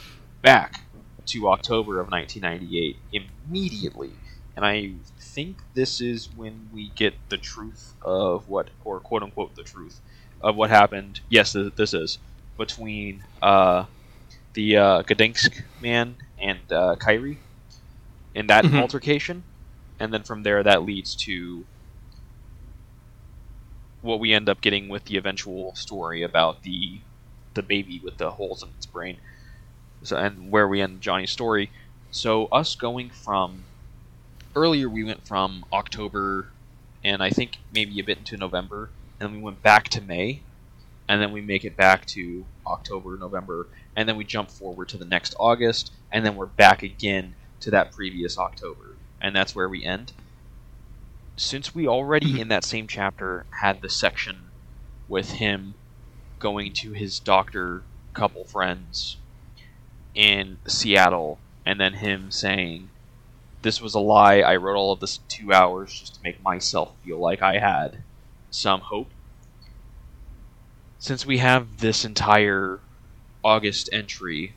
[0.42, 0.82] back
[1.26, 4.12] to October of 1998 immediately,
[4.54, 9.54] and I think this is when we get the truth of what, or quote unquote,
[9.56, 10.00] the truth
[10.40, 11.20] of what happened.
[11.28, 12.18] Yes, this is
[12.56, 13.84] between uh,
[14.56, 17.44] the uh, Gdansk man and uh, Kyrie
[18.34, 18.76] in that Mhm.
[18.76, 19.46] altercation,
[19.98, 21.66] and then from there that leads to
[24.00, 27.04] what we end up getting with the eventual story about the
[27.54, 29.20] the baby with the holes in its brain,
[30.04, 31.72] so, and where we end Johnny's story.
[32.10, 33.66] So us going from
[34.56, 36.54] earlier, we went from October,
[37.04, 40.45] and I think maybe a bit into November, and we went back to May,
[41.08, 44.98] and then we make it back to October, November, and then we jump forward to
[44.98, 49.68] the next August, and then we're back again to that previous October, and that's where
[49.68, 50.12] we end.
[51.36, 54.50] Since we already in that same chapter had the section
[55.08, 55.74] with him
[56.38, 57.82] going to his doctor
[58.16, 59.18] couple friends
[60.14, 62.88] in Seattle, and then him saying,
[63.60, 66.94] This was a lie, I wrote all of this two hours just to make myself
[67.04, 68.02] feel like I had
[68.50, 69.10] some hope.
[70.98, 72.80] Since we have this entire
[73.44, 74.54] August entry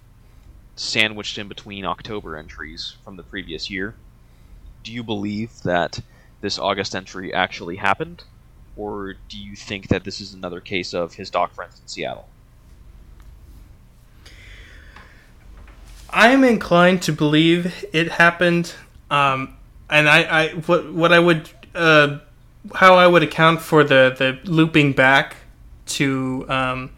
[0.76, 3.96] sandwiched in between October entries from the previous year,
[4.84, 6.00] do you believe that
[6.42, 8.24] this August entry actually happened?
[8.78, 12.30] Or do you think that this is another case of his doc friends in Seattle?
[16.10, 18.74] I am inclined to believe it happened,
[19.12, 19.56] um,
[19.90, 22.20] and I, I what what I would uh,
[22.74, 25.36] how I would account for the the looping back
[25.90, 26.92] to um,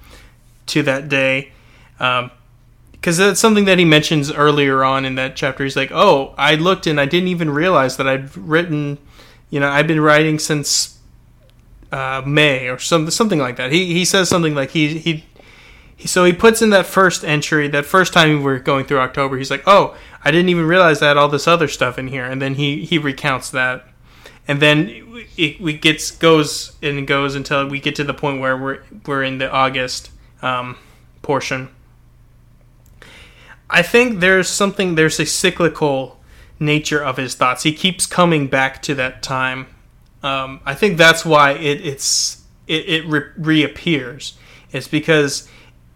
[0.67, 1.51] to that day,
[1.97, 5.63] because that's something that he mentions earlier on in that chapter.
[5.63, 8.97] He's like, "Oh, I looked and I didn't even realize that I'd written,
[9.49, 10.99] you know, I've been writing since
[11.91, 15.25] uh, May or some something like that." He he says something like he he
[16.05, 19.37] so he puts in that first entry, that first time we were going through October.
[19.37, 22.25] He's like, "Oh, I didn't even realize I had all this other stuff in here,"
[22.25, 23.85] and then he he recounts that,
[24.47, 24.89] and then
[25.37, 29.23] it, it gets goes and goes until we get to the point where we're we're
[29.23, 30.11] in the August
[30.41, 30.77] um,
[31.21, 31.69] portion.
[33.69, 36.19] I think there's something there's a cyclical
[36.59, 37.63] nature of his thoughts.
[37.63, 39.67] He keeps coming back to that time.
[40.21, 44.37] Um, I think that's why it, it's it, it re- reappears.
[44.71, 45.47] It's because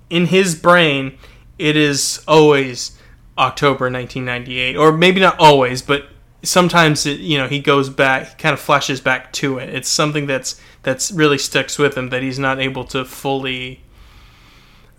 [0.10, 1.18] in his brain,
[1.58, 2.98] it is always
[3.38, 6.08] October 1998, or maybe not always, but
[6.46, 9.70] sometimes it, you know he goes back, kind of flashes back to it.
[9.70, 13.82] It's something that's that's really sticks with him that he's not able to fully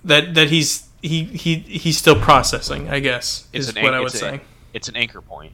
[0.05, 2.89] that that he's he he he's still processing.
[2.89, 4.40] I guess It's is an what I would a- say.
[4.74, 5.52] It's an anchor point.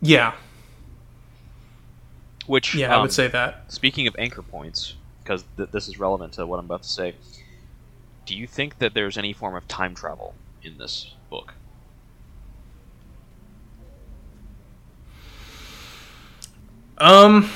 [0.00, 0.34] Yeah,
[2.46, 3.72] Which yeah, I um, would say that.
[3.72, 7.14] Speaking of anchor points, because th- this is relevant to what I'm about to say,
[8.26, 11.54] do you think that there's any form of time travel in this book?
[16.98, 17.50] Um,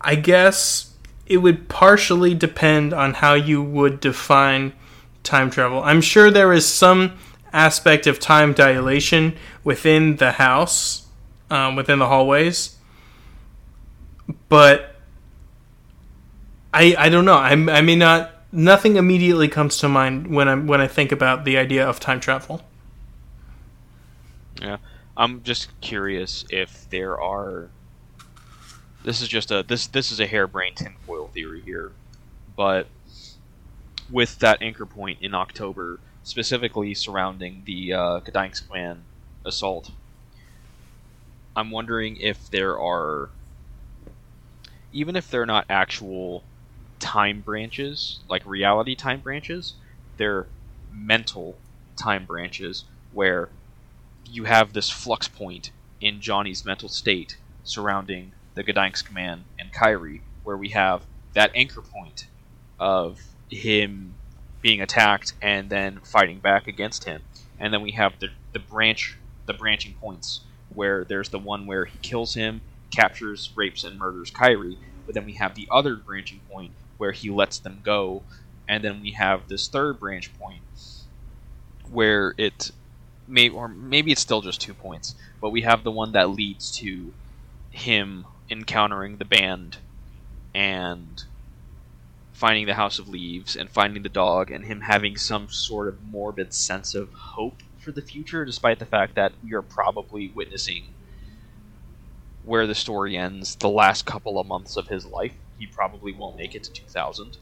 [0.00, 0.94] I guess
[1.26, 4.72] it would partially depend on how you would define
[5.22, 5.82] time travel.
[5.82, 7.18] I'm sure there is some
[7.52, 11.06] aspect of time dilation within the house,
[11.50, 12.76] um, within the hallways,
[14.48, 14.96] but
[16.72, 17.34] I I don't know.
[17.34, 18.32] I, I may not.
[18.52, 22.20] Nothing immediately comes to mind when I when I think about the idea of time
[22.20, 22.62] travel.
[24.60, 24.78] Yeah,
[25.20, 27.68] I'm just curious if there are.
[29.04, 31.92] This is just a this this is a harebrained tinfoil theory here,
[32.56, 32.86] but
[34.10, 39.02] with that anchor point in October, specifically surrounding the uh, Gdansk clan
[39.44, 39.90] assault,
[41.54, 43.28] I'm wondering if there are
[44.90, 46.44] even if they're not actual
[46.98, 49.74] time branches, like reality time branches,
[50.16, 50.46] they're
[50.90, 51.58] mental
[51.94, 53.50] time branches where
[54.30, 55.70] you have this flux point
[56.00, 61.02] in Johnny's mental state surrounding the Gdańsk man and Kyrie, where we have
[61.34, 62.26] that anchor point
[62.78, 63.20] of
[63.50, 64.14] him
[64.62, 67.22] being attacked and then fighting back against him.
[67.58, 69.16] And then we have the, the branch
[69.46, 70.42] the branching points
[70.72, 75.24] where there's the one where he kills him, captures, rapes, and murders Kyrie, but then
[75.24, 78.22] we have the other branching point where he lets them go,
[78.68, 80.62] and then we have this third branch point
[81.90, 82.70] where it
[83.52, 87.12] or maybe it's still just two points, but we have the one that leads to
[87.70, 89.78] him encountering the band
[90.54, 91.24] and
[92.32, 96.02] finding the House of Leaves and finding the dog and him having some sort of
[96.02, 100.84] morbid sense of hope for the future, despite the fact that we are probably witnessing
[102.44, 105.34] where the story ends the last couple of months of his life.
[105.58, 107.36] He probably won't make it to 2000.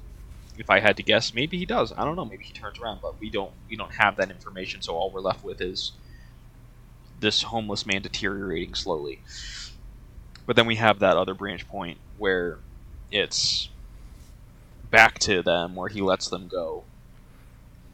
[0.58, 1.92] If I had to guess, maybe he does.
[1.96, 2.24] I don't know.
[2.24, 3.52] Maybe he turns around, but we don't.
[3.70, 4.82] We don't have that information.
[4.82, 5.92] So all we're left with is
[7.20, 9.20] this homeless man deteriorating slowly.
[10.46, 12.58] But then we have that other branch point where
[13.10, 13.68] it's
[14.90, 16.84] back to them, where he lets them go,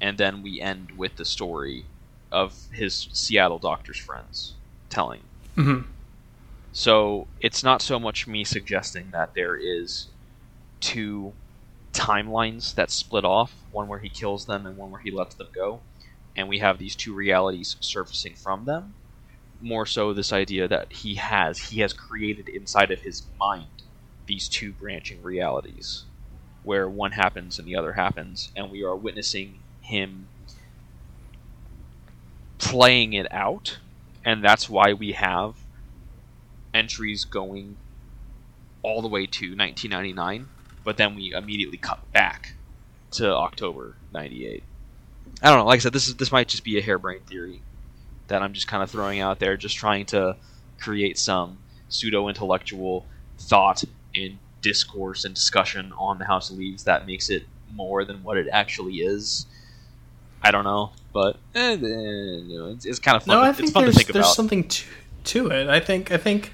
[0.01, 1.85] and then we end with the story
[2.31, 4.55] of his Seattle doctor's friends
[4.89, 5.21] telling.
[5.57, 5.89] Mm-hmm.
[6.73, 10.09] So it's not so much me suggesting that there is
[10.81, 11.33] two
[11.95, 15.49] timelines that split off one where he kills them and one where he lets them
[15.55, 15.81] go,
[16.37, 18.95] and we have these two realities surfacing from them.
[19.61, 23.69] More so, this idea that he has he has created inside of his mind
[24.27, 26.05] these two branching realities,
[26.63, 30.27] where one happens and the other happens, and we are witnessing him
[32.59, 33.79] playing it out,
[34.25, 35.57] and that's why we have
[36.73, 37.77] entries going
[38.83, 40.49] all the way to 1999,
[40.85, 42.55] but then we immediately cut back
[43.13, 44.63] to October 98.
[45.43, 45.65] I don't know.
[45.65, 47.63] Like I said, this is this might just be a harebrained theory
[48.29, 50.37] that I'm just kind of throwing out there, just trying to
[50.79, 51.59] create some
[51.89, 53.07] pseudo intellectual
[53.39, 53.85] thought
[54.15, 58.37] and discourse and discussion on the House of Leaves that makes it more than what
[58.37, 59.47] it actually is.
[60.43, 63.37] I don't know, but eh, eh, you know, it's, it's, kind of fun.
[63.37, 64.35] No, to, I think it's fun there's to think there's about.
[64.35, 64.85] something to
[65.25, 65.69] to it.
[65.69, 66.53] I think I think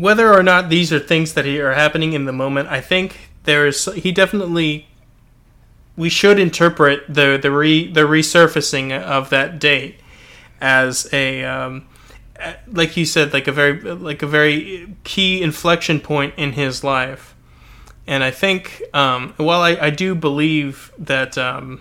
[0.00, 3.92] whether or not these are things that are happening in the moment, I think there's
[3.94, 4.86] he definitely
[5.96, 10.00] we should interpret the the re the resurfacing of that date
[10.60, 11.86] as a um,
[12.66, 17.34] like you said like a very like a very key inflection point in his life.
[18.06, 21.80] And i think um, while I, I do believe that um,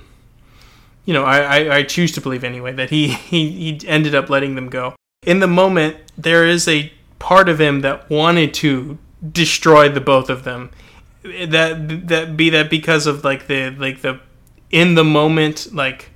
[1.05, 4.29] you know I, I, I choose to believe anyway that he, he he ended up
[4.29, 4.95] letting them go.
[5.25, 8.97] In the moment there is a part of him that wanted to
[9.31, 10.71] destroy the both of them.
[11.23, 14.19] That that be that because of like the like the
[14.71, 16.11] in the moment like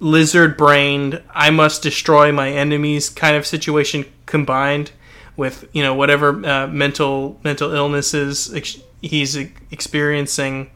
[0.00, 4.90] lizard brained i must destroy my enemies kind of situation combined
[5.36, 9.36] with you know whatever uh, mental mental illnesses ex- he's
[9.70, 10.70] experiencing.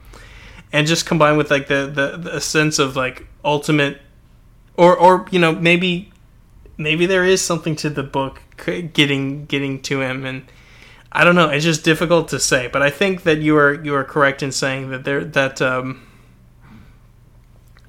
[0.73, 3.99] And just combined with like the, the the sense of like ultimate
[4.77, 6.13] or or you know maybe
[6.77, 10.47] maybe there is something to the book getting getting to him and
[11.17, 11.49] I don't know.
[11.49, 14.53] It's just difficult to say, but I think that you are you are correct in
[14.53, 16.07] saying that there that um,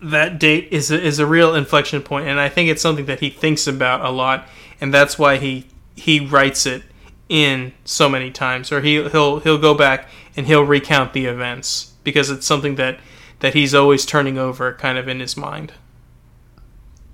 [0.01, 3.19] that date is a, is a real inflection point, and I think it's something that
[3.19, 4.47] he thinks about a lot,
[4.79, 5.65] and that's why he
[5.95, 6.83] he writes it
[7.27, 10.07] in so many times, or he he'll he'll go back
[10.37, 12.97] and he'll recount the events because it's something that
[13.39, 15.73] that he's always turning over, kind of in his mind.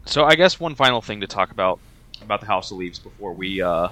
[0.06, 1.80] So I guess one final thing to talk about
[2.24, 3.90] about the House of Leaves before we uh,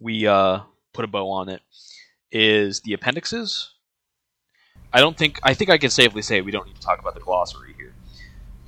[0.00, 0.60] we uh,
[0.92, 1.62] put a bow on it
[2.30, 3.70] is the appendixes.
[4.92, 7.14] I don't think I think I can safely say we don't need to talk about
[7.14, 7.94] the glossary here,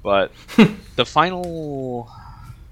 [0.02, 0.30] but
[0.96, 2.10] the final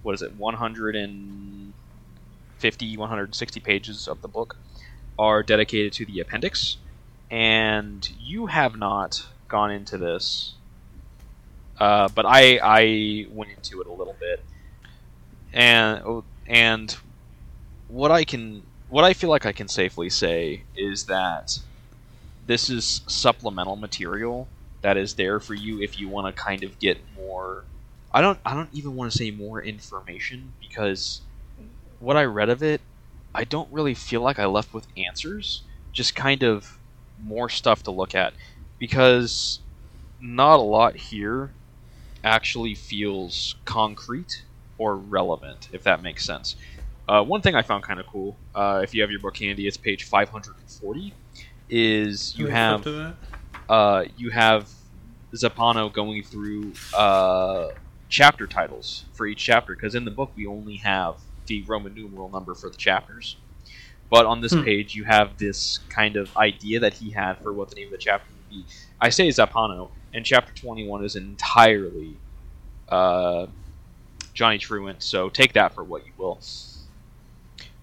[0.03, 4.57] what is it 150 160 pages of the book
[5.19, 6.77] are dedicated to the appendix,
[7.31, 10.55] and you have not gone into this
[11.83, 14.42] uh, but I I went into it a little bit,
[15.53, 16.97] and oh, and
[17.89, 21.59] what I can what I feel like I can safely say is that
[22.47, 24.49] this is supplemental material
[24.83, 27.65] that is there for you if you want to kind of get more.
[28.13, 31.23] I don't I don't even want to say more information because
[32.01, 32.81] what I read of it,
[33.35, 35.63] I don't really feel like I left with answers.
[35.93, 36.79] Just kind of
[37.23, 38.35] more stuff to look at
[38.79, 39.61] because
[40.21, 41.51] not a lot here
[42.25, 44.43] actually feels concrete
[44.83, 46.57] or relevant, if that makes sense.
[47.09, 49.67] Uh, one thing I found kind of cool, uh, if you have your book handy,
[49.67, 51.15] it's page 540.
[51.69, 53.17] Is you have flip to that?
[53.69, 54.71] uh, you have
[55.35, 57.69] Zampano going through uh,
[58.09, 62.31] chapter titles for each chapter because in the book we only have the Roman numeral
[62.31, 63.39] number for the chapters.
[64.11, 64.63] But on this Hmm.
[64.65, 67.93] page, you have this kind of idea that he had for what the name of
[67.93, 68.67] the chapter would be.
[69.01, 72.21] I say Zampano, and chapter 21 is entirely
[72.89, 73.47] uh,
[74.35, 76.41] Johnny Truant, so take that for what you will.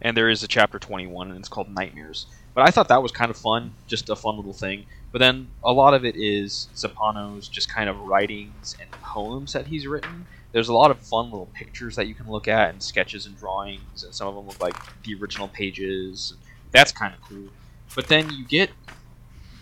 [0.01, 2.25] And there is a chapter 21, and it's called Nightmares.
[2.53, 4.85] But I thought that was kind of fun, just a fun little thing.
[5.11, 9.67] But then a lot of it is Zampano's just kind of writings and poems that
[9.67, 10.25] he's written.
[10.51, 13.37] There's a lot of fun little pictures that you can look at, and sketches and
[13.37, 16.33] drawings, and some of them look like the original pages.
[16.71, 17.49] That's kind of cool.
[17.95, 18.71] But then you get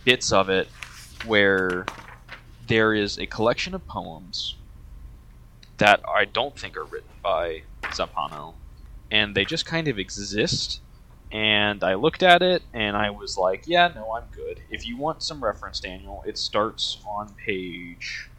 [0.06, 0.68] bits of it
[1.26, 1.86] where
[2.68, 4.56] there is a collection of poems
[5.78, 8.54] that I don't think are written by Zampano,
[9.12, 10.82] and they just kind of exist.
[11.32, 14.62] And I looked at it and I was like, yeah, no, I'm good.
[14.70, 18.30] If you want some reference, Daniel, it starts on page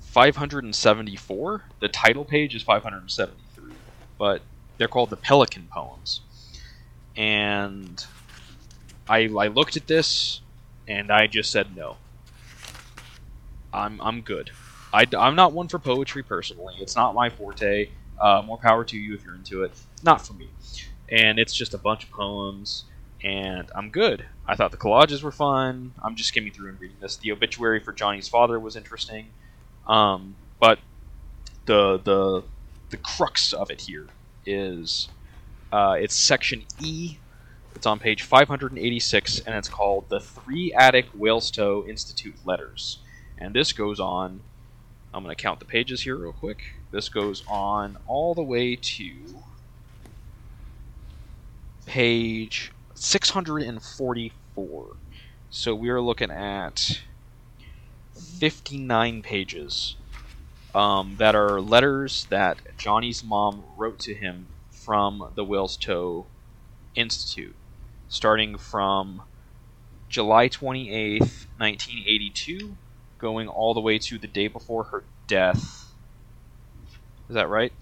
[0.00, 1.64] 574.
[1.80, 3.72] The title page is 573,
[4.18, 4.42] but
[4.76, 6.20] they're called the Pelican Poems.
[7.16, 8.04] And
[9.08, 10.42] I, I looked at this
[10.86, 11.96] and I just said no.
[13.72, 14.50] I'm, I'm good.
[14.92, 16.74] I, am not one for poetry personally.
[16.80, 17.90] It's not my forte.
[18.20, 19.72] Uh, more power to you if you're into it.
[20.02, 20.48] Not for me.
[21.10, 22.84] And it's just a bunch of poems,
[23.22, 24.24] and I'm good.
[24.46, 25.92] I thought the collages were fun.
[26.02, 27.16] I'm just skimming through and reading this.
[27.16, 29.28] The obituary for Johnny's father was interesting,
[29.86, 30.78] um, but
[31.66, 32.42] the the
[32.90, 34.06] the crux of it here
[34.44, 35.08] is
[35.72, 37.16] uh, it's section E.
[37.74, 42.98] It's on page 586, and it's called the Three Attic Whalestoe Institute Letters.
[43.38, 44.40] And this goes on
[45.12, 46.74] I'm going to count the pages here real quick.
[46.90, 49.14] This goes on all the way to
[51.86, 54.86] page 644.
[55.50, 57.00] So we are looking at
[58.38, 59.96] 59 pages
[60.74, 66.26] um, that are letters that Johnny's mom wrote to him from the Whalestoe
[66.94, 67.56] Institute,
[68.08, 69.22] starting from
[70.10, 72.76] July 28th, 1982
[73.18, 75.92] going all the way to the day before her death.
[77.28, 77.72] Is that right?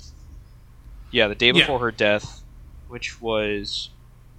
[1.11, 1.53] Yeah, the day Yeah.
[1.53, 2.43] before her death,
[2.89, 3.91] which was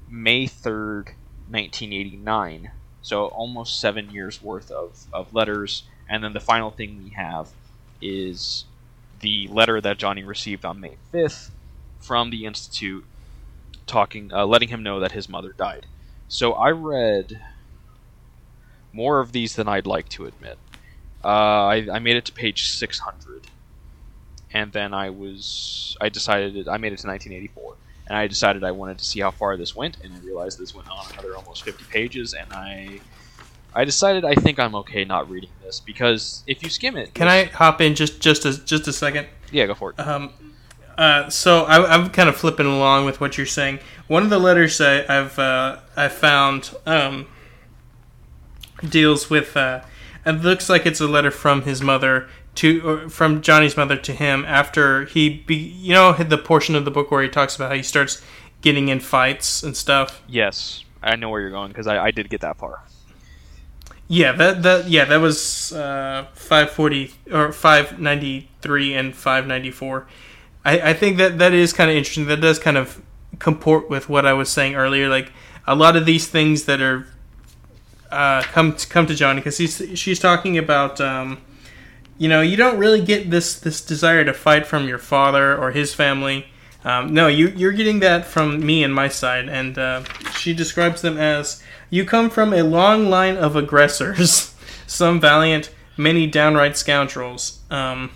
[0.10, 1.14] May 3rd,
[1.49, 2.72] 1989.
[3.02, 5.84] So almost seven years worth of, of letters.
[6.10, 7.49] And then the final thing we have
[8.02, 8.65] is
[9.19, 11.52] the letter that Johnny received on May 5th
[11.99, 13.06] from the Institute
[13.86, 15.86] talking, uh, letting him know that his mother died.
[16.28, 17.41] So I read
[18.91, 20.57] more of these than I'd like to admit.
[21.27, 23.47] Uh, I, I made it to page 600,
[24.53, 27.75] and then I was I decided I made it to 1984,
[28.07, 30.73] and I decided I wanted to see how far this went, and I realized this
[30.73, 33.01] went on another almost 50 pages, and I
[33.75, 37.27] I decided I think I'm okay not reading this because if you skim it, Can
[37.27, 39.27] I hop in just just a, just a second?
[39.51, 39.99] Yeah, go for it.
[39.99, 40.31] Um,
[40.97, 43.79] uh, so I, I'm kind of flipping along with what you're saying.
[44.07, 47.27] One of the letters I, I've uh, I found um,
[48.87, 49.57] deals with.
[49.57, 49.81] Uh,
[50.27, 54.13] it looks like it's a letter from his mother to, or from Johnny's mother to
[54.13, 57.69] him after he, be, you know, the portion of the book where he talks about
[57.69, 58.21] how he starts
[58.61, 60.21] getting in fights and stuff.
[60.27, 62.83] Yes, I know where you're going because I, I did get that far.
[64.09, 69.45] Yeah, that that yeah, that was uh, five forty or five ninety three and five
[69.45, 70.07] ninety four.
[70.63, 72.27] I, I think that that is kind of interesting.
[72.27, 73.01] That does kind of
[73.39, 75.09] comport with what I was saying earlier.
[75.09, 75.33] Like
[75.67, 77.05] a lot of these things that are
[78.11, 81.41] uh, come to, come to Johnny because he's she's talking about um,
[82.17, 85.71] you know you don't really get this this desire to fight from your father or
[85.71, 86.47] his family.
[86.84, 91.01] Um, no, you you're getting that from me and my side, and uh, she describes
[91.01, 94.55] them as you come from a long line of aggressors,
[94.88, 97.59] some valiant, many downright scoundrels.
[97.69, 98.11] Um,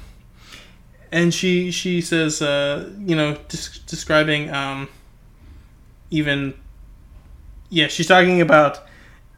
[1.12, 4.88] and she she says, uh, you know, des- describing um,
[6.10, 6.54] even,
[7.70, 8.88] yeah, she's talking about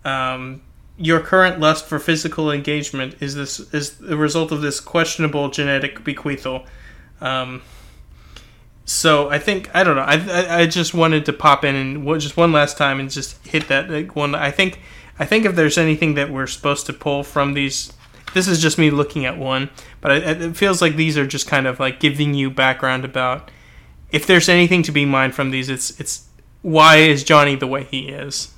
[0.05, 0.61] um,
[0.97, 6.03] your current lust for physical engagement is this is the result of this questionable genetic
[6.03, 6.65] bequeathal.
[7.21, 7.61] Um,
[8.85, 10.03] so I think I don't know.
[10.03, 13.45] I, I I just wanted to pop in and just one last time and just
[13.47, 14.35] hit that like, one.
[14.35, 14.79] I think
[15.17, 17.93] I think if there's anything that we're supposed to pull from these,
[18.33, 19.69] this is just me looking at one,
[20.01, 23.51] but it, feels like these are just kind of like giving you background about
[24.11, 25.69] if there's anything to be mined from these.
[25.69, 26.27] It's it's
[26.61, 28.52] why is Johnny the way he is?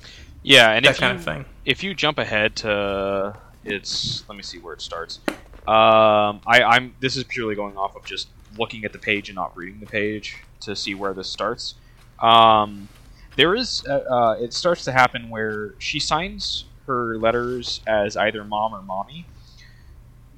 [0.46, 1.44] Yeah, and That if kind you, of thing.
[1.64, 5.18] if you jump ahead to it's let me see where it starts.
[5.66, 9.34] Um, I, I'm this is purely going off of just looking at the page and
[9.34, 10.36] not reading the page.
[10.60, 11.74] to see where this starts.
[12.20, 12.88] Um,
[13.36, 18.44] there is uh, uh, it starts to happen where she signs her letters as either
[18.44, 19.26] mom or mommy,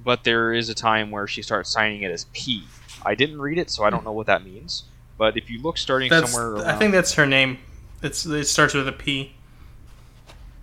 [0.03, 2.65] but there is a time where she starts signing it as P.
[3.05, 4.85] I didn't read it, so I don't know what that means.
[5.19, 7.59] But if you look starting That's, somewhere, around, I think that's her name.
[8.03, 9.35] It's it starts with a P.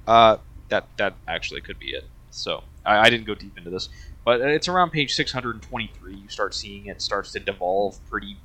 [0.08, 0.38] Uh,
[0.70, 2.06] that that actually could be it.
[2.32, 3.90] So I, I didn't go deep into this,
[4.24, 6.16] but it's around page 623.
[6.16, 8.38] You start seeing it starts to devolve pretty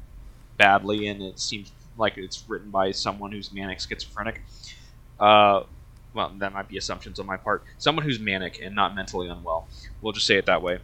[0.57, 4.43] badly, and it seems like it's written by someone who's manic schizophrenic.
[5.19, 5.63] Uh,
[6.15, 7.63] well, that might be assumptions on my part.
[7.79, 9.69] Someone who's manic and not mentally unwell.
[10.03, 10.79] We'll just say it that way.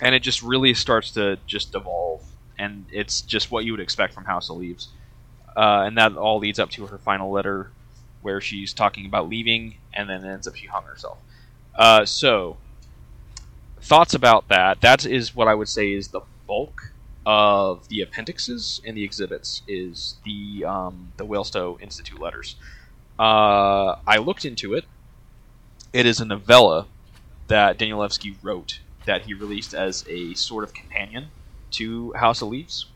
[0.00, 2.22] And it just really starts to just devolve,
[2.58, 4.88] and it's just what you would expect from House of Leaves.
[5.56, 7.70] Uh, and that all leads up to her final letter,
[8.22, 11.18] where she's talking about leaving, and then ends up she hung herself.
[11.74, 12.56] Uh, so,
[13.80, 14.80] thoughts about that?
[14.80, 16.92] That is what I would say is the bulk
[17.24, 22.56] of the appendixes and the exhibits is the um, the Whalestoe Institute letters.
[23.18, 24.84] Uh, I looked into it.
[25.92, 26.86] It is a novella
[27.48, 31.26] that Danielewski wrote that he released as a sort of companion
[31.72, 32.86] to House of Leaves,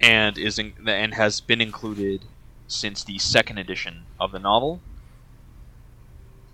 [0.00, 2.22] and is in, and has been included
[2.68, 4.80] since the second edition of the novel.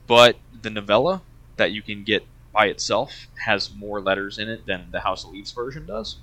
[0.06, 1.22] But the novella
[1.56, 5.32] that you can get by itself has more letters in it than the House of
[5.32, 6.16] Leaves version does.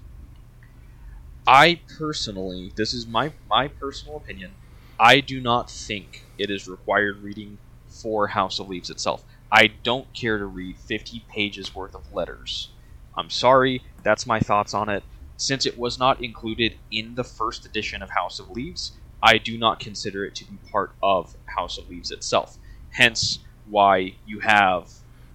[1.45, 4.51] I personally, this is my my personal opinion,
[4.99, 7.57] I do not think it is required reading
[7.87, 9.25] for House of Leaves itself.
[9.51, 12.69] I don't care to read 50 pages worth of letters.
[13.17, 15.03] I'm sorry, that's my thoughts on it.
[15.35, 18.93] Since it was not included in the first edition of House of Leaves,
[19.23, 22.57] I do not consider it to be part of House of Leaves itself.
[22.91, 23.39] Hence,
[23.69, 24.89] why you have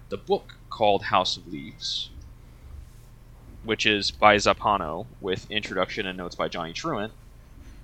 [0.09, 2.09] the book called House of Leaves,
[3.63, 7.13] which is by Zampano with introduction and notes by Johnny Truant.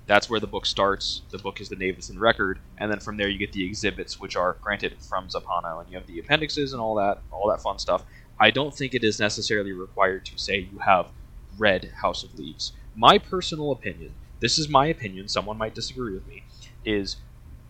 [0.06, 1.22] That's where the book starts.
[1.30, 4.36] The book is the Navidson record, and then from there you get the exhibits, which
[4.36, 7.78] are granted from Zampano, and you have the appendixes and all that, all that fun
[7.78, 8.04] stuff.
[8.38, 11.10] I don't think it is necessarily required to say you have
[11.56, 12.72] read House of Leaves.
[12.94, 16.42] My personal opinion, this is my opinion, someone might disagree with me,
[16.84, 17.16] is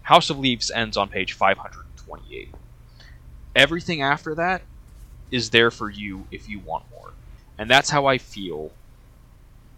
[0.03, 2.55] House of Leaves ends on page 528.
[3.57, 4.63] Everything after that
[5.31, 7.13] is there for you if you want more.
[7.59, 8.73] And that's how I feel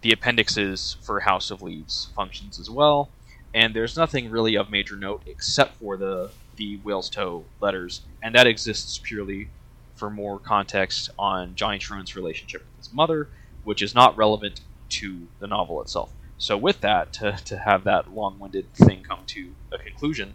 [0.01, 3.09] the appendixes for House of Leaves functions as well.
[3.53, 8.47] And there's nothing really of major note except for the the Whalestoe letters, and that
[8.47, 9.47] exists purely
[9.95, 13.29] for more context on Johnny Truant's relationship with his mother,
[13.63, 16.11] which is not relevant to the novel itself.
[16.37, 20.33] So with that, to, to have that long-winded thing come to a conclusion.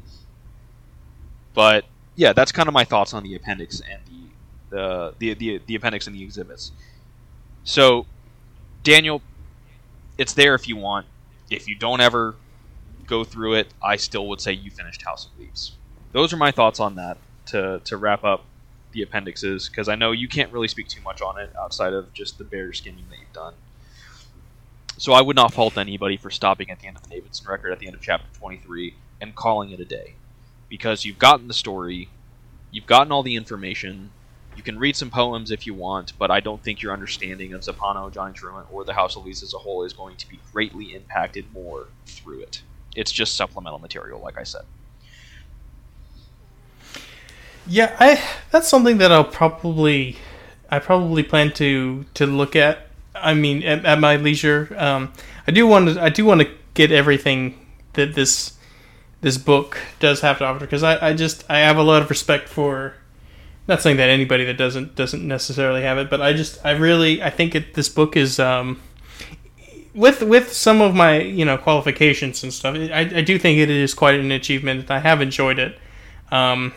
[1.54, 1.84] But
[2.16, 4.30] yeah, that's kind of my thoughts on the appendix and the
[4.70, 6.72] the the, the, the appendix and the exhibits.
[7.64, 8.06] So,
[8.82, 9.22] Daniel,
[10.18, 11.06] it's there if you want.
[11.50, 12.34] If you don't ever
[13.06, 15.72] go through it, I still would say you finished House of Leaves.
[16.12, 18.44] Those are my thoughts on that to, to wrap up
[18.92, 22.12] the appendixes, because I know you can't really speak too much on it outside of
[22.12, 23.54] just the bare skimming that you've done.
[25.02, 27.72] So I would not fault anybody for stopping at the end of the Navidson record
[27.72, 30.14] at the end of chapter 23 and calling it a day.
[30.68, 32.08] Because you've gotten the story,
[32.70, 34.12] you've gotten all the information,
[34.56, 37.62] you can read some poems if you want, but I don't think your understanding of
[37.62, 40.38] Zampano, Johnny Truant, or the House of Leaves as a whole is going to be
[40.52, 42.62] greatly impacted more through it.
[42.94, 44.62] It's just supplemental material, like I said.
[47.66, 48.22] Yeah, I
[48.52, 50.18] that's something that I'll probably
[50.70, 52.86] I probably plan to to look at.
[53.22, 54.74] I mean, at, at my leisure.
[54.78, 55.12] Um,
[55.46, 57.58] I do want to I do want to get everything
[57.94, 58.56] that this
[59.20, 62.10] this book does have to offer because I, I just I have a lot of
[62.10, 62.94] respect for
[63.68, 67.22] not saying that anybody that doesn't doesn't necessarily have it, but I just I really
[67.22, 68.80] I think it, this book is um,
[69.94, 72.74] with with some of my you know qualifications and stuff.
[72.76, 74.90] I, I do think it is quite an achievement.
[74.90, 75.78] I have enjoyed it.
[76.30, 76.72] Um,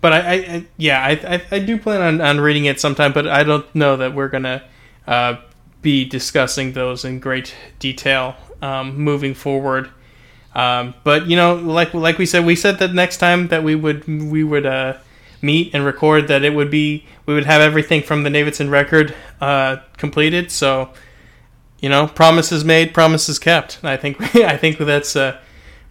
[0.00, 3.26] but I, I, yeah, I, I, I, do plan on, on reading it sometime, but
[3.26, 4.62] I don't know that we're gonna
[5.06, 5.36] uh,
[5.82, 9.90] be discussing those in great detail um, moving forward.
[10.54, 13.74] Um, but you know, like like we said, we said that next time that we
[13.74, 14.94] would we would uh,
[15.42, 19.14] meet and record that it would be we would have everything from the Navidson record
[19.40, 20.50] uh, completed.
[20.50, 20.90] So
[21.80, 23.80] you know, promises made, promises kept.
[23.84, 25.38] I think I think that's uh,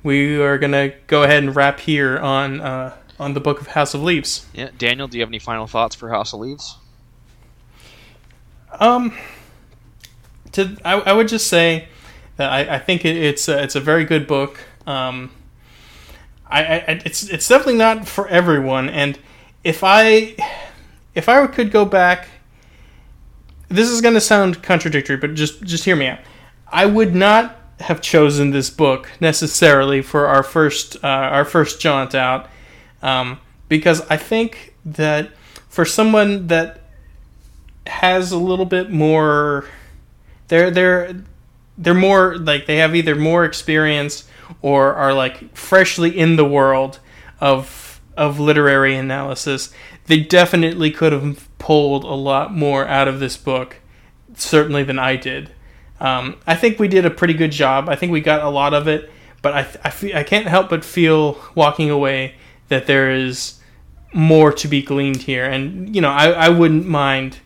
[0.04, 3.94] we are gonna go ahead and wrap here on uh, on the book of House
[3.94, 4.46] of Leaves.
[4.54, 6.78] Yeah, Daniel, do you have any final thoughts for House of Leaves?
[8.80, 9.18] Um,
[10.52, 11.88] to I, I would just say
[12.38, 14.60] that I, I think it, it's a, it's a very good book.
[14.86, 15.32] Um,
[16.48, 19.18] I, I it's it's definitely not for everyone, and
[19.64, 20.36] if I
[21.16, 22.28] if I could go back,
[23.70, 26.20] this is going to sound contradictory, but just just hear me out.
[26.68, 32.14] I would not have chosen this book necessarily for our first uh, our first jaunt
[32.14, 32.48] out,
[33.06, 33.38] um,
[33.70, 35.30] because I think that
[35.70, 36.82] for someone that
[37.86, 39.66] has a little bit more,
[40.48, 41.24] they're they're
[41.78, 44.28] they're more like they have either more experience
[44.64, 47.00] or are like freshly in the world
[47.40, 49.72] of of literary analysis.
[50.08, 53.82] They definitely could have pulled a lot more out of this book,
[54.34, 55.52] certainly than I did.
[56.00, 57.88] Um, I think we did a pretty good job.
[57.88, 59.12] I think we got a lot of it,
[59.44, 62.34] but I I, fe- I can't help but feel walking away
[62.70, 63.60] that there is
[64.14, 67.40] more to be gleaned here, and you know I, I wouldn't mind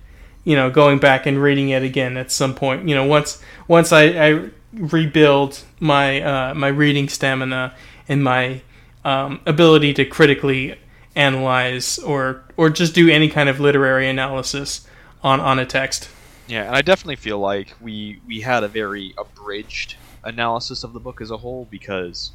[0.43, 2.87] you know going back and reading it again at some point.
[2.87, 7.73] You know once once I, I rebuild my uh, my reading stamina
[8.07, 8.61] and my
[9.03, 10.77] um, ability to critically
[11.15, 14.87] analyze or or just do any kind of literary analysis
[15.23, 16.09] on on a text.
[16.47, 20.99] Yeah, and I definitely feel like we we had a very abridged analysis of the
[20.99, 22.31] book as a whole because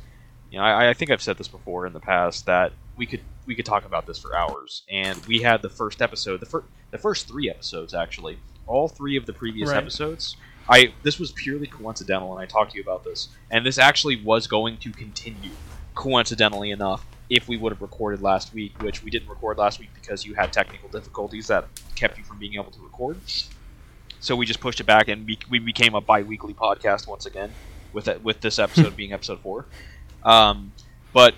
[0.55, 3.22] you know I, I think I've said this before in the past that we could
[3.44, 4.85] we could talk about this for hours.
[4.89, 8.39] And we had the first episode the first the first three episodes actually.
[8.66, 9.78] All three of the previous Right.
[9.78, 10.36] episodes
[10.68, 13.31] I this was purely coincidental and I talked to you about this.
[13.51, 15.51] And this actually was going to continue
[15.97, 19.90] coincidentally enough if we would have recorded last week which we didn't record last week
[19.93, 21.66] because you had technical difficulties that
[21.97, 23.16] kept you from being able to record.
[24.20, 27.52] So we just pushed it back and we, we became a bi-weekly podcast once again
[27.93, 29.66] with it, with this episode being episode four
[30.24, 30.72] um,
[31.12, 31.34] but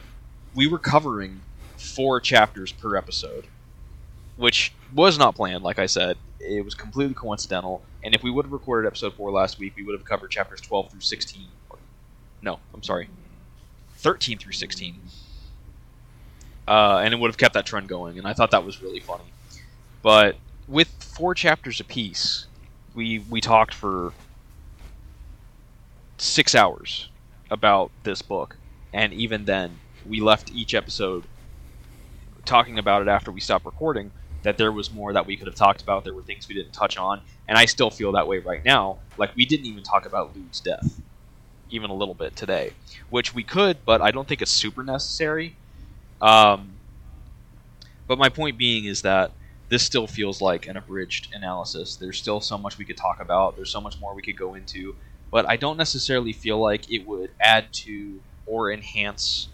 [0.54, 1.40] we were covering
[1.76, 3.46] four chapters per episode
[4.36, 6.16] which was not planned like i said.
[6.38, 7.82] It was completely coincidental.
[8.04, 10.60] And if we would have recorded episode four last week we would have covered chapters
[10.60, 11.46] 12 through 16
[12.42, 13.08] no i'm sorry
[13.96, 15.00] 13 through 16
[16.68, 19.00] uh, and it would have kept that trend going and i thought that was really
[19.00, 19.24] funny.
[20.02, 20.36] But
[20.68, 22.46] with four chapters apiece
[22.94, 24.12] we we talked for
[26.18, 27.08] six hours
[27.50, 28.56] about this book,
[28.92, 31.24] and even then, we left each episode
[32.44, 34.12] talking about it after we stopped recording.
[34.42, 36.04] That there was more that we could have talked about.
[36.04, 38.98] There were things we didn't touch on, and I still feel that way right now.
[39.16, 41.00] Like we didn't even talk about Lude's death,
[41.68, 42.72] even a little bit today,
[43.10, 45.56] which we could, but I don't think it's super necessary.
[46.20, 46.76] Um,
[48.06, 49.32] but my point being is that
[49.68, 51.96] this still feels like an abridged analysis.
[51.96, 53.56] There's still so much we could talk about.
[53.56, 54.94] There's so much more we could go into,
[55.32, 59.48] but I don't necessarily feel like it would add to or enhance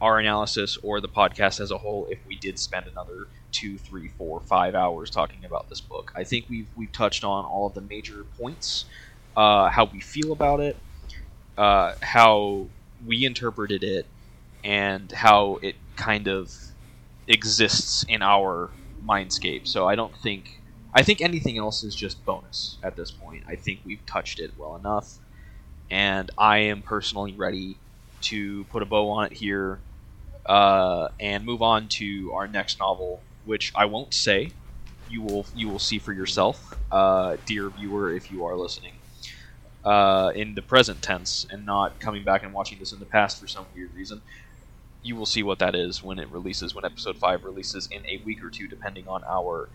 [0.00, 4.08] our analysis or the podcast as a whole if we did spend another two, three,
[4.08, 6.12] four, five hours talking about this book.
[6.14, 8.84] I think we've we've touched on all of the major points,
[9.36, 10.76] uh, how we feel about it,
[11.56, 12.68] uh, how
[13.04, 14.06] we interpreted it,
[14.62, 16.52] and how it kind of
[17.26, 18.70] exists in our
[19.04, 19.66] mindscape.
[19.66, 20.62] So I don't think
[20.94, 23.42] I think anything else is just bonus at this point.
[23.48, 25.18] I think we've touched it well enough,
[25.90, 27.80] and I am personally ready
[28.22, 29.78] to put a bow on it here
[30.46, 34.52] uh, and move on to our next novel, which I won't say.
[35.10, 38.92] You will you will see for yourself, uh, dear viewer, if you are listening.
[39.84, 43.40] Uh, in the present tense and not coming back and watching this in the past
[43.40, 44.20] for some weird reason
[45.00, 48.20] you will see what that is when it releases, when episode 5 releases in a
[48.26, 49.68] week or two, depending on our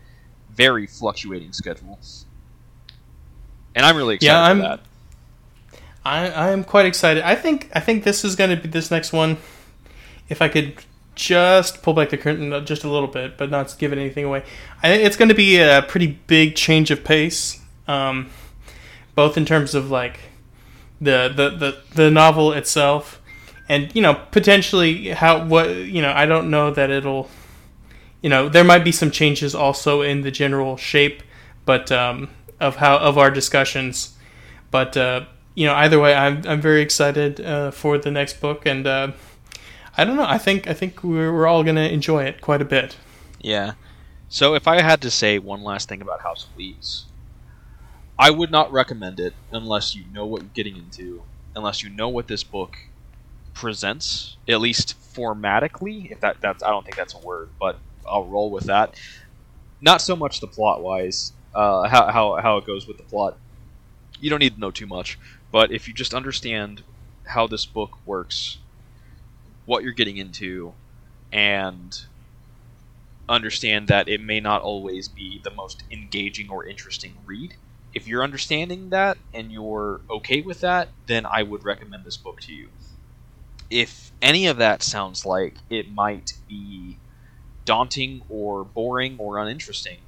[0.50, 1.98] very fluctuating schedule.
[3.74, 4.80] And I'm really excited Yeah, I'm- for that.
[6.04, 7.22] I I am quite excited.
[7.22, 9.38] I think I think this is going to be this next one.
[10.28, 10.74] If I could
[11.14, 14.44] just pull back the curtain just a little bit, but not give anything away,
[14.82, 18.30] I think it's going to be a pretty big change of pace, um,
[19.14, 20.20] both in terms of like
[21.00, 23.20] the, the the the novel itself,
[23.68, 27.30] and you know potentially how what you know I don't know that it'll,
[28.20, 31.22] you know there might be some changes also in the general shape,
[31.64, 32.28] but um,
[32.60, 34.16] of how of our discussions,
[34.70, 34.98] but.
[34.98, 35.24] Uh,
[35.54, 39.12] you know, either way, I'm I'm very excited uh, for the next book, and uh,
[39.96, 40.26] I don't know.
[40.26, 42.96] I think I think we're we're all gonna enjoy it quite a bit.
[43.40, 43.74] Yeah.
[44.28, 47.06] So if I had to say one last thing about House of Leaves,
[48.18, 51.22] I would not recommend it unless you know what you're getting into,
[51.54, 52.76] unless you know what this book
[53.52, 56.10] presents, at least formatically.
[56.10, 58.98] If that that's I don't think that's a word, but I'll roll with that.
[59.80, 63.36] Not so much the plot wise, uh, how, how how it goes with the plot.
[64.20, 65.18] You don't need to know too much,
[65.54, 66.82] but if you just understand
[67.28, 68.58] how this book works,
[69.66, 70.74] what you're getting into,
[71.30, 71.96] and
[73.28, 77.54] understand that it may not always be the most engaging or interesting read.
[77.94, 82.40] If you're understanding that and you're okay with that, then I would recommend this book
[82.40, 82.66] to you.
[83.70, 86.98] If any of that sounds like it might be
[87.64, 89.98] daunting or boring or uninteresting,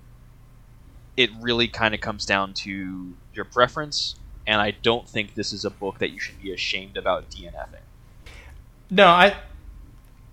[1.16, 4.16] it really kind of comes down to your preference
[4.47, 7.81] and I don't think this is a book that you should be ashamed about DNFing.
[8.90, 9.36] No, I,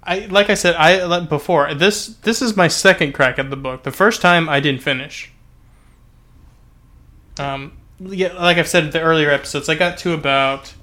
[0.04, 2.08] I like I said I before this.
[2.08, 3.84] This is my second crack at the book.
[3.84, 5.32] The first time I didn't finish.
[7.40, 10.74] Um, yeah, like I've said in the earlier episodes, I got to about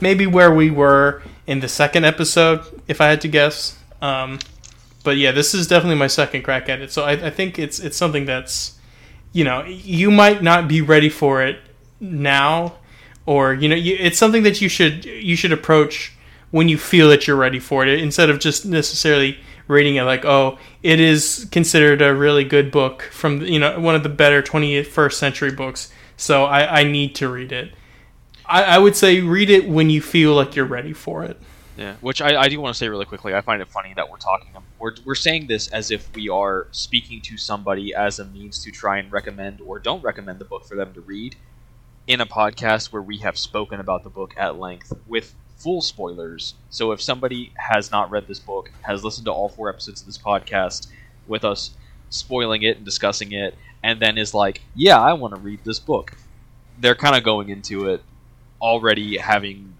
[0.00, 3.76] maybe where we were in the second episode, if I had to guess.
[4.00, 4.38] Um,
[5.02, 6.92] but yeah, this is definitely my second crack at it.
[6.92, 8.78] So I, I think it's it's something that's,
[9.32, 11.58] you know, you might not be ready for it
[12.00, 12.74] now,
[13.26, 16.12] or you know, you, it's something that you should you should approach
[16.50, 20.24] when you feel that you're ready for it, instead of just necessarily rating it like,
[20.24, 24.42] oh, it is considered a really good book from you know one of the better
[24.42, 27.72] 21st century books, so I, I need to read it.
[28.46, 31.40] I, I would say read it when you feel like you're ready for it.
[31.76, 33.34] Yeah, which I, I do want to say really quickly.
[33.34, 34.48] I find it funny that we're talking.
[34.78, 38.70] We're, we're saying this as if we are speaking to somebody as a means to
[38.70, 41.36] try and recommend or don't recommend the book for them to read
[42.06, 46.54] in a podcast where we have spoken about the book at length with full spoilers.
[46.70, 50.06] So if somebody has not read this book, has listened to all four episodes of
[50.06, 50.88] this podcast
[51.26, 51.72] with us
[52.08, 55.78] spoiling it and discussing it, and then is like, yeah, I want to read this
[55.78, 56.12] book,
[56.78, 58.02] they're kind of going into it
[58.60, 59.74] already having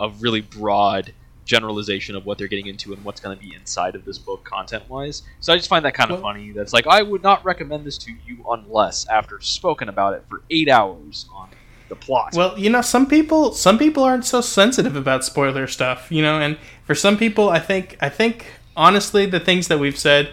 [0.00, 1.12] a really broad
[1.44, 4.42] generalization of what they're getting into and what's going to be inside of this book
[4.44, 5.22] content wise.
[5.40, 6.50] So I just find that kind of funny.
[6.50, 10.42] That's like I would not recommend this to you unless after spoken about it for
[10.50, 11.50] eight hours on
[11.88, 12.34] the plot.
[12.34, 16.40] Well, you know, some people some people aren't so sensitive about spoiler stuff, you know,
[16.40, 18.46] and for some people I think I think
[18.76, 20.30] honestly the things that we've said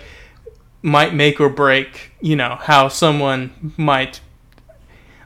[0.82, 4.20] might make or break, you know, how someone might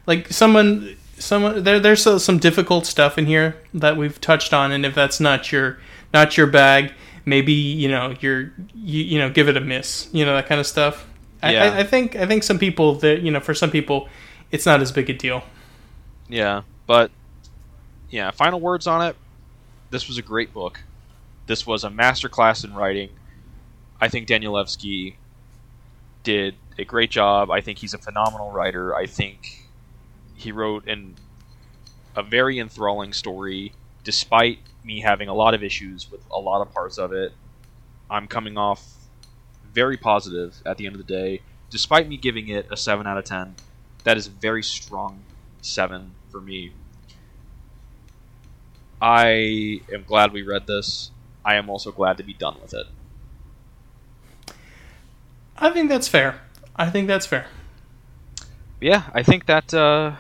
[0.06, 4.72] like someone someone there there's so- some difficult stuff in here that we've touched on
[4.72, 5.80] and if that's not your
[6.14, 6.94] not your bag,
[7.26, 10.60] maybe, you know, you're you, you know, give it a miss, you know, that kind
[10.60, 11.08] of stuff.
[11.44, 11.64] Yeah.
[11.64, 14.10] I, I think I think some people that, you know, for some people
[14.52, 15.44] it's not as big a deal.
[16.30, 17.12] Yeah, but
[18.10, 19.16] yeah, final words on it.
[19.90, 20.82] This was a great book.
[21.46, 23.10] This was a masterclass in writing.
[24.02, 25.16] I think Danielewski
[26.24, 27.50] did a great job.
[27.50, 28.94] I think he's a phenomenal writer.
[28.94, 29.70] I think
[30.36, 31.16] he wrote an
[32.16, 33.74] a very enthralling story
[34.04, 37.32] despite me having a lot of issues with a lot of parts of it.
[38.10, 38.84] I'm coming off
[39.72, 43.18] very positive at the end of the day despite me giving it a 7 out
[43.18, 43.56] of 10.
[44.04, 45.22] That is very strong
[45.62, 46.72] seven for me.
[49.02, 51.12] I am glad we read this.
[51.46, 52.88] I am also glad to be done with it.
[55.58, 56.42] I think that's fair.
[56.76, 57.48] I think that's fair.
[58.80, 60.16] Yeah, I think that uh,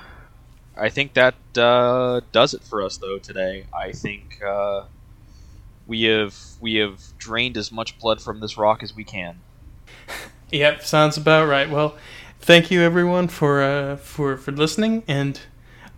[0.75, 3.65] I think that uh, does it for us though today.
[3.73, 4.85] I think uh,
[5.85, 9.39] we have we have drained as much blood from this rock as we can.
[10.49, 11.69] Yep, sounds about right.
[11.69, 11.97] Well,
[12.47, 15.39] thank you everyone for uh, for for listening, and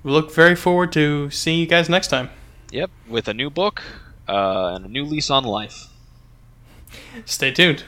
[0.03, 2.29] we look very forward to seeing you guys next time.
[2.71, 3.81] Yep, with a new book
[4.27, 5.87] uh, and a new lease on life.
[7.25, 7.83] Stay tuned.